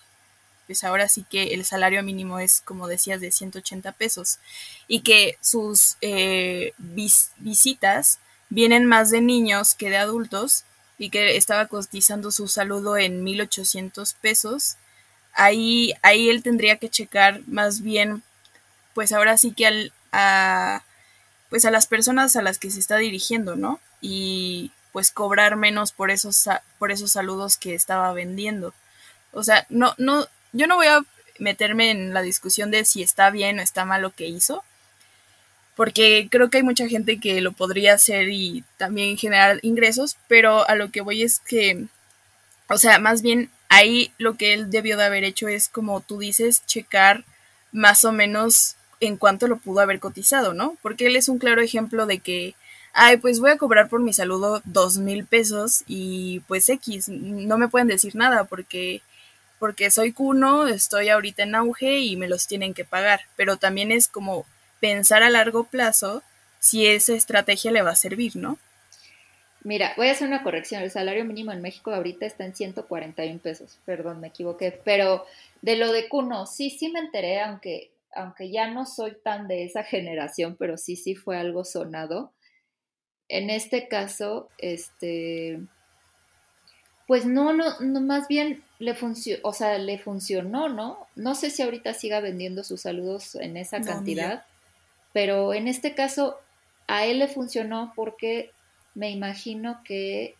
pues 0.68 0.84
ahora 0.84 1.08
sí 1.08 1.26
que 1.30 1.54
el 1.54 1.64
salario 1.66 2.04
mínimo 2.04 2.40
es, 2.40 2.62
como 2.62 2.88
decías, 2.88 3.22
de 3.22 3.32
180 3.32 3.94
pesos 3.94 4.40
y 4.88 5.00
que 5.00 5.38
sus 5.42 5.96
eh, 6.02 6.74
visitas 6.78 8.20
vienen 8.50 8.86
más 8.86 9.10
de 9.10 9.22
niños 9.22 9.76
que 9.76 9.90
de 9.90 9.98
adultos 9.98 10.66
y 10.98 11.10
que 11.10 11.38
estaba 11.38 11.68
cotizando 11.68 12.32
su 12.32 12.48
saludo 12.50 12.98
en 12.98 13.24
1.800 13.24 14.14
pesos, 14.20 14.76
ahí, 15.34 15.94
ahí 16.02 16.30
él 16.30 16.44
tendría 16.44 16.78
que 16.78 16.90
checar 16.90 17.42
más 17.48 17.82
bien, 17.82 18.24
pues 18.94 19.14
ahora 19.14 19.38
sí 19.38 19.54
que 19.54 19.68
al, 19.68 19.94
a, 20.12 20.84
pues 21.50 21.64
a 21.66 21.72
las 21.72 21.88
personas 21.88 22.36
a 22.36 22.42
las 22.42 22.60
que 22.60 22.72
se 22.72 22.80
está 22.80 22.98
dirigiendo, 22.98 23.56
¿no? 23.56 23.80
Y 24.02 24.72
pues 24.98 25.12
cobrar 25.12 25.58
menos 25.58 25.92
por 25.92 26.10
esos, 26.10 26.50
por 26.80 26.92
esos 26.92 27.12
saludos 27.12 27.56
que 27.56 27.76
estaba 27.76 28.12
vendiendo. 28.14 28.74
O 29.32 29.44
sea, 29.44 29.68
no, 29.70 29.94
no, 30.00 30.26
yo 30.54 30.66
no 30.66 30.76
voy 30.76 30.88
a 30.88 31.06
meterme 31.38 31.92
en 31.92 32.16
la 32.16 32.24
discusión 32.24 32.72
de 32.72 32.84
si 32.84 33.04
está 33.04 33.30
bien 33.30 33.60
o 33.60 33.62
está 33.62 33.86
mal 33.86 34.02
lo 34.02 34.10
que 34.10 34.26
hizo, 34.26 34.64
porque 35.76 36.30
creo 36.32 36.50
que 36.50 36.58
hay 36.58 36.64
mucha 36.64 36.88
gente 36.88 37.20
que 37.20 37.42
lo 37.42 37.52
podría 37.52 37.94
hacer 37.94 38.30
y 38.30 38.64
también 38.78 39.20
generar 39.20 39.60
ingresos, 39.62 40.18
pero 40.28 40.68
a 40.68 40.74
lo 40.74 40.90
que 40.90 41.02
voy 41.02 41.22
es 41.22 41.42
que, 41.42 41.86
o 42.68 42.80
sea, 42.80 42.98
más 42.98 43.22
bien 43.22 43.52
ahí 43.70 44.12
lo 44.18 44.36
que 44.36 44.54
él 44.54 44.72
debió 44.72 44.98
de 44.98 45.06
haber 45.06 45.26
hecho 45.26 45.48
es, 45.48 45.70
como 45.70 46.02
tú 46.02 46.18
dices, 46.18 46.66
checar 46.66 47.24
más 47.72 48.04
o 48.04 48.12
menos 48.12 48.78
en 49.00 49.18
cuánto 49.18 49.48
lo 49.48 49.58
pudo 49.58 49.82
haber 49.82 50.00
cotizado, 50.00 50.56
¿no? 50.56 50.76
Porque 50.82 51.06
él 51.06 51.16
es 51.16 51.30
un 51.30 51.38
claro 51.38 51.62
ejemplo 51.62 52.08
de 52.08 52.18
que 52.18 52.56
ay, 53.00 53.18
pues 53.18 53.40
voy 53.40 53.52
a 53.52 53.58
cobrar 53.58 53.90
por 53.90 54.02
mi 54.02 54.12
saludo 54.12 54.60
dos 54.66 54.98
mil 54.98 55.24
pesos 55.24 55.84
y 55.86 56.40
pues 56.48 56.68
X, 56.68 57.10
no 57.10 57.60
me 57.60 57.68
pueden 57.68 57.88
decir 57.88 58.16
nada 58.16 58.46
porque, 58.46 59.02
porque 59.60 59.92
soy 59.92 60.14
cuno, 60.14 60.68
estoy 60.68 61.10
ahorita 61.10 61.44
en 61.44 61.54
auge 61.54 62.00
y 62.00 62.16
me 62.16 62.28
los 62.28 62.48
tienen 62.48 62.74
que 62.74 62.86
pagar, 62.86 63.22
pero 63.36 63.58
también 63.58 63.92
es 63.92 64.08
como 64.08 64.48
pensar 64.80 65.22
a 65.22 65.30
largo 65.30 65.66
plazo 65.66 66.24
si 66.60 66.88
esa 66.88 67.14
estrategia 67.14 67.72
le 67.72 67.84
va 67.84 67.92
a 67.92 67.96
servir, 67.96 68.36
¿no? 68.36 68.58
Mira, 69.64 69.94
voy 69.96 70.08
a 70.08 70.14
hacer 70.14 70.28
una 70.28 70.42
corrección. 70.42 70.82
El 70.82 70.90
salario 70.90 71.24
mínimo 71.24 71.52
en 71.52 71.62
México 71.62 71.92
ahorita 71.92 72.26
está 72.26 72.46
en 72.46 72.56
141 72.56 73.40
pesos. 73.40 73.78
Perdón, 73.86 74.22
me 74.22 74.30
equivoqué. 74.30 74.80
Pero 74.84 75.26
de 75.62 75.76
lo 75.76 75.92
de 75.92 76.08
Cuno, 76.08 76.46
sí, 76.46 76.70
sí 76.70 76.90
me 76.90 77.00
enteré, 77.00 77.42
aunque 77.42 77.92
aunque 78.18 78.50
ya 78.50 78.70
no 78.72 78.86
soy 78.86 79.16
tan 79.24 79.48
de 79.48 79.64
esa 79.64 79.84
generación, 79.84 80.56
pero 80.58 80.78
sí, 80.78 80.96
sí 80.96 81.16
fue 81.16 81.38
algo 81.38 81.64
sonado. 81.64 82.32
En 83.30 83.50
este 83.50 83.88
caso, 83.88 84.50
este, 84.58 85.60
pues 87.08 87.26
no, 87.26 87.54
no, 87.54 87.80
no 87.80 88.02
más 88.02 88.28
bien 88.28 88.64
le 88.80 88.94
funcionó, 88.94 89.40
o 89.44 89.54
sea, 89.54 89.78
le 89.78 89.98
funcionó, 89.98 90.70
¿no? 90.70 91.08
No 91.16 91.36
sé 91.36 91.50
si 91.50 91.64
ahorita 91.64 91.94
siga 91.94 92.20
vendiendo 92.20 92.64
sus 92.64 92.82
saludos 92.82 93.36
en 93.36 93.58
esa 93.58 93.82
cantidad, 93.82 94.46
pero 95.14 95.54
en 95.54 95.68
este 95.68 95.96
caso 95.96 96.38
a 96.88 97.06
él 97.06 97.20
le 97.20 97.28
funcionó 97.28 97.94
porque 97.96 98.52
me 98.94 99.10
imagino 99.10 99.82
que, 99.84 100.36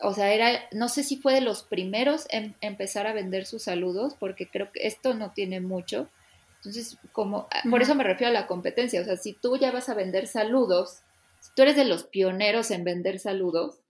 o 0.00 0.14
sea, 0.14 0.32
era, 0.32 0.60
no 0.72 0.88
sé 0.88 1.02
si 1.02 1.16
fue 1.16 1.34
de 1.34 1.40
los 1.40 1.62
primeros 1.62 2.26
en 2.30 2.54
empezar 2.60 3.06
a 3.06 3.12
vender 3.12 3.46
sus 3.46 3.64
saludos, 3.64 4.14
porque 4.18 4.48
creo 4.48 4.72
que 4.72 4.86
esto 4.86 5.14
no 5.14 5.32
tiene 5.32 5.60
mucho. 5.60 6.08
Entonces, 6.56 6.98
como, 7.12 7.46
ah, 7.50 7.62
por 7.68 7.82
eso 7.82 7.94
me 7.94 8.04
refiero 8.04 8.30
a 8.30 8.40
la 8.40 8.46
competencia, 8.46 9.00
o 9.00 9.04
sea, 9.04 9.16
si 9.16 9.32
tú 9.32 9.56
ya 9.56 9.70
vas 9.70 9.88
a 9.88 9.94
vender 9.94 10.26
saludos, 10.26 11.00
si 11.40 11.50
tú 11.54 11.62
eres 11.62 11.76
de 11.76 11.84
los 11.84 12.04
pioneros 12.04 12.70
en 12.70 12.84
vender 12.84 13.18
saludos, 13.18 13.80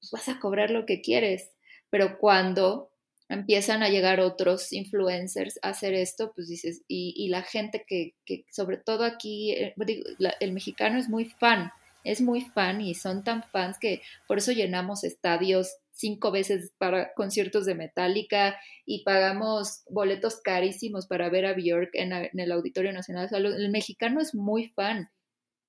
pues 0.00 0.10
vas 0.12 0.28
a 0.28 0.40
cobrar 0.40 0.70
lo 0.70 0.86
que 0.86 1.00
quieres. 1.00 1.50
Pero 1.90 2.18
cuando 2.18 2.90
empiezan 3.28 3.82
a 3.82 3.88
llegar 3.88 4.20
otros 4.20 4.72
influencers 4.72 5.58
a 5.62 5.70
hacer 5.70 5.94
esto, 5.94 6.32
pues 6.34 6.48
dices, 6.48 6.82
y, 6.88 7.28
la 7.28 7.42
gente 7.42 7.84
que, 7.86 8.14
que, 8.24 8.44
sobre 8.50 8.76
todo 8.76 9.04
aquí, 9.04 9.52
eh, 9.52 9.74
el 10.40 10.52
mexicano 10.52 10.98
es 10.98 11.08
muy 11.08 11.26
fan, 11.26 11.70
es 12.02 12.20
muy 12.20 12.40
fan 12.40 12.80
y 12.80 12.94
son 12.94 13.22
tan 13.22 13.42
fans 13.44 13.78
que 13.78 14.02
por 14.26 14.38
eso 14.38 14.52
llenamos 14.52 15.04
estadios 15.04 15.76
cinco 15.92 16.32
veces 16.32 16.72
para 16.78 17.12
conciertos 17.14 17.66
de 17.66 17.74
Metallica 17.74 18.58
y 18.86 19.04
pagamos 19.04 19.82
boletos 19.88 20.40
carísimos 20.40 21.06
para 21.06 21.28
ver 21.28 21.46
a 21.46 21.52
Björk 21.52 21.90
en, 21.92 22.12
el 22.12 22.52
Auditorio 22.52 22.92
Nacional. 22.92 23.28
el 23.32 23.70
mexicano 23.70 24.20
es 24.20 24.34
muy 24.34 24.68
fan 24.68 25.10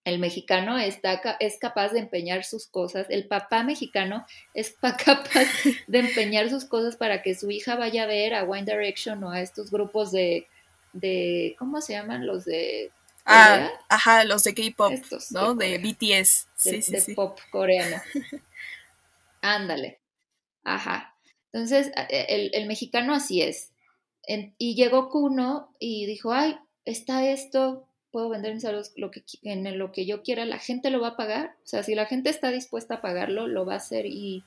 el 0.04 0.20
mexicano 0.20 0.78
está, 0.80 1.22
es 1.40 1.58
capaz 1.60 1.90
de 1.90 2.00
empeñar 2.00 2.44
sus 2.44 2.68
cosas, 2.68 3.06
el 3.10 3.28
papá 3.28 3.64
mexicano 3.64 4.26
es 4.54 4.76
capaz 5.06 5.48
de 5.88 6.00
empeñar 6.00 6.50
sus 6.50 6.66
cosas 6.66 6.96
para 6.96 7.22
que 7.22 7.36
su 7.36 7.52
hija 7.52 7.76
vaya 7.76 8.04
a 8.04 8.08
ver 8.08 8.34
a 8.34 8.44
One 8.44 8.64
Direction 8.64 9.24
o 9.24 9.32
a 9.32 9.42
estos 9.42 9.72
grupos 9.72 10.12
de, 10.12 10.48
de 10.94 11.56
¿cómo 11.60 11.82
se 11.82 11.94
llaman? 11.94 12.26
Los 12.26 12.46
de... 12.46 12.92
Ah, 13.24 13.70
ajá, 13.88 14.24
los 14.24 14.44
de 14.44 14.56
K-pop, 14.56 14.94
¿no? 15.30 15.54
De, 15.54 15.78
BTS. 15.78 16.48
Sí, 16.56 16.82
sí, 16.82 16.92
de 16.92 17.14
pop 17.14 17.38
coreano. 17.52 18.02
Ándale. 19.42 20.00
Ajá. 20.64 21.16
Entonces, 21.54 21.92
e, 22.10 22.26
el, 22.30 22.50
el, 22.54 22.66
mexicano 22.66 23.14
así 23.14 23.44
es. 23.44 23.72
y 24.58 24.74
llegó 24.74 25.10
Kuno 25.10 25.76
y 25.80 26.08
dijo, 26.08 26.34
ay, 26.34 26.58
está 26.84 27.30
esto, 27.30 27.88
puedo 28.12 28.30
vender 28.30 28.54
mis 28.54 28.64
saludos 28.64 28.92
lo 28.96 29.12
que, 29.12 29.24
en 29.44 29.78
lo 29.78 29.92
que 29.92 30.06
yo 30.06 30.22
quiera, 30.22 30.46
la 30.46 30.60
gente 30.60 30.90
lo 30.90 31.02
va 31.02 31.10
a 31.10 31.18
pagar. 31.18 31.56
O 31.64 31.68
sea, 31.68 31.84
si 31.84 31.96
la 31.96 32.06
gente 32.06 32.30
está 32.30 32.52
dispuesta 32.52 32.96
a 32.96 33.02
pagarlo, 33.02 33.48
lo 33.48 33.66
va 33.66 33.74
a 33.74 33.78
hacer 33.78 34.06
y 34.06 34.44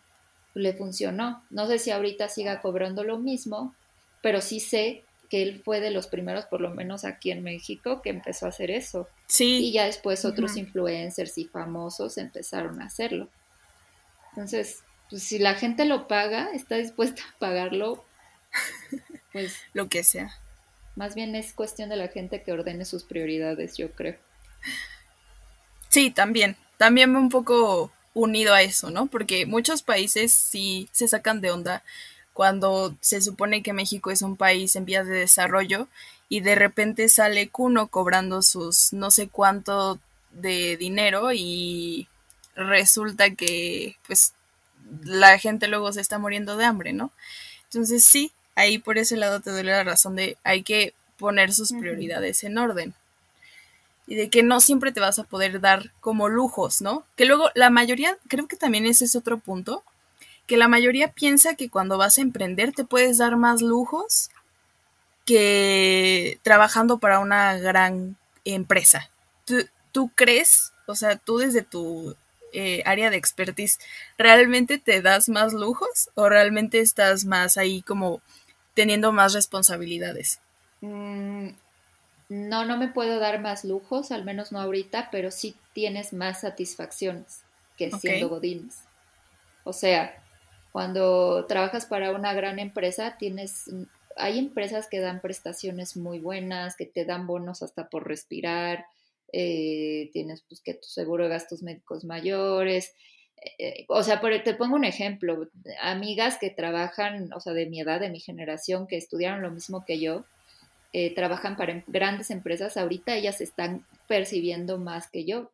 le 0.54 0.72
funcionó. 0.74 1.42
No 1.50 1.66
sé 1.66 1.78
si 1.78 1.90
ahorita 1.90 2.28
siga 2.28 2.60
cobrando 2.60 3.04
lo 3.04 3.18
mismo, 3.18 3.74
pero 4.22 4.40
sí 4.40 4.60
sé 4.60 5.02
que 5.28 5.42
él 5.42 5.60
fue 5.64 5.80
de 5.80 5.90
los 5.90 6.06
primeros, 6.06 6.46
por 6.46 6.60
lo 6.60 6.70
menos 6.70 7.04
aquí 7.04 7.30
en 7.30 7.42
México, 7.42 8.02
que 8.02 8.10
empezó 8.10 8.46
a 8.46 8.50
hacer 8.50 8.70
eso. 8.70 9.08
Sí. 9.26 9.66
Y 9.66 9.72
ya 9.72 9.86
después 9.86 10.24
otros 10.24 10.56
influencers 10.56 11.38
y 11.38 11.46
famosos 11.46 12.18
empezaron 12.18 12.80
a 12.80 12.86
hacerlo. 12.86 13.28
Entonces, 14.30 14.84
pues 15.10 15.22
si 15.22 15.38
la 15.38 15.54
gente 15.54 15.84
lo 15.84 16.08
paga, 16.08 16.50
está 16.52 16.76
dispuesta 16.76 17.22
a 17.22 17.38
pagarlo, 17.38 18.04
pues... 19.32 19.56
lo 19.72 19.88
que 19.88 20.04
sea. 20.04 20.30
Más 20.96 21.14
bien 21.14 21.34
es 21.34 21.52
cuestión 21.52 21.88
de 21.88 21.96
la 21.96 22.08
gente 22.08 22.42
que 22.42 22.52
ordene 22.52 22.84
sus 22.84 23.04
prioridades, 23.04 23.76
yo 23.76 23.90
creo. 23.90 24.16
Sí, 25.88 26.10
también. 26.10 26.56
También 26.76 27.14
un 27.16 27.28
poco 27.28 27.92
unido 28.14 28.54
a 28.54 28.62
eso, 28.62 28.90
¿no? 28.90 29.06
Porque 29.06 29.46
muchos 29.46 29.82
países 29.82 30.32
sí 30.32 30.88
se 30.92 31.08
sacan 31.08 31.40
de 31.40 31.50
onda 31.50 31.82
cuando 32.32 32.96
se 33.00 33.20
supone 33.20 33.62
que 33.62 33.72
México 33.72 34.10
es 34.10 34.22
un 34.22 34.36
país 34.36 34.74
en 34.76 34.84
vías 34.84 35.06
de 35.06 35.14
desarrollo 35.14 35.88
y 36.28 36.40
de 36.40 36.54
repente 36.54 37.08
sale 37.08 37.48
Cuno 37.48 37.88
cobrando 37.88 38.42
sus 38.42 38.92
no 38.92 39.10
sé 39.10 39.28
cuánto 39.28 40.00
de 40.32 40.76
dinero 40.76 41.32
y 41.32 42.08
resulta 42.56 43.30
que 43.34 43.96
pues 44.06 44.34
la 45.04 45.38
gente 45.38 45.68
luego 45.68 45.92
se 45.92 46.00
está 46.00 46.18
muriendo 46.18 46.56
de 46.56 46.64
hambre, 46.64 46.92
¿no? 46.92 47.12
Entonces 47.64 48.04
sí, 48.04 48.32
ahí 48.54 48.78
por 48.78 48.98
ese 48.98 49.16
lado 49.16 49.40
te 49.40 49.50
duele 49.50 49.72
la 49.72 49.84
razón 49.84 50.16
de 50.16 50.36
hay 50.44 50.62
que 50.62 50.94
poner 51.18 51.52
sus 51.52 51.72
prioridades 51.72 52.44
en 52.44 52.58
orden. 52.58 52.94
Y 54.06 54.16
de 54.16 54.28
que 54.28 54.42
no 54.42 54.60
siempre 54.60 54.92
te 54.92 55.00
vas 55.00 55.18
a 55.18 55.24
poder 55.24 55.60
dar 55.60 55.90
como 56.00 56.28
lujos, 56.28 56.82
¿no? 56.82 57.06
Que 57.16 57.24
luego 57.24 57.50
la 57.54 57.70
mayoría, 57.70 58.18
creo 58.28 58.46
que 58.46 58.56
también 58.56 58.84
ese 58.84 59.06
es 59.06 59.16
otro 59.16 59.38
punto, 59.38 59.82
que 60.46 60.56
la 60.58 60.68
mayoría 60.68 61.12
piensa 61.12 61.54
que 61.54 61.70
cuando 61.70 61.96
vas 61.96 62.18
a 62.18 62.22
emprender 62.22 62.72
te 62.72 62.84
puedes 62.84 63.18
dar 63.18 63.36
más 63.36 63.62
lujos 63.62 64.30
que 65.24 66.38
trabajando 66.42 66.98
para 66.98 67.18
una 67.20 67.56
gran 67.56 68.16
empresa. 68.44 69.10
¿Tú, 69.46 69.66
tú 69.90 70.10
crees, 70.14 70.72
o 70.86 70.94
sea, 70.94 71.16
tú 71.16 71.38
desde 71.38 71.62
tu 71.62 72.14
eh, 72.52 72.82
área 72.84 73.10
de 73.10 73.16
expertise, 73.16 73.80
¿realmente 74.18 74.78
te 74.78 75.02
das 75.02 75.28
más 75.28 75.52
lujos 75.52 76.10
o 76.14 76.28
realmente 76.28 76.80
estás 76.80 77.24
más 77.24 77.56
ahí 77.56 77.82
como 77.82 78.20
teniendo 78.74 79.12
más 79.12 79.32
responsabilidades? 79.32 80.40
Mm, 80.80 81.50
no, 82.28 82.64
no 82.64 82.76
me 82.76 82.88
puedo 82.88 83.18
dar 83.18 83.40
más 83.40 83.64
lujos, 83.64 84.10
al 84.10 84.24
menos 84.24 84.52
no 84.52 84.60
ahorita, 84.60 85.08
pero 85.10 85.30
sí 85.30 85.56
tienes 85.72 86.12
más 86.12 86.40
satisfacciones 86.40 87.42
que 87.76 87.90
siendo 87.90 88.28
godines. 88.28 88.84
O 89.64 89.72
sea, 89.72 90.22
cuando 90.72 91.46
trabajas 91.46 91.86
para 91.86 92.12
una 92.12 92.32
gran 92.34 92.58
empresa, 92.58 93.16
tienes, 93.18 93.70
hay 94.16 94.38
empresas 94.38 94.88
que 94.88 95.00
dan 95.00 95.20
prestaciones 95.20 95.96
muy 95.96 96.18
buenas, 96.18 96.76
que 96.76 96.86
te 96.86 97.04
dan 97.04 97.26
bonos 97.26 97.62
hasta 97.62 97.88
por 97.88 98.06
respirar, 98.06 98.84
eh, 99.32 100.10
tienes 100.12 100.42
pues 100.48 100.60
que 100.60 100.74
tu 100.74 100.86
seguro 100.86 101.24
de 101.24 101.30
gastos 101.30 101.62
médicos 101.62 102.04
mayores, 102.04 102.94
eh, 103.58 103.84
o 103.88 104.02
sea, 104.02 104.20
te 104.20 104.54
pongo 104.54 104.76
un 104.76 104.84
ejemplo, 104.84 105.48
amigas 105.80 106.38
que 106.38 106.50
trabajan, 106.50 107.32
o 107.32 107.40
sea, 107.40 107.52
de 107.52 107.66
mi 107.66 107.80
edad, 107.80 108.00
de 108.00 108.10
mi 108.10 108.20
generación, 108.20 108.86
que 108.86 108.96
estudiaron 108.96 109.42
lo 109.42 109.50
mismo 109.50 109.84
que 109.84 110.00
yo, 110.00 110.24
eh, 110.92 111.14
trabajan 111.14 111.56
para 111.56 111.72
em, 111.72 111.82
grandes 111.86 112.30
empresas, 112.30 112.76
ahorita 112.76 113.14
ellas 113.14 113.40
están 113.40 113.86
percibiendo 114.08 114.78
más 114.78 115.10
que 115.10 115.24
yo, 115.24 115.52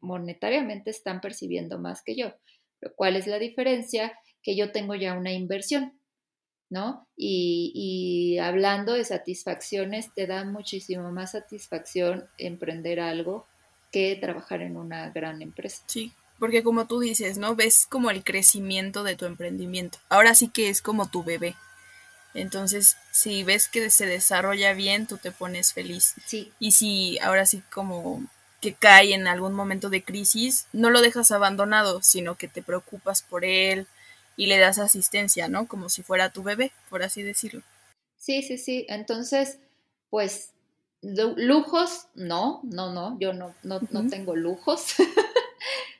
monetariamente 0.00 0.90
están 0.90 1.20
percibiendo 1.20 1.78
más 1.78 2.02
que 2.02 2.14
yo. 2.14 2.32
Pero 2.78 2.94
¿cuál 2.94 3.16
es 3.16 3.26
la 3.26 3.40
diferencia? 3.40 4.16
Que 4.40 4.54
yo 4.54 4.70
tengo 4.70 4.94
ya 4.94 5.14
una 5.14 5.32
inversión, 5.32 5.98
¿no? 6.70 7.08
Y, 7.16 7.72
y 7.74 8.38
hablando 8.38 8.92
de 8.92 9.04
satisfacciones, 9.04 10.14
te 10.14 10.28
da 10.28 10.44
muchísimo 10.44 11.10
más 11.10 11.32
satisfacción 11.32 12.28
emprender 12.38 13.00
algo 13.00 13.46
que 13.90 14.14
trabajar 14.14 14.62
en 14.62 14.76
una 14.76 15.10
gran 15.10 15.42
empresa. 15.42 15.82
Sí, 15.86 16.12
porque 16.38 16.62
como 16.62 16.86
tú 16.86 17.00
dices, 17.00 17.38
¿no? 17.38 17.54
Ves 17.54 17.86
como 17.88 18.10
el 18.10 18.24
crecimiento 18.24 19.02
de 19.02 19.16
tu 19.16 19.24
emprendimiento. 19.24 19.98
Ahora 20.08 20.34
sí 20.34 20.48
que 20.48 20.68
es 20.68 20.82
como 20.82 21.08
tu 21.08 21.22
bebé. 21.22 21.54
Entonces, 22.34 22.96
si 23.12 23.44
ves 23.44 23.68
que 23.68 23.88
se 23.90 24.06
desarrolla 24.06 24.72
bien, 24.72 25.06
tú 25.06 25.18
te 25.18 25.30
pones 25.30 25.72
feliz. 25.72 26.14
Sí. 26.26 26.52
Y 26.58 26.72
si 26.72 27.18
ahora 27.20 27.46
sí 27.46 27.62
como 27.72 28.24
que 28.60 28.74
cae 28.74 29.14
en 29.14 29.28
algún 29.28 29.52
momento 29.52 29.90
de 29.90 30.02
crisis, 30.02 30.66
no 30.72 30.90
lo 30.90 31.00
dejas 31.00 31.30
abandonado, 31.30 32.02
sino 32.02 32.36
que 32.36 32.48
te 32.48 32.62
preocupas 32.62 33.22
por 33.22 33.44
él 33.44 33.86
y 34.36 34.46
le 34.46 34.58
das 34.58 34.78
asistencia, 34.78 35.48
¿no? 35.48 35.68
Como 35.68 35.88
si 35.88 36.02
fuera 36.02 36.30
tu 36.30 36.42
bebé, 36.42 36.72
por 36.90 37.02
así 37.02 37.22
decirlo. 37.22 37.62
Sí, 38.16 38.42
sí, 38.42 38.58
sí. 38.58 38.86
Entonces, 38.88 39.58
pues, 40.10 40.50
lujos, 41.02 42.06
no, 42.14 42.60
no, 42.64 42.92
no, 42.92 43.18
yo 43.20 43.32
no, 43.32 43.54
no, 43.62 43.80
no 43.90 44.08
tengo 44.08 44.34
lujos. 44.34 44.94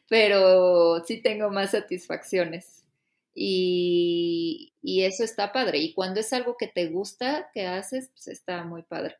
pero 0.08 1.04
sí 1.06 1.18
tengo 1.18 1.50
más 1.50 1.72
satisfacciones. 1.72 2.84
Y, 3.34 4.72
eso 4.82 5.24
está 5.24 5.52
padre. 5.52 5.78
Y 5.78 5.92
cuando 5.94 6.20
es 6.20 6.32
algo 6.32 6.56
que 6.56 6.68
te 6.68 6.86
gusta, 6.86 7.50
que 7.52 7.66
haces, 7.66 8.10
pues 8.10 8.28
está 8.28 8.64
muy 8.64 8.82
padre. 8.82 9.16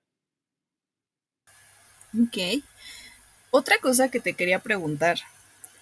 Ok. 2.15 2.63
Otra 3.51 3.79
cosa 3.79 4.11
que 4.11 4.21
te 4.21 4.35
quería 4.35 4.61
preguntar. 4.61 5.19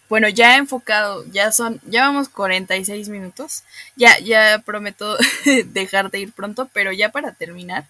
Bueno, 0.09 0.29
ya 0.29 0.57
enfocado, 0.57 1.25
ya 1.33 1.53
son, 1.53 1.81
ya 1.87 2.03
vamos 2.03 2.29
46 2.29 3.09
minutos. 3.09 3.65
Ya, 3.97 4.19
ya 4.19 4.63
prometo 4.65 5.17
dejar 5.67 6.11
de 6.11 6.21
ir 6.21 6.33
pronto, 6.33 6.69
pero 6.73 6.93
ya 6.93 7.11
para 7.11 7.33
terminar, 7.33 7.87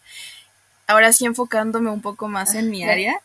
ahora 0.87 1.13
sí 1.13 1.25
enfocándome 1.25 1.91
un 1.91 2.03
poco 2.03 2.29
más 2.29 2.55
en 2.55 2.71
mi 2.71 2.85
área, 2.85 3.21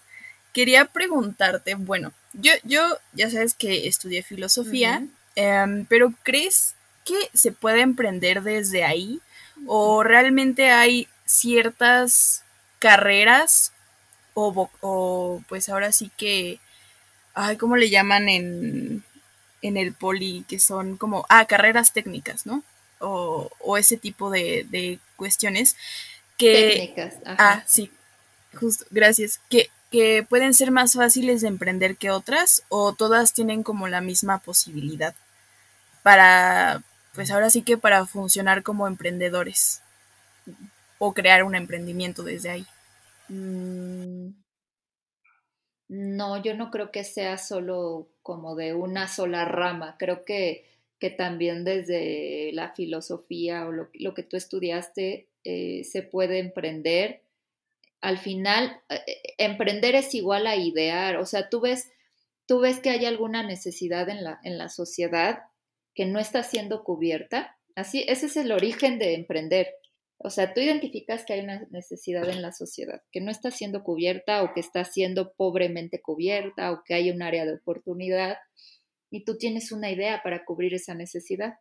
quería 0.57 0.85
preguntarte, 0.85 1.75
bueno, 1.75 2.13
yo, 2.33 2.51
yo 2.63 2.97
ya 3.13 3.29
sabes 3.29 3.53
que 3.53 3.87
estudié 3.87 4.23
filosofía, 4.23 5.05
em, 5.35 5.85
pero 5.85 6.11
¿crees 6.23 6.73
que 7.05 7.13
se 7.35 7.51
puede 7.51 7.81
emprender 7.81 8.41
desde 8.41 8.83
ahí? 8.83 9.21
¿O 9.67 10.01
realmente 10.01 10.71
hay 10.71 11.07
ciertas 11.27 12.41
carreras 12.79 13.71
o, 14.33 14.67
o, 14.81 15.43
pues 15.47 15.69
ahora 15.69 15.91
sí 15.91 16.09
que, 16.17 16.59
ay, 17.35 17.57
¿cómo 17.57 17.75
le 17.75 17.91
llaman 17.91 18.27
en, 18.27 19.03
en 19.61 19.77
el 19.77 19.93
poli? 19.93 20.43
Que 20.47 20.59
son 20.59 20.97
como, 20.97 21.27
ah, 21.29 21.45
carreras 21.45 21.93
técnicas, 21.93 22.47
¿no? 22.47 22.63
O, 22.99 23.51
o 23.59 23.77
ese 23.77 23.95
tipo 23.95 24.31
de, 24.31 24.65
de 24.71 24.97
cuestiones 25.17 25.75
que... 26.35 26.51
Técnicas, 26.51 27.13
Ah, 27.27 27.63
sí, 27.67 27.91
justo, 28.55 28.85
gracias. 28.89 29.39
Que, 29.51 29.69
que 29.91 30.25
pueden 30.27 30.53
ser 30.53 30.71
más 30.71 30.93
fáciles 30.93 31.41
de 31.41 31.47
emprender 31.47 31.97
que 31.97 32.11
otras 32.11 32.63
o 32.69 32.93
todas 32.93 33.33
tienen 33.33 33.63
como 33.63 33.88
la 33.88 34.01
misma 34.01 34.39
posibilidad 34.39 35.15
para, 36.03 36.83
pues 37.13 37.31
ahora 37.31 37.49
sí 37.49 37.61
que 37.61 37.77
para 37.77 38.05
funcionar 38.05 38.63
como 38.63 38.88
emprendedores 38.88 39.81
o 40.99 41.13
crear 41.13 41.43
un 41.43 41.55
emprendimiento 41.55 42.23
desde 42.23 42.49
ahí. 42.49 42.65
Mm, 43.29 44.29
no, 45.89 46.41
yo 46.41 46.55
no 46.55 46.69
creo 46.69 46.91
que 46.91 47.03
sea 47.03 47.38
solo 47.38 48.07
como 48.21 48.55
de 48.55 48.73
una 48.73 49.07
sola 49.07 49.45
rama. 49.45 49.95
Creo 49.97 50.25
que, 50.25 50.65
que 50.99 51.09
también 51.09 51.63
desde 51.63 52.51
la 52.53 52.73
filosofía 52.73 53.65
o 53.65 53.71
lo, 53.71 53.89
lo 53.93 54.13
que 54.13 54.23
tú 54.23 54.38
estudiaste 54.38 55.27
eh, 55.43 55.83
se 55.85 56.03
puede 56.03 56.39
emprender. 56.39 57.21
Al 58.01 58.17
final, 58.17 58.81
eh, 58.89 59.03
emprender 59.37 59.95
es 59.95 60.13
igual 60.13 60.47
a 60.47 60.55
idear. 60.55 61.17
O 61.17 61.25
sea, 61.25 61.49
tú 61.49 61.61
ves, 61.61 61.89
tú 62.45 62.59
ves 62.59 62.79
que 62.79 62.89
hay 62.89 63.05
alguna 63.05 63.43
necesidad 63.43 64.09
en 64.09 64.23
la, 64.23 64.39
en 64.43 64.57
la 64.57 64.69
sociedad 64.69 65.39
que 65.93 66.05
no 66.05 66.19
está 66.19 66.43
siendo 66.43 66.83
cubierta. 66.83 67.57
Así, 67.75 68.05
ese 68.07 68.27
es 68.27 68.37
el 68.37 68.51
origen 68.51 68.99
de 68.99 69.13
emprender. 69.15 69.67
O 70.19 70.29
sea, 70.29 70.53
tú 70.53 70.61
identificas 70.61 71.25
que 71.25 71.33
hay 71.33 71.41
una 71.41 71.67
necesidad 71.69 72.27
en 72.27 72.41
la 72.41 72.51
sociedad 72.51 73.01
que 73.11 73.21
no 73.21 73.29
está 73.29 73.51
siendo 73.51 73.83
cubierta 73.83 74.43
o 74.43 74.53
que 74.53 74.59
está 74.59 74.83
siendo 74.83 75.33
pobremente 75.33 76.01
cubierta 76.01 76.71
o 76.71 76.81
que 76.83 76.95
hay 76.95 77.11
un 77.11 77.21
área 77.21 77.45
de 77.45 77.53
oportunidad 77.53 78.37
y 79.11 79.25
tú 79.25 79.37
tienes 79.37 79.71
una 79.71 79.91
idea 79.91 80.21
para 80.23 80.43
cubrir 80.43 80.73
esa 80.73 80.95
necesidad. 80.95 81.55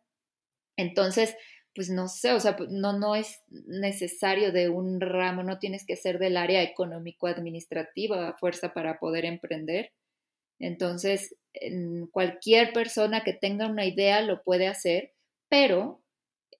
Entonces, 0.75 1.35
pues 1.77 1.91
no 1.91 2.07
sé, 2.07 2.33
o 2.33 2.39
sea, 2.39 2.57
pues, 2.57 2.71
no, 2.71 2.97
no 2.97 3.15
es 3.15 3.39
necesario 3.67 4.51
de 4.51 4.67
un 4.67 4.99
ramo, 4.99 5.43
no 5.43 5.59
tienes 5.59 5.85
que 5.85 5.95
ser 5.95 6.17
del 6.17 6.35
área 6.35 6.63
económico-administrativa 6.63 8.29
a 8.29 8.33
fuerza 8.33 8.73
para 8.73 8.97
poder 8.97 9.25
emprender. 9.25 9.91
Entonces, 10.57 11.35
cualquier 12.09 12.73
persona 12.73 13.23
que 13.23 13.33
tenga 13.33 13.67
una 13.67 13.85
idea 13.85 14.21
lo 14.21 14.41
puede 14.41 14.65
hacer, 14.67 15.11
pero 15.49 16.01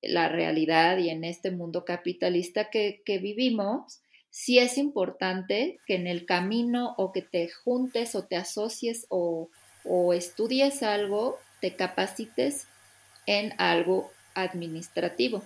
la 0.04 0.30
realidad 0.30 1.00
y 1.00 1.10
en 1.10 1.24
este 1.24 1.50
mundo 1.50 1.84
capitalista 1.84 2.70
que, 2.70 3.02
vivimos, 3.08 4.02
sí 4.30 4.60
es 4.60 4.78
importante 4.78 5.80
que 5.88 5.96
en 5.96 6.06
el 6.06 6.28
camino 6.28 6.94
o 7.00 7.12
que 7.12 7.24
te 7.24 7.50
juntes 7.50 8.14
o 8.14 8.28
te 8.28 8.36
asocies 8.36 9.08
o, 9.10 9.50
o 9.84 10.14
estudies 10.14 10.84
algo, 10.84 11.40
te 11.60 11.76
capacites 11.76 12.68
en 13.26 13.56
algo 13.58 14.12
administrativo. 14.42 15.44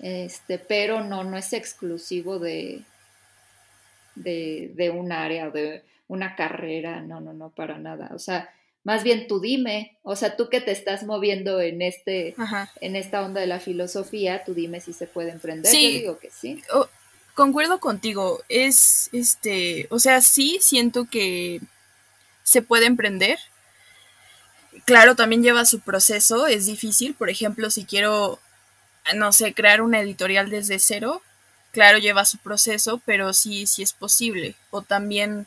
Este, 0.00 0.58
pero 0.58 1.02
no, 1.02 1.24
no 1.24 1.36
es 1.36 1.52
exclusivo 1.52 2.38
de, 2.38 2.82
de, 4.14 4.72
de 4.74 4.90
un 4.90 5.12
área, 5.12 5.50
de 5.50 5.82
una 6.08 6.36
carrera, 6.36 7.00
no, 7.00 7.20
no, 7.20 7.32
no, 7.32 7.50
para 7.50 7.78
nada. 7.78 8.10
O 8.14 8.18
sea, 8.18 8.50
más 8.84 9.02
bien 9.02 9.26
tú 9.26 9.40
dime, 9.40 9.96
o 10.02 10.14
sea, 10.14 10.36
tú 10.36 10.50
que 10.50 10.60
te 10.60 10.70
estás 10.70 11.04
moviendo 11.04 11.60
en 11.60 11.80
este, 11.80 12.34
en 12.80 12.96
esta 12.96 13.24
onda 13.24 13.40
de 13.40 13.46
la 13.46 13.58
filosofía, 13.58 14.44
tú 14.44 14.52
dime 14.52 14.80
si 14.80 14.92
se 14.92 15.06
puede 15.06 15.30
emprender. 15.30 15.72
Sí. 15.72 15.94
Yo 15.94 15.98
digo 16.00 16.18
que 16.18 16.30
sí. 16.30 16.62
concuerdo 17.34 17.80
contigo. 17.80 18.42
Es, 18.50 19.08
este, 19.12 19.86
o 19.90 19.98
sea, 19.98 20.20
sí 20.20 20.58
siento 20.60 21.06
que 21.06 21.60
se 22.42 22.60
puede 22.60 22.84
emprender. 22.84 23.38
Claro, 24.84 25.16
también 25.16 25.42
lleva 25.42 25.64
su 25.64 25.80
proceso, 25.80 26.46
es 26.46 26.66
difícil. 26.66 27.14
Por 27.14 27.30
ejemplo, 27.30 27.70
si 27.70 27.84
quiero, 27.84 28.38
no 29.14 29.32
sé, 29.32 29.54
crear 29.54 29.80
una 29.80 30.00
editorial 30.00 30.50
desde 30.50 30.78
cero, 30.78 31.22
claro, 31.72 31.98
lleva 31.98 32.24
su 32.26 32.38
proceso, 32.38 33.00
pero 33.06 33.32
sí, 33.32 33.66
sí 33.66 33.82
es 33.82 33.92
posible. 33.94 34.56
O 34.70 34.82
también, 34.82 35.46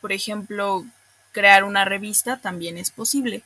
por 0.00 0.12
ejemplo, 0.12 0.86
crear 1.32 1.64
una 1.64 1.84
revista 1.84 2.38
también 2.38 2.78
es 2.78 2.90
posible. 2.90 3.42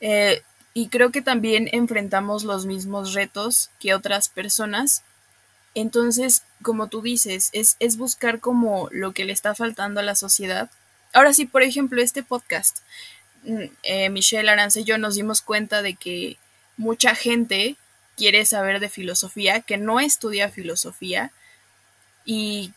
Eh, 0.00 0.42
y 0.74 0.88
creo 0.88 1.10
que 1.12 1.22
también 1.22 1.68
enfrentamos 1.72 2.44
los 2.44 2.66
mismos 2.66 3.14
retos 3.14 3.70
que 3.80 3.94
otras 3.94 4.28
personas. 4.28 5.02
Entonces, 5.74 6.44
como 6.62 6.88
tú 6.88 7.02
dices, 7.02 7.50
es, 7.52 7.76
es 7.80 7.96
buscar 7.96 8.40
como 8.40 8.88
lo 8.92 9.12
que 9.12 9.24
le 9.24 9.32
está 9.32 9.54
faltando 9.54 10.00
a 10.00 10.04
la 10.04 10.14
sociedad. 10.14 10.70
Ahora 11.12 11.32
sí, 11.34 11.46
por 11.46 11.62
ejemplo, 11.62 12.02
este 12.02 12.22
podcast. 12.22 12.78
Eh, 13.44 14.08
Michelle 14.10 14.48
Arance 14.48 14.80
y 14.80 14.84
yo 14.84 14.98
nos 14.98 15.14
dimos 15.16 15.42
cuenta 15.42 15.82
de 15.82 15.94
que 15.94 16.36
mucha 16.76 17.14
gente 17.14 17.76
quiere 18.16 18.44
saber 18.44 18.80
de 18.80 18.88
filosofía, 18.88 19.60
que 19.60 19.78
no 19.78 20.00
estudia 20.00 20.48
filosofía, 20.48 21.32
y, 22.24 22.72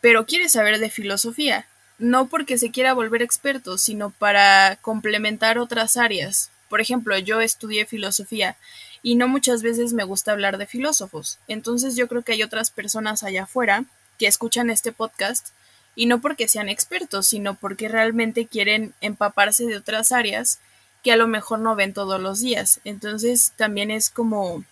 pero 0.00 0.26
quiere 0.26 0.48
saber 0.48 0.78
de 0.78 0.90
filosofía 0.90 1.66
no 2.00 2.26
porque 2.28 2.58
se 2.58 2.70
quiera 2.70 2.94
volver 2.94 3.22
experto, 3.22 3.78
sino 3.78 4.10
para 4.10 4.76
complementar 4.80 5.58
otras 5.58 5.96
áreas. 5.96 6.50
Por 6.68 6.80
ejemplo, 6.80 7.16
yo 7.18 7.40
estudié 7.40 7.84
filosofía 7.86 8.56
y 9.02 9.14
no 9.14 9.28
muchas 9.28 9.62
veces 9.62 9.92
me 9.92 10.04
gusta 10.04 10.32
hablar 10.32 10.56
de 10.56 10.66
filósofos. 10.66 11.38
Entonces 11.46 11.96
yo 11.96 12.08
creo 12.08 12.22
que 12.22 12.32
hay 12.32 12.42
otras 12.42 12.70
personas 12.70 13.22
allá 13.22 13.44
afuera 13.44 13.84
que 14.18 14.26
escuchan 14.26 14.70
este 14.70 14.92
podcast 14.92 15.48
y 15.94 16.06
no 16.06 16.20
porque 16.20 16.48
sean 16.48 16.68
expertos, 16.68 17.26
sino 17.26 17.54
porque 17.54 17.88
realmente 17.88 18.46
quieren 18.46 18.94
empaparse 19.00 19.66
de 19.66 19.76
otras 19.76 20.12
áreas 20.12 20.58
que 21.02 21.12
a 21.12 21.16
lo 21.16 21.26
mejor 21.26 21.58
no 21.58 21.74
ven 21.76 21.92
todos 21.92 22.20
los 22.20 22.40
días. 22.40 22.80
Entonces 22.84 23.52
también 23.56 23.90
es 23.90 24.10
como 24.10 24.64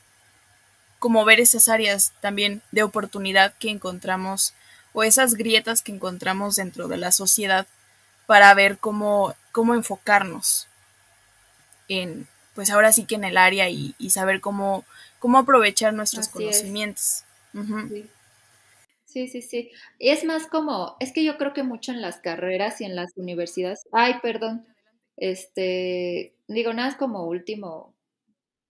como 0.98 1.24
ver 1.24 1.38
esas 1.38 1.68
áreas 1.68 2.12
también 2.20 2.60
de 2.72 2.82
oportunidad 2.82 3.54
que 3.54 3.70
encontramos 3.70 4.52
o 4.92 5.04
esas 5.04 5.34
grietas 5.34 5.80
que 5.80 5.92
encontramos 5.92 6.56
dentro 6.56 6.88
de 6.88 6.96
la 6.96 7.12
sociedad 7.12 7.66
para 8.26 8.52
ver 8.54 8.78
cómo, 8.78 9.34
cómo 9.52 9.74
enfocarnos 9.74 10.66
en, 11.88 12.26
pues 12.54 12.70
ahora 12.70 12.92
sí 12.92 13.04
que 13.04 13.14
en 13.14 13.24
el 13.24 13.36
área 13.36 13.68
y, 13.68 13.94
saber 14.10 14.40
cómo, 14.40 14.84
cómo 15.20 15.38
aprovechar 15.38 15.94
nuestros 15.94 16.28
conocimientos. 16.28 17.22
sí. 17.52 18.10
Sí, 19.28 19.42
sí, 19.42 19.70
Y 19.98 20.10
es 20.10 20.24
más 20.24 20.46
como, 20.46 20.96
es 21.00 21.12
que 21.12 21.24
yo 21.24 21.38
creo 21.38 21.52
que 21.54 21.62
mucho 21.62 21.92
en 21.92 22.02
las 22.02 22.18
carreras 22.20 22.80
y 22.80 22.84
en 22.84 22.94
las 22.96 23.16
universidades, 23.16 23.88
ay, 23.92 24.14
perdón, 24.22 24.66
este, 25.16 26.34
digo, 26.46 26.72
nada 26.74 26.90
es 26.90 26.96
como 26.96 27.24
último, 27.26 27.94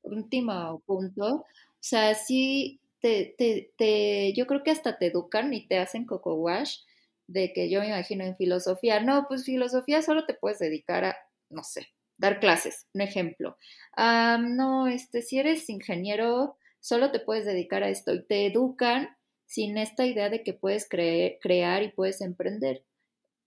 último 0.03 0.80
punto, 0.86 1.26
o 1.36 1.47
sea, 1.80 2.14
sí 2.14 2.80
te, 3.01 3.34
te, 3.39 3.72
te, 3.78 4.32
yo 4.34 4.47
creo 4.47 4.64
que 4.64 4.70
hasta 4.72 4.99
te 4.99 5.07
educan 5.09 5.53
y 5.55 5.66
te 5.68 5.78
hacen 5.78 6.07
coco 6.07 6.34
wash 6.34 6.78
de 7.26 7.53
que 7.53 7.70
yo 7.70 7.80
me 7.80 7.89
imagino 7.89 8.24
en 8.24 8.36
filosofía, 8.36 9.01
no, 9.01 9.26
pues 9.28 9.45
filosofía 9.45 10.03
solo 10.03 10.26
te 10.26 10.34
puedes 10.34 10.59
dedicar 10.61 11.05
a, 11.05 11.16
no 11.51 11.64
sé, 11.64 11.89
dar 12.18 12.41
clases, 12.41 12.86
un 12.95 13.03
ejemplo. 13.03 13.59
no, 13.97 14.89
este, 14.89 15.22
si 15.22 15.39
eres 15.39 15.68
ingeniero, 15.70 16.57
solo 16.80 17.11
te 17.12 17.20
puedes 17.20 17.45
dedicar 17.47 17.82
a 17.82 17.91
esto 17.91 18.14
y 18.14 18.24
te 18.24 18.47
educan 18.47 19.11
sin 19.49 19.78
esta 19.78 20.07
idea 20.07 20.28
de 20.28 20.44
que 20.44 20.53
puedes 20.53 20.86
crear 20.88 21.82
y 21.82 21.88
puedes 21.88 22.20
emprender. 22.20 22.84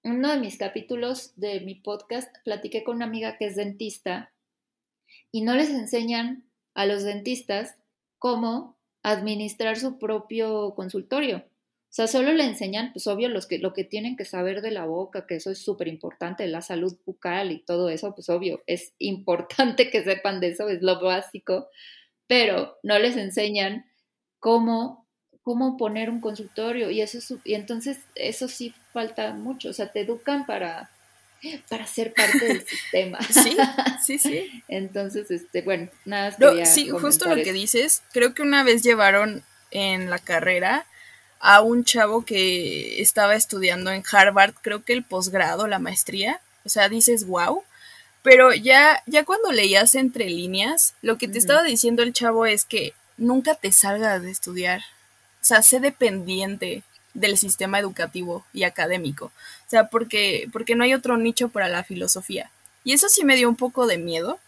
uno 0.04 0.32
de 0.32 0.39
mis 0.39 0.58
capítulos 0.58 1.32
de 1.36 1.62
mi 1.62 1.76
podcast 1.76 2.36
platiqué 2.43 2.84
con 2.84 2.97
una 2.97 3.06
amiga 3.06 3.38
que 3.38 3.45
es 3.45 3.56
dentista 3.56 4.34
y 5.32 5.41
no 5.41 5.56
les 5.56 5.70
enseñan 5.70 6.43
a 6.74 6.88
los 6.88 7.04
dentistas 7.04 7.76
cómo 8.18 8.78
administrar 9.04 9.78
su 9.78 9.99
propio 9.99 10.74
consultorio. 10.76 11.38
O 11.38 11.93
sea, 11.93 12.08
solo 12.08 12.32
le 12.32 12.45
enseñan, 12.45 12.93
pues 12.93 13.06
obvio, 13.08 13.30
los 13.30 13.45
que, 13.45 13.60
lo 13.60 13.74
que 13.74 13.84
tienen 13.84 14.16
que 14.16 14.26
saber 14.26 14.62
de 14.62 14.72
la 14.72 14.86
boca, 14.86 15.28
que 15.28 15.36
eso 15.36 15.52
es 15.52 15.60
súper 15.60 15.88
importante, 15.88 16.47
la 16.47 16.62
salud 16.62 16.97
bucal 17.06 17.52
y 17.52 17.60
todo 17.60 17.89
eso, 17.89 18.16
pues 18.16 18.30
obvio, 18.30 18.64
es 18.66 18.93
importante 18.97 19.91
que 19.91 20.04
sepan 20.04 20.39
de 20.39 20.49
eso, 20.49 20.70
es 20.70 20.82
lo 20.82 20.99
básico, 21.02 21.68
pero 22.28 22.78
no 22.82 22.97
les 22.97 23.18
enseñan 23.18 23.86
cómo, 24.39 25.06
cómo 25.44 25.78
poner 25.78 26.10
un 26.10 26.22
consultorio 26.22 26.92
y 26.92 27.02
eso 27.02 27.39
y 27.44 27.56
entonces 27.56 28.00
eso 28.16 28.48
sí 28.48 28.74
falta 28.94 29.34
mucho, 29.34 29.70
o 29.70 29.74
sea, 29.74 29.92
te 29.92 30.02
educan 30.02 30.46
para 30.46 30.89
para 31.70 31.88
ser 31.88 32.14
parte 32.14 32.46
del 32.46 32.68
sistema. 32.68 33.20
Sí, 33.24 33.58
sí, 34.04 34.20
sí. 34.20 34.64
Entonces, 34.68 35.32
este, 35.32 35.62
bueno, 35.62 35.89
nada 36.06 36.36
más. 36.39 36.74
sí, 36.74 36.89
justo 36.89 37.28
lo 37.28 37.36
que 37.36 37.54
dices, 37.54 38.04
creo 38.12 38.34
que 38.34 38.44
una 38.44 38.64
vez 38.64 38.84
llevaron 38.84 39.44
en 39.72 40.10
la 40.10 40.20
carrera 40.20 40.86
a 41.39 41.62
un 41.62 41.84
chavo 41.84 42.24
que 42.24 43.02
estaba 43.02 43.36
estudiando 43.36 43.92
en 43.92 44.04
Harvard, 44.12 44.54
creo 44.62 44.84
que 44.84 44.94
el 44.94 45.04
posgrado, 45.04 45.68
la 45.68 45.80
maestría, 45.80 46.39
o 46.64 46.70
sea, 46.70 46.88
dices, 46.88 47.26
wow, 47.26 47.64
pero 48.22 48.54
ya, 48.54 49.02
ya 49.08 49.26
cuando 49.26 49.52
leías 49.52 49.96
entre 49.96 50.30
líneas, 50.30 50.94
lo 51.02 51.18
que 51.18 51.28
te 51.28 51.39
estaba 51.39 51.64
diciendo 51.64 52.04
el 52.04 52.14
chavo 52.14 52.46
es 52.46 52.66
que 52.66 52.94
nunca 53.18 53.56
te 53.56 53.72
salgas 53.72 54.22
de 54.22 54.30
estudiar, 54.30 54.84
sea, 55.42 55.62
sé 55.62 55.80
dependiente. 55.80 56.84
del 57.14 57.38
sistema 57.38 57.78
educativo 57.78 58.46
y 58.54 58.64
académico. 58.64 59.26
O 59.26 59.70
sea, 59.70 59.89
porque, 59.89 60.48
porque 60.54 60.76
no 60.76 60.86
hay 60.86 60.94
otro 60.94 61.18
nicho 61.18 61.50
para 61.50 61.68
la 61.68 61.84
filosofía. 61.84 62.50
Y 62.86 62.94
eso 62.94 63.10
sí 63.10 63.26
me 63.26 63.36
dio 63.36 63.50
un 63.50 63.58
poco 63.58 63.86
de 63.86 63.98
miedo, 63.98 64.39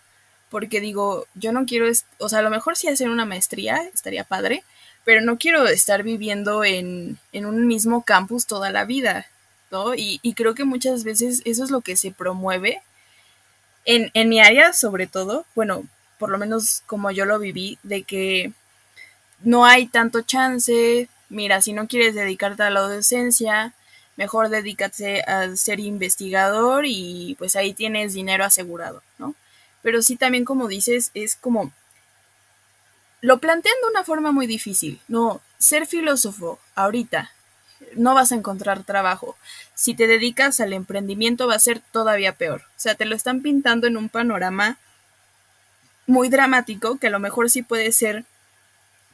porque 0.49 0.79
digo, 0.79 1.27
yo 1.35 1.51
no 1.51 1.65
quiero, 1.65 1.87
o 2.19 2.29
sea, 2.29 2.39
a 2.39 2.41
lo 2.41 2.49
mejor 2.49 2.77
sí 2.77 2.87
hacer 2.87 3.09
una 3.09 3.25
maestría, 3.25 3.81
estaría 3.93 4.23
padre, 4.23 4.63
pero 5.03 5.21
no 5.21 5.37
quiero 5.37 5.67
estar 5.67 6.03
viviendo 6.03 6.63
en, 6.63 7.17
en 7.31 7.45
un 7.45 7.67
mismo 7.67 8.03
campus 8.03 8.45
toda 8.45 8.69
la 8.69 8.85
vida, 8.85 9.25
¿no? 9.71 9.95
Y, 9.95 10.19
y, 10.21 10.33
creo 10.33 10.55
que 10.55 10.63
muchas 10.63 11.03
veces 11.03 11.41
eso 11.45 11.63
es 11.63 11.71
lo 11.71 11.81
que 11.81 11.97
se 11.97 12.11
promueve 12.11 12.81
en, 13.85 14.11
en 14.13 14.29
mi 14.29 14.39
área, 14.39 14.73
sobre 14.73 15.07
todo, 15.07 15.45
bueno, 15.55 15.83
por 16.19 16.29
lo 16.29 16.37
menos 16.37 16.83
como 16.85 17.11
yo 17.11 17.25
lo 17.25 17.39
viví, 17.39 17.77
de 17.83 18.03
que 18.03 18.53
no 19.43 19.65
hay 19.65 19.87
tanto 19.87 20.21
chance, 20.21 21.07
mira, 21.29 21.61
si 21.61 21.73
no 21.73 21.87
quieres 21.87 22.15
dedicarte 22.15 22.63
a 22.63 22.69
la 22.69 22.81
docencia, 22.81 23.73
mejor 24.15 24.49
dedícate 24.49 25.21
a 25.23 25.55
ser 25.55 25.79
investigador 25.79 26.85
y 26.87 27.35
pues 27.37 27.55
ahí 27.55 27.73
tienes 27.73 28.13
dinero 28.13 28.43
asegurado, 28.43 29.03
¿no? 29.17 29.35
Pero 29.81 30.01
sí 30.01 30.15
también 30.15 30.45
como 30.45 30.67
dices, 30.67 31.11
es 31.13 31.35
como... 31.35 31.71
Lo 33.21 33.37
plantean 33.37 33.75
de 33.81 33.89
una 33.89 34.03
forma 34.03 34.31
muy 34.31 34.47
difícil, 34.47 34.99
no, 35.07 35.41
ser 35.57 35.85
filósofo 35.85 36.59
ahorita 36.75 37.31
no 37.95 38.13
vas 38.13 38.31
a 38.31 38.35
encontrar 38.35 38.83
trabajo. 38.83 39.35
Si 39.75 39.93
te 39.93 40.07
dedicas 40.07 40.59
al 40.59 40.73
emprendimiento 40.73 41.47
va 41.47 41.55
a 41.55 41.59
ser 41.59 41.81
todavía 41.91 42.33
peor. 42.33 42.61
O 42.61 42.79
sea, 42.79 42.95
te 42.95 43.05
lo 43.05 43.15
están 43.15 43.41
pintando 43.41 43.87
en 43.87 43.97
un 43.97 44.09
panorama 44.09 44.77
muy 46.05 46.29
dramático, 46.29 46.97
que 46.97 47.07
a 47.07 47.11
lo 47.11 47.19
mejor 47.19 47.49
sí 47.49 47.63
puede 47.63 47.91
ser 47.91 48.25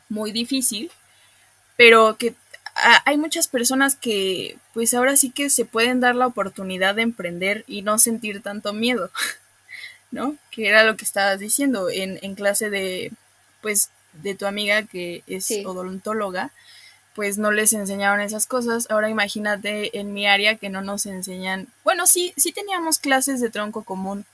muy 0.10 0.32
difícil, 0.32 0.91
pero 1.78 2.18
que 2.18 2.36
hay 3.05 3.18
muchas 3.18 3.47
personas 3.47 3.95
que 3.95 4.57
pues 4.74 4.93
ahora 4.93 5.18
sí 5.18 5.32
que 5.32 5.49
se 5.49 5.66
pueden 5.66 5.99
dar 5.99 6.16
la 6.16 6.28
oportunidad 6.28 6.95
de 6.95 7.01
emprender 7.03 7.64
y 7.68 7.82
no 7.82 7.99
sentir 7.99 8.41
tanto 8.41 8.74
miedo, 8.74 9.12
¿no? 10.12 10.36
Que 10.51 10.68
era 10.68 10.84
lo 10.84 10.95
que 10.97 11.05
estabas 11.05 11.39
diciendo 11.39 11.89
en, 11.89 12.20
en 12.22 12.36
clase 12.36 12.70
de, 12.70 13.12
pues, 13.62 13.89
de 14.14 14.36
tu 14.36 14.45
amiga 14.45 14.84
que 14.84 15.24
es 15.28 15.51
odontóloga, 15.66 16.51
pues 17.16 17.38
no 17.38 17.51
les 17.51 17.74
enseñaron 17.74 18.22
esas 18.22 18.47
cosas. 18.47 18.88
Ahora 18.89 19.10
imagínate 19.10 19.97
en 19.99 20.14
mi 20.14 20.28
área 20.28 20.55
que 20.55 20.70
no 20.70 20.82
nos 20.82 21.05
enseñan, 21.05 21.68
bueno, 21.84 22.07
sí, 22.07 22.34
sí 22.38 22.51
teníamos 22.51 22.97
clases 22.99 23.41
de 23.41 23.49
tronco 23.49 23.84
común 23.84 24.26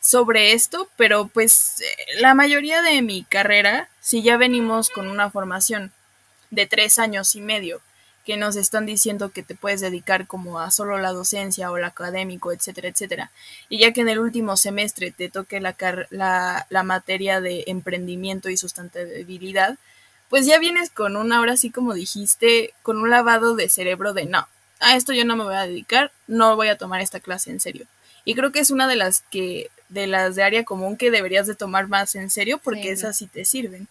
sobre 0.00 0.52
esto, 0.52 0.88
pero 0.96 1.28
pues 1.28 1.82
la 2.20 2.34
mayoría 2.34 2.82
de 2.82 3.02
mi 3.02 3.24
carrera 3.24 3.88
sí 4.00 4.22
ya 4.22 4.36
venimos 4.36 4.90
con 4.90 5.08
una 5.08 5.30
formación 5.30 5.92
de 6.50 6.66
tres 6.66 6.98
años 6.98 7.34
y 7.34 7.40
medio 7.40 7.80
que 8.24 8.36
nos 8.36 8.56
están 8.56 8.86
diciendo 8.86 9.30
que 9.30 9.42
te 9.42 9.54
puedes 9.54 9.80
dedicar 9.80 10.26
como 10.26 10.60
a 10.60 10.70
solo 10.70 10.98
la 10.98 11.12
docencia 11.12 11.70
o 11.70 11.76
el 11.76 11.84
académico, 11.84 12.52
etcétera, 12.52 12.88
etcétera. 12.88 13.30
Y 13.68 13.78
ya 13.78 13.92
que 13.92 14.02
en 14.02 14.08
el 14.08 14.18
último 14.18 14.56
semestre 14.56 15.10
te 15.10 15.30
toque 15.30 15.60
la, 15.60 15.74
la, 16.10 16.66
la 16.68 16.82
materia 16.82 17.40
de 17.40 17.64
emprendimiento 17.66 18.50
y 18.50 18.56
sustentabilidad, 18.56 19.78
pues 20.28 20.46
ya 20.46 20.58
vienes 20.58 20.90
con 20.90 21.16
una, 21.16 21.38
ahora 21.38 21.56
sí 21.56 21.70
como 21.70 21.94
dijiste, 21.94 22.74
con 22.82 22.98
un 22.98 23.10
lavado 23.10 23.54
de 23.56 23.68
cerebro 23.68 24.12
de 24.12 24.26
no, 24.26 24.46
a 24.80 24.96
esto 24.96 25.12
yo 25.12 25.24
no 25.24 25.36
me 25.36 25.44
voy 25.44 25.54
a 25.54 25.66
dedicar, 25.66 26.12
no 26.26 26.56
voy 26.56 26.68
a 26.68 26.78
tomar 26.78 27.00
esta 27.00 27.20
clase 27.20 27.50
en 27.50 27.60
serio. 27.60 27.86
Y 28.24 28.34
creo 28.34 28.52
que 28.52 28.60
es 28.60 28.70
una 28.70 28.86
de 28.86 28.96
las 28.96 29.22
que, 29.30 29.70
de 29.90 30.06
las 30.06 30.36
de 30.36 30.42
área 30.42 30.64
común 30.64 30.96
que 30.96 31.10
deberías 31.10 31.46
de 31.46 31.54
tomar 31.54 31.88
más 31.88 32.14
en 32.14 32.30
serio 32.30 32.58
porque 32.58 32.90
esas 32.90 33.18
sí 33.18 33.26
te 33.26 33.44
sirven. 33.44 33.86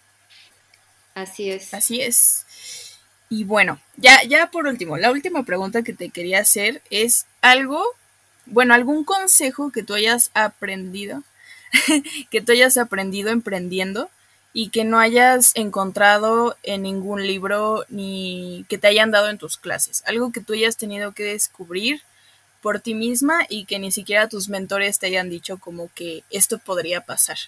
Así 1.14 1.50
es. 1.50 1.72
Así 1.72 2.00
es. 2.00 2.44
Y 3.28 3.44
bueno, 3.44 3.78
ya, 3.96 4.22
ya 4.24 4.50
por 4.50 4.66
último, 4.66 4.96
la 4.96 5.12
última 5.12 5.44
pregunta 5.44 5.82
que 5.82 5.92
te 5.92 6.10
quería 6.10 6.40
hacer 6.40 6.82
es 6.90 7.26
algo, 7.42 7.84
bueno, 8.46 8.74
algún 8.74 9.04
consejo 9.04 9.70
que 9.70 9.84
tú 9.84 9.94
hayas 9.94 10.30
aprendido, 10.34 11.22
que 12.30 12.40
tú 12.40 12.52
hayas 12.52 12.76
aprendido 12.76 13.30
emprendiendo 13.30 14.10
y 14.52 14.70
que 14.70 14.84
no 14.84 14.98
hayas 14.98 15.52
encontrado 15.54 16.56
en 16.64 16.82
ningún 16.82 17.24
libro 17.24 17.84
ni 17.88 18.64
que 18.68 18.78
te 18.78 18.88
hayan 18.88 19.12
dado 19.12 19.28
en 19.28 19.38
tus 19.38 19.58
clases. 19.58 20.02
Algo 20.06 20.32
que 20.32 20.40
tú 20.40 20.54
hayas 20.54 20.76
tenido 20.76 21.12
que 21.12 21.22
descubrir 21.22 22.02
por 22.62 22.80
ti 22.80 22.94
misma 22.94 23.46
y 23.48 23.64
que 23.64 23.78
ni 23.78 23.90
siquiera 23.90 24.28
tus 24.28 24.48
mentores 24.48 24.98
te 24.98 25.06
hayan 25.06 25.30
dicho 25.30 25.58
como 25.58 25.92
que 25.94 26.22
esto 26.30 26.58
podría 26.58 27.02
pasar. 27.02 27.38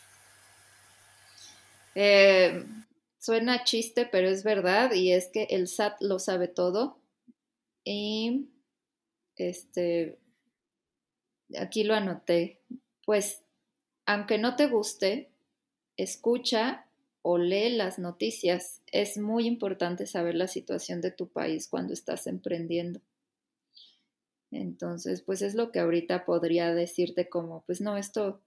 Eh, 1.94 2.64
suena 3.18 3.64
chiste, 3.64 4.06
pero 4.06 4.28
es 4.28 4.44
verdad 4.44 4.92
y 4.92 5.12
es 5.12 5.28
que 5.28 5.44
el 5.50 5.68
SAT 5.68 6.00
lo 6.00 6.18
sabe 6.18 6.48
todo 6.48 6.98
y 7.84 8.48
este 9.36 10.18
aquí 11.58 11.84
lo 11.84 11.94
anoté. 11.94 12.60
Pues 13.04 13.42
aunque 14.06 14.38
no 14.38 14.56
te 14.56 14.66
guste, 14.66 15.30
escucha 15.96 16.86
o 17.22 17.38
lee 17.38 17.70
las 17.70 17.98
noticias. 17.98 18.80
Es 18.90 19.18
muy 19.18 19.46
importante 19.46 20.06
saber 20.06 20.34
la 20.34 20.48
situación 20.48 21.00
de 21.00 21.10
tu 21.10 21.28
país 21.28 21.68
cuando 21.68 21.92
estás 21.92 22.26
emprendiendo. 22.26 23.00
Entonces, 24.53 25.22
pues 25.22 25.40
es 25.42 25.55
lo 25.55 25.72
que 25.72 25.80
ahorita 25.80 26.24
podría 26.24 26.72
decirte 26.72 27.28
como, 27.28 27.62
pues 27.66 27.80
no, 27.80 27.96
esto 27.96 28.40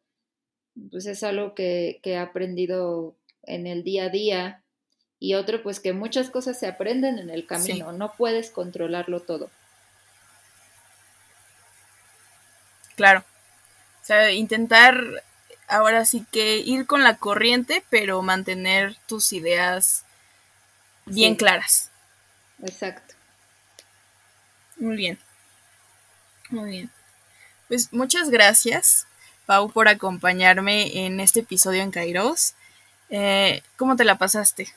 pues 0.91 1.05
es 1.07 1.23
algo 1.23 1.55
que, 1.55 1.99
que 2.03 2.11
he 2.11 2.17
aprendido 2.17 3.15
en 3.43 3.65
el 3.65 3.83
día 3.83 4.05
a 4.05 4.09
día 4.09 4.63
y 5.19 5.33
otro 5.33 5.63
pues 5.63 5.79
que 5.79 5.93
muchas 5.93 6.29
cosas 6.29 6.59
se 6.59 6.67
aprenden 6.67 7.17
en 7.17 7.29
el 7.29 7.47
camino, 7.47 7.91
no 7.91 8.13
puedes 8.13 8.51
controlarlo 8.51 9.21
todo. 9.21 9.49
Claro. 12.95 13.23
O 14.03 14.05
sea, 14.05 14.31
intentar 14.31 15.23
ahora 15.67 16.05
sí 16.05 16.25
que 16.31 16.57
ir 16.57 16.85
con 16.85 17.03
la 17.03 17.17
corriente, 17.17 17.83
pero 17.89 18.21
mantener 18.21 18.95
tus 19.07 19.33
ideas 19.33 20.05
bien 21.05 21.35
claras. 21.35 21.89
Exacto. 22.63 23.15
Muy 24.77 24.95
bien. 24.95 25.17
Muy 26.49 26.69
bien. 26.69 26.91
Pues 27.67 27.91
muchas 27.91 28.29
gracias, 28.29 29.07
Pau, 29.45 29.71
por 29.71 29.87
acompañarme 29.87 31.05
en 31.05 31.19
este 31.19 31.39
episodio 31.39 31.81
en 31.81 31.91
Kairos. 31.91 32.53
Eh, 33.09 33.61
¿Cómo 33.77 33.95
te 33.95 34.05
la 34.05 34.17
pasaste? 34.17 34.67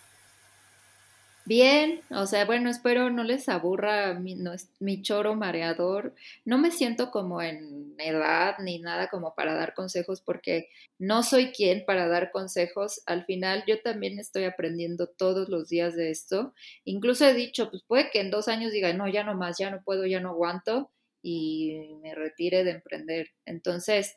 Bien, 1.44 2.02
o 2.10 2.26
sea, 2.26 2.44
bueno, 2.44 2.68
espero 2.68 3.08
no 3.08 3.24
les 3.24 3.48
aburra 3.48 4.12
mi, 4.12 4.36
mi, 4.80 5.00
choro 5.00 5.34
mareador. 5.34 6.14
No 6.44 6.58
me 6.58 6.70
siento 6.70 7.10
como 7.10 7.40
en 7.40 7.94
edad 7.98 8.56
ni 8.58 8.78
nada 8.80 9.08
como 9.08 9.34
para 9.34 9.54
dar 9.54 9.72
consejos 9.72 10.20
porque 10.20 10.68
no 10.98 11.22
soy 11.22 11.52
quien 11.52 11.86
para 11.86 12.06
dar 12.06 12.32
consejos. 12.32 13.00
Al 13.06 13.24
final 13.24 13.64
yo 13.66 13.80
también 13.80 14.18
estoy 14.18 14.44
aprendiendo 14.44 15.06
todos 15.06 15.48
los 15.48 15.70
días 15.70 15.96
de 15.96 16.10
esto. 16.10 16.52
Incluso 16.84 17.24
he 17.24 17.32
dicho, 17.32 17.70
pues 17.70 17.82
puede 17.82 18.10
que 18.10 18.20
en 18.20 18.30
dos 18.30 18.48
años 18.48 18.70
diga, 18.70 18.92
no, 18.92 19.08
ya 19.08 19.24
no 19.24 19.34
más, 19.34 19.56
ya 19.58 19.70
no 19.70 19.80
puedo, 19.82 20.04
ya 20.04 20.20
no 20.20 20.30
aguanto 20.30 20.90
y 21.30 21.94
me 22.02 22.14
retire 22.14 22.64
de 22.64 22.70
emprender. 22.70 23.28
Entonces, 23.44 24.16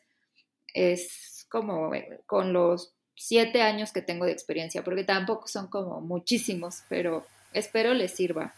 es 0.74 1.46
como 1.50 1.94
eh, 1.94 2.22
con 2.26 2.54
los 2.54 2.94
siete 3.16 3.62
años 3.62 3.92
que 3.92 4.02
tengo 4.02 4.26
de 4.26 4.32
experiencia, 4.32 4.82
porque 4.82 5.04
tampoco 5.04 5.48
son 5.48 5.68
como 5.68 6.00
muchísimos, 6.00 6.84
pero 6.88 7.28
espero 7.52 7.94
les 7.94 8.14
sirva 8.14 8.54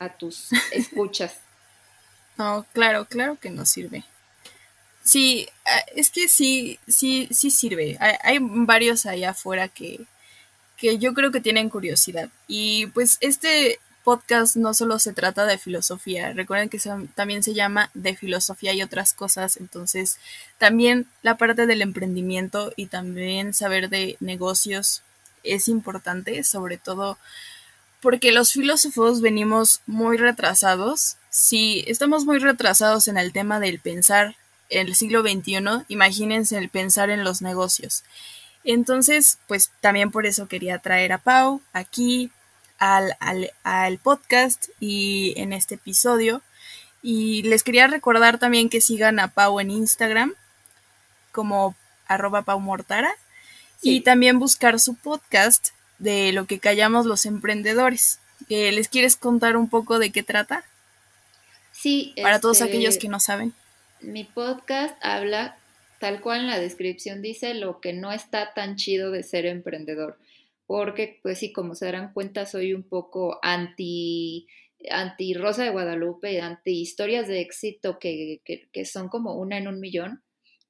a 0.00 0.16
tus 0.16 0.50
escuchas. 0.72 1.40
No, 2.36 2.66
claro, 2.72 3.04
claro 3.04 3.38
que 3.40 3.50
nos 3.50 3.68
sirve. 3.68 4.02
Sí, 5.04 5.48
ah, 5.64 5.84
es 5.94 6.10
que 6.10 6.26
sí, 6.26 6.80
sí, 6.88 7.28
sí 7.30 7.52
sirve. 7.52 7.96
Hay, 8.00 8.38
varios 8.40 9.06
allá 9.06 9.30
afuera 9.30 9.68
que, 9.68 10.00
que 10.76 10.98
yo 10.98 11.14
creo 11.14 11.30
que 11.30 11.40
tienen 11.40 11.70
curiosidad. 11.70 12.30
Y 12.48 12.86
pues 12.88 13.18
este 13.20 13.78
podcast 14.04 14.56
no 14.56 14.74
solo 14.74 14.98
se 14.98 15.12
trata 15.12 15.46
de 15.46 15.58
filosofía, 15.58 16.32
recuerden 16.32 16.68
que 16.68 16.78
también 17.14 17.42
se 17.42 17.54
llama 17.54 17.90
de 17.94 18.14
filosofía 18.14 18.74
y 18.74 18.82
otras 18.82 19.14
cosas, 19.14 19.56
entonces 19.56 20.18
también 20.58 21.06
la 21.22 21.36
parte 21.36 21.66
del 21.66 21.82
emprendimiento 21.82 22.72
y 22.76 22.86
también 22.86 23.54
saber 23.54 23.88
de 23.88 24.16
negocios 24.20 25.02
es 25.42 25.68
importante, 25.68 26.44
sobre 26.44 26.78
todo 26.78 27.18
porque 28.00 28.32
los 28.32 28.52
filósofos 28.52 29.22
venimos 29.22 29.80
muy 29.86 30.18
retrasados. 30.18 31.16
Si 31.30 31.84
estamos 31.86 32.26
muy 32.26 32.38
retrasados 32.38 33.08
en 33.08 33.16
el 33.16 33.32
tema 33.32 33.60
del 33.60 33.80
pensar 33.80 34.36
en 34.68 34.88
el 34.88 34.94
siglo 34.94 35.22
XXI, 35.22 35.84
imagínense 35.88 36.58
el 36.58 36.68
pensar 36.68 37.08
en 37.08 37.24
los 37.24 37.40
negocios. 37.40 38.04
Entonces, 38.62 39.38
pues 39.46 39.70
también 39.80 40.10
por 40.10 40.26
eso 40.26 40.48
quería 40.48 40.78
traer 40.80 41.12
a 41.12 41.18
Pau 41.18 41.62
aquí 41.72 42.30
al, 42.78 43.16
al, 43.62 43.98
podcast 43.98 44.68
y 44.80 45.34
en 45.36 45.52
este 45.52 45.76
episodio. 45.76 46.42
Y 47.02 47.42
les 47.42 47.62
quería 47.62 47.86
recordar 47.86 48.38
también 48.38 48.68
que 48.68 48.80
sigan 48.80 49.20
a 49.20 49.28
Pau 49.28 49.60
en 49.60 49.70
Instagram 49.70 50.34
como 51.32 51.74
arroba 52.06 52.42
Pau 52.42 52.60
Mortara 52.60 53.14
y 53.82 54.00
también 54.00 54.38
buscar 54.38 54.80
su 54.80 54.94
podcast 54.94 55.68
de 55.98 56.32
lo 56.32 56.46
que 56.46 56.58
callamos 56.58 57.06
los 57.06 57.26
emprendedores. 57.26 58.18
¿Les 58.48 58.88
quieres 58.88 59.16
contar 59.16 59.56
un 59.56 59.68
poco 59.68 59.98
de 59.98 60.10
qué 60.10 60.22
trata? 60.22 60.64
Sí. 61.72 62.14
Para 62.22 62.40
todos 62.40 62.60
este, 62.60 62.70
aquellos 62.70 62.98
que 62.98 63.08
no 63.08 63.20
saben. 63.20 63.52
Mi 64.00 64.24
podcast 64.24 64.96
habla, 65.02 65.56
tal 65.98 66.20
cual 66.20 66.40
en 66.40 66.46
la 66.48 66.58
descripción 66.58 67.22
dice, 67.22 67.54
lo 67.54 67.80
que 67.80 67.92
no 67.92 68.12
está 68.12 68.52
tan 68.54 68.76
chido 68.76 69.10
de 69.10 69.22
ser 69.22 69.46
emprendedor. 69.46 70.18
Porque, 70.66 71.20
pues 71.22 71.38
sí, 71.38 71.52
como 71.52 71.74
se 71.74 71.86
darán 71.86 72.12
cuenta, 72.12 72.46
soy 72.46 72.72
un 72.74 72.88
poco 72.88 73.38
anti 73.42 74.46
anti 74.90 75.34
Rosa 75.34 75.64
de 75.64 75.70
Guadalupe, 75.70 76.40
anti 76.40 76.80
historias 76.80 77.28
de 77.28 77.40
éxito 77.40 77.98
que, 77.98 78.40
que, 78.44 78.84
son 78.84 79.08
como 79.08 79.34
una 79.34 79.58
en 79.58 79.68
un 79.68 79.80
millón. 79.80 80.22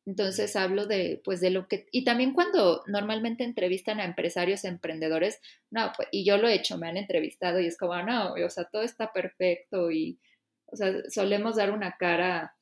Entonces 0.06 0.54
hablo 0.56 0.86
de, 0.86 1.22
pues, 1.24 1.40
de 1.40 1.50
lo 1.50 1.66
que, 1.66 1.86
y 1.90 2.04
también 2.04 2.34
cuando 2.34 2.82
normalmente 2.86 3.42
entrevistan 3.42 4.00
a 4.00 4.04
empresarios, 4.04 4.64
emprendedores, 4.64 5.40
no, 5.70 5.92
pues, 5.96 6.08
y 6.12 6.24
yo 6.24 6.36
lo 6.36 6.48
he 6.48 6.54
hecho, 6.54 6.76
me 6.78 6.88
han 6.88 6.98
entrevistado 6.98 7.58
y 7.60 7.66
es 7.66 7.78
como, 7.78 7.96
no, 8.02 8.34
o 8.34 8.50
sea, 8.50 8.64
todo 8.64 8.82
está 8.82 9.12
perfecto 9.12 9.90
y, 9.90 10.18
o 10.66 10.76
sea, 10.76 10.92
solemos 11.08 11.56
dar 11.56 11.70
una 11.72 11.96
cara 11.98 12.54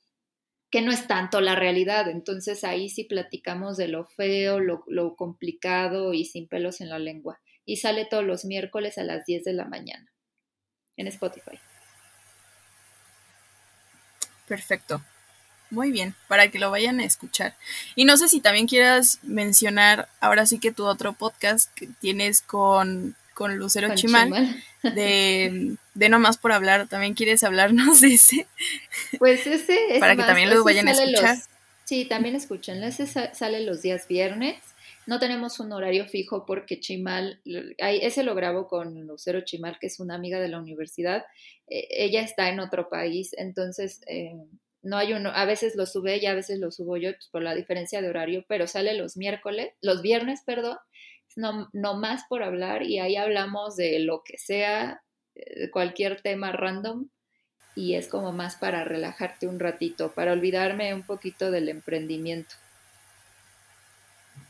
que 0.72 0.80
no 0.80 0.90
es 0.90 1.06
tanto 1.06 1.42
la 1.42 1.54
realidad. 1.54 2.08
Entonces 2.08 2.64
ahí 2.64 2.88
sí 2.88 3.04
platicamos 3.04 3.76
de 3.76 3.88
lo 3.88 4.06
feo, 4.06 4.58
lo, 4.58 4.82
lo 4.88 5.14
complicado 5.14 6.14
y 6.14 6.24
sin 6.24 6.48
pelos 6.48 6.80
en 6.80 6.88
la 6.88 6.98
lengua. 6.98 7.40
Y 7.66 7.76
sale 7.76 8.06
todos 8.06 8.24
los 8.24 8.46
miércoles 8.46 8.96
a 8.96 9.04
las 9.04 9.26
10 9.26 9.44
de 9.44 9.52
la 9.52 9.66
mañana 9.66 10.10
en 10.96 11.06
Spotify. 11.08 11.60
Perfecto. 14.48 15.02
Muy 15.68 15.92
bien, 15.92 16.14
para 16.26 16.50
que 16.50 16.58
lo 16.58 16.70
vayan 16.70 17.00
a 17.00 17.04
escuchar. 17.04 17.54
Y 17.94 18.06
no 18.06 18.16
sé 18.16 18.28
si 18.28 18.40
también 18.40 18.66
quieras 18.66 19.18
mencionar 19.22 20.08
ahora 20.20 20.46
sí 20.46 20.58
que 20.58 20.72
tu 20.72 20.86
otro 20.86 21.12
podcast 21.12 21.72
que 21.74 21.86
tienes 21.86 22.40
con, 22.40 23.14
con 23.34 23.56
Lucero 23.56 23.94
Chimal, 23.94 24.62
De, 24.82 25.76
de 25.94 26.08
No 26.08 26.18
Más 26.18 26.38
por 26.38 26.52
Hablar. 26.52 26.88
¿También 26.88 27.14
quieres 27.14 27.44
hablarnos 27.44 28.00
de 28.00 28.14
ese? 28.14 28.46
Pues 29.18 29.46
ese 29.46 29.94
es 29.94 30.00
Para 30.00 30.16
que 30.16 30.22
también 30.22 30.50
lo 30.50 30.64
vayan 30.64 30.88
a 30.88 30.92
escuchar. 30.92 31.36
sí, 31.84 32.04
también 32.04 32.34
escuchen. 32.34 32.82
Ese 32.82 33.06
sale 33.06 33.60
los 33.60 33.82
días 33.82 34.08
viernes. 34.08 34.56
No 35.06 35.18
tenemos 35.18 35.58
un 35.58 35.72
horario 35.72 36.06
fijo 36.06 36.46
porque 36.46 36.78
Chimal, 36.78 37.40
ese 37.78 38.22
lo 38.22 38.34
grabo 38.34 38.68
con 38.68 39.06
Lucero 39.06 39.40
Chimal, 39.40 39.78
que 39.80 39.88
es 39.88 39.98
una 39.98 40.14
amiga 40.14 40.40
de 40.40 40.48
la 40.48 40.58
universidad. 40.58 41.24
E, 41.68 41.86
ella 41.90 42.22
está 42.22 42.48
en 42.48 42.60
otro 42.60 42.88
país, 42.88 43.34
entonces 43.36 44.00
eh, 44.06 44.32
no 44.82 44.96
hay 44.96 45.12
uno, 45.12 45.30
a 45.34 45.44
veces 45.44 45.74
lo 45.76 45.86
sube 45.86 46.14
ella, 46.14 46.32
a 46.32 46.34
veces 46.34 46.58
lo 46.58 46.70
subo 46.70 46.96
yo 46.96 47.12
pues, 47.12 47.28
por 47.28 47.42
la 47.42 47.54
diferencia 47.54 48.02
de 48.02 48.08
horario, 48.08 48.44
pero 48.48 48.66
sale 48.66 48.94
los 48.94 49.16
miércoles, 49.16 49.70
los 49.80 50.02
viernes, 50.02 50.42
perdón, 50.44 50.76
no, 51.36 51.68
no 51.72 51.94
más 51.94 52.24
por 52.28 52.42
hablar 52.42 52.82
y 52.82 52.98
ahí 52.98 53.16
hablamos 53.16 53.76
de 53.76 53.98
lo 54.00 54.22
que 54.24 54.38
sea, 54.38 55.02
de 55.34 55.70
cualquier 55.70 56.20
tema 56.20 56.52
random 56.52 57.08
y 57.74 57.94
es 57.94 58.08
como 58.08 58.32
más 58.32 58.56
para 58.56 58.84
relajarte 58.84 59.46
un 59.46 59.58
ratito, 59.58 60.12
para 60.12 60.32
olvidarme 60.32 60.94
un 60.94 61.02
poquito 61.02 61.50
del 61.50 61.68
emprendimiento. 61.68 62.54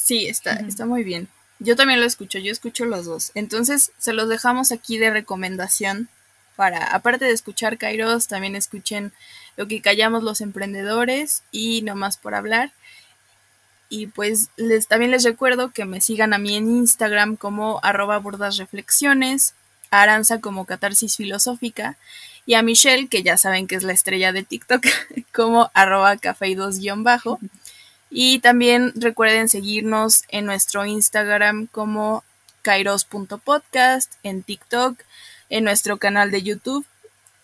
Sí, 0.03 0.27
está, 0.27 0.55
está 0.55 0.87
muy 0.87 1.05
bien. 1.05 1.29
Yo 1.61 1.77
también 1.77 2.01
lo 2.01 2.07
escucho, 2.07 2.39
yo 2.39 2.51
escucho 2.51 2.85
los 2.85 3.05
dos. 3.05 3.33
Entonces, 3.35 3.93
se 3.99 4.13
los 4.13 4.29
dejamos 4.29 4.73
aquí 4.73 4.99
de 4.99 5.11
recomendación 5.11 6.09
para, 6.57 6.85
aparte 6.87 7.27
de 7.27 7.33
escuchar 7.33 7.79
Kairos, 7.79 8.27
también 8.27 8.57
escuchen 8.57 9.13
lo 9.57 9.69
que 9.69 9.83
callamos 9.83 10.23
los 10.23 10.41
emprendedores 10.41 11.43
y 11.53 11.83
no 11.83 11.95
más 11.95 12.17
por 12.17 12.35
hablar. 12.35 12.73
Y 13.91 14.07
pues 14.07 14.49
les, 14.57 14.87
también 14.87 15.11
les 15.11 15.25
recuerdo 15.25 15.73
que 15.73 15.85
me 15.85 16.01
sigan 16.01 16.33
a 16.33 16.39
mí 16.39 16.57
en 16.57 16.71
Instagram 16.71 17.37
como 17.37 17.81
arroba 17.83 18.19
burdas 18.19 18.57
reflexiones, 18.57 19.55
a 19.91 20.03
Aranza 20.03 20.41
como 20.41 20.65
catarsis 20.65 21.17
filosófica 21.17 21.97
y 22.47 22.55
a 22.55 22.63
Michelle, 22.63 23.09
que 23.09 23.25
ya 23.25 23.37
saben 23.37 23.67
que 23.67 23.75
es 23.75 23.83
la 23.83 23.93
estrella 23.93 24.33
de 24.33 24.45
TikTok, 24.45 24.87
como 25.35 25.71
arroba 25.75 26.17
café 26.17 26.55
2 26.55 26.79
bajo. 26.99 27.41
Y 28.11 28.39
también 28.39 28.93
recuerden 28.95 29.49
seguirnos 29.49 30.23
en 30.29 30.47
nuestro 30.47 30.87
Instagram 30.87 31.67
como 31.67 32.25
kairos.podcast, 32.63 34.15
en 34.23 34.45
TikTok, 34.45 34.99
en 35.49 35.65
nuestro 35.65 35.99
canal 35.99 36.31
de 36.31 36.43
YouTube 36.43 36.87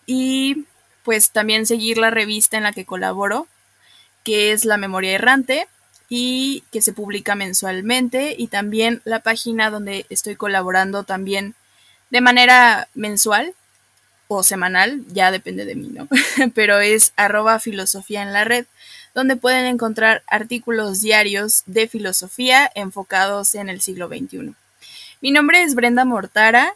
y 0.05 0.65
pues 1.03 1.31
también 1.31 1.65
seguir 1.65 1.97
la 1.97 2.09
revista 2.09 2.57
en 2.57 2.63
la 2.63 2.71
que 2.71 2.85
colaboro, 2.85 3.47
que 4.23 4.51
es 4.51 4.65
La 4.65 4.77
Memoria 4.77 5.11
Errante 5.11 5.67
y 6.09 6.63
que 6.71 6.81
se 6.81 6.93
publica 6.93 7.35
mensualmente 7.35 8.35
y 8.37 8.47
también 8.47 9.01
la 9.03 9.19
página 9.19 9.69
donde 9.69 10.05
estoy 10.09 10.35
colaborando 10.35 11.03
también 11.03 11.55
de 12.09 12.21
manera 12.21 12.87
mensual 12.93 13.53
o 14.29 14.43
semanal, 14.43 15.03
ya 15.07 15.31
depende 15.31 15.65
de 15.65 15.75
mí, 15.75 15.89
¿no? 15.89 16.07
Pero 16.53 16.79
es 16.79 17.13
arroba 17.15 17.59
filosofía 17.59 18.21
en 18.21 18.33
la 18.33 18.43
red 18.43 18.65
donde 19.13 19.35
pueden 19.35 19.65
encontrar 19.65 20.21
artículos 20.27 21.01
diarios 21.01 21.63
de 21.65 21.87
filosofía 21.87 22.69
enfocados 22.75 23.55
en 23.55 23.67
el 23.69 23.81
siglo 23.81 24.07
XXI. 24.07 24.53
Mi 25.21 25.31
nombre 25.31 25.63
es 25.63 25.73
Brenda 25.73 26.05
Mortara 26.05 26.73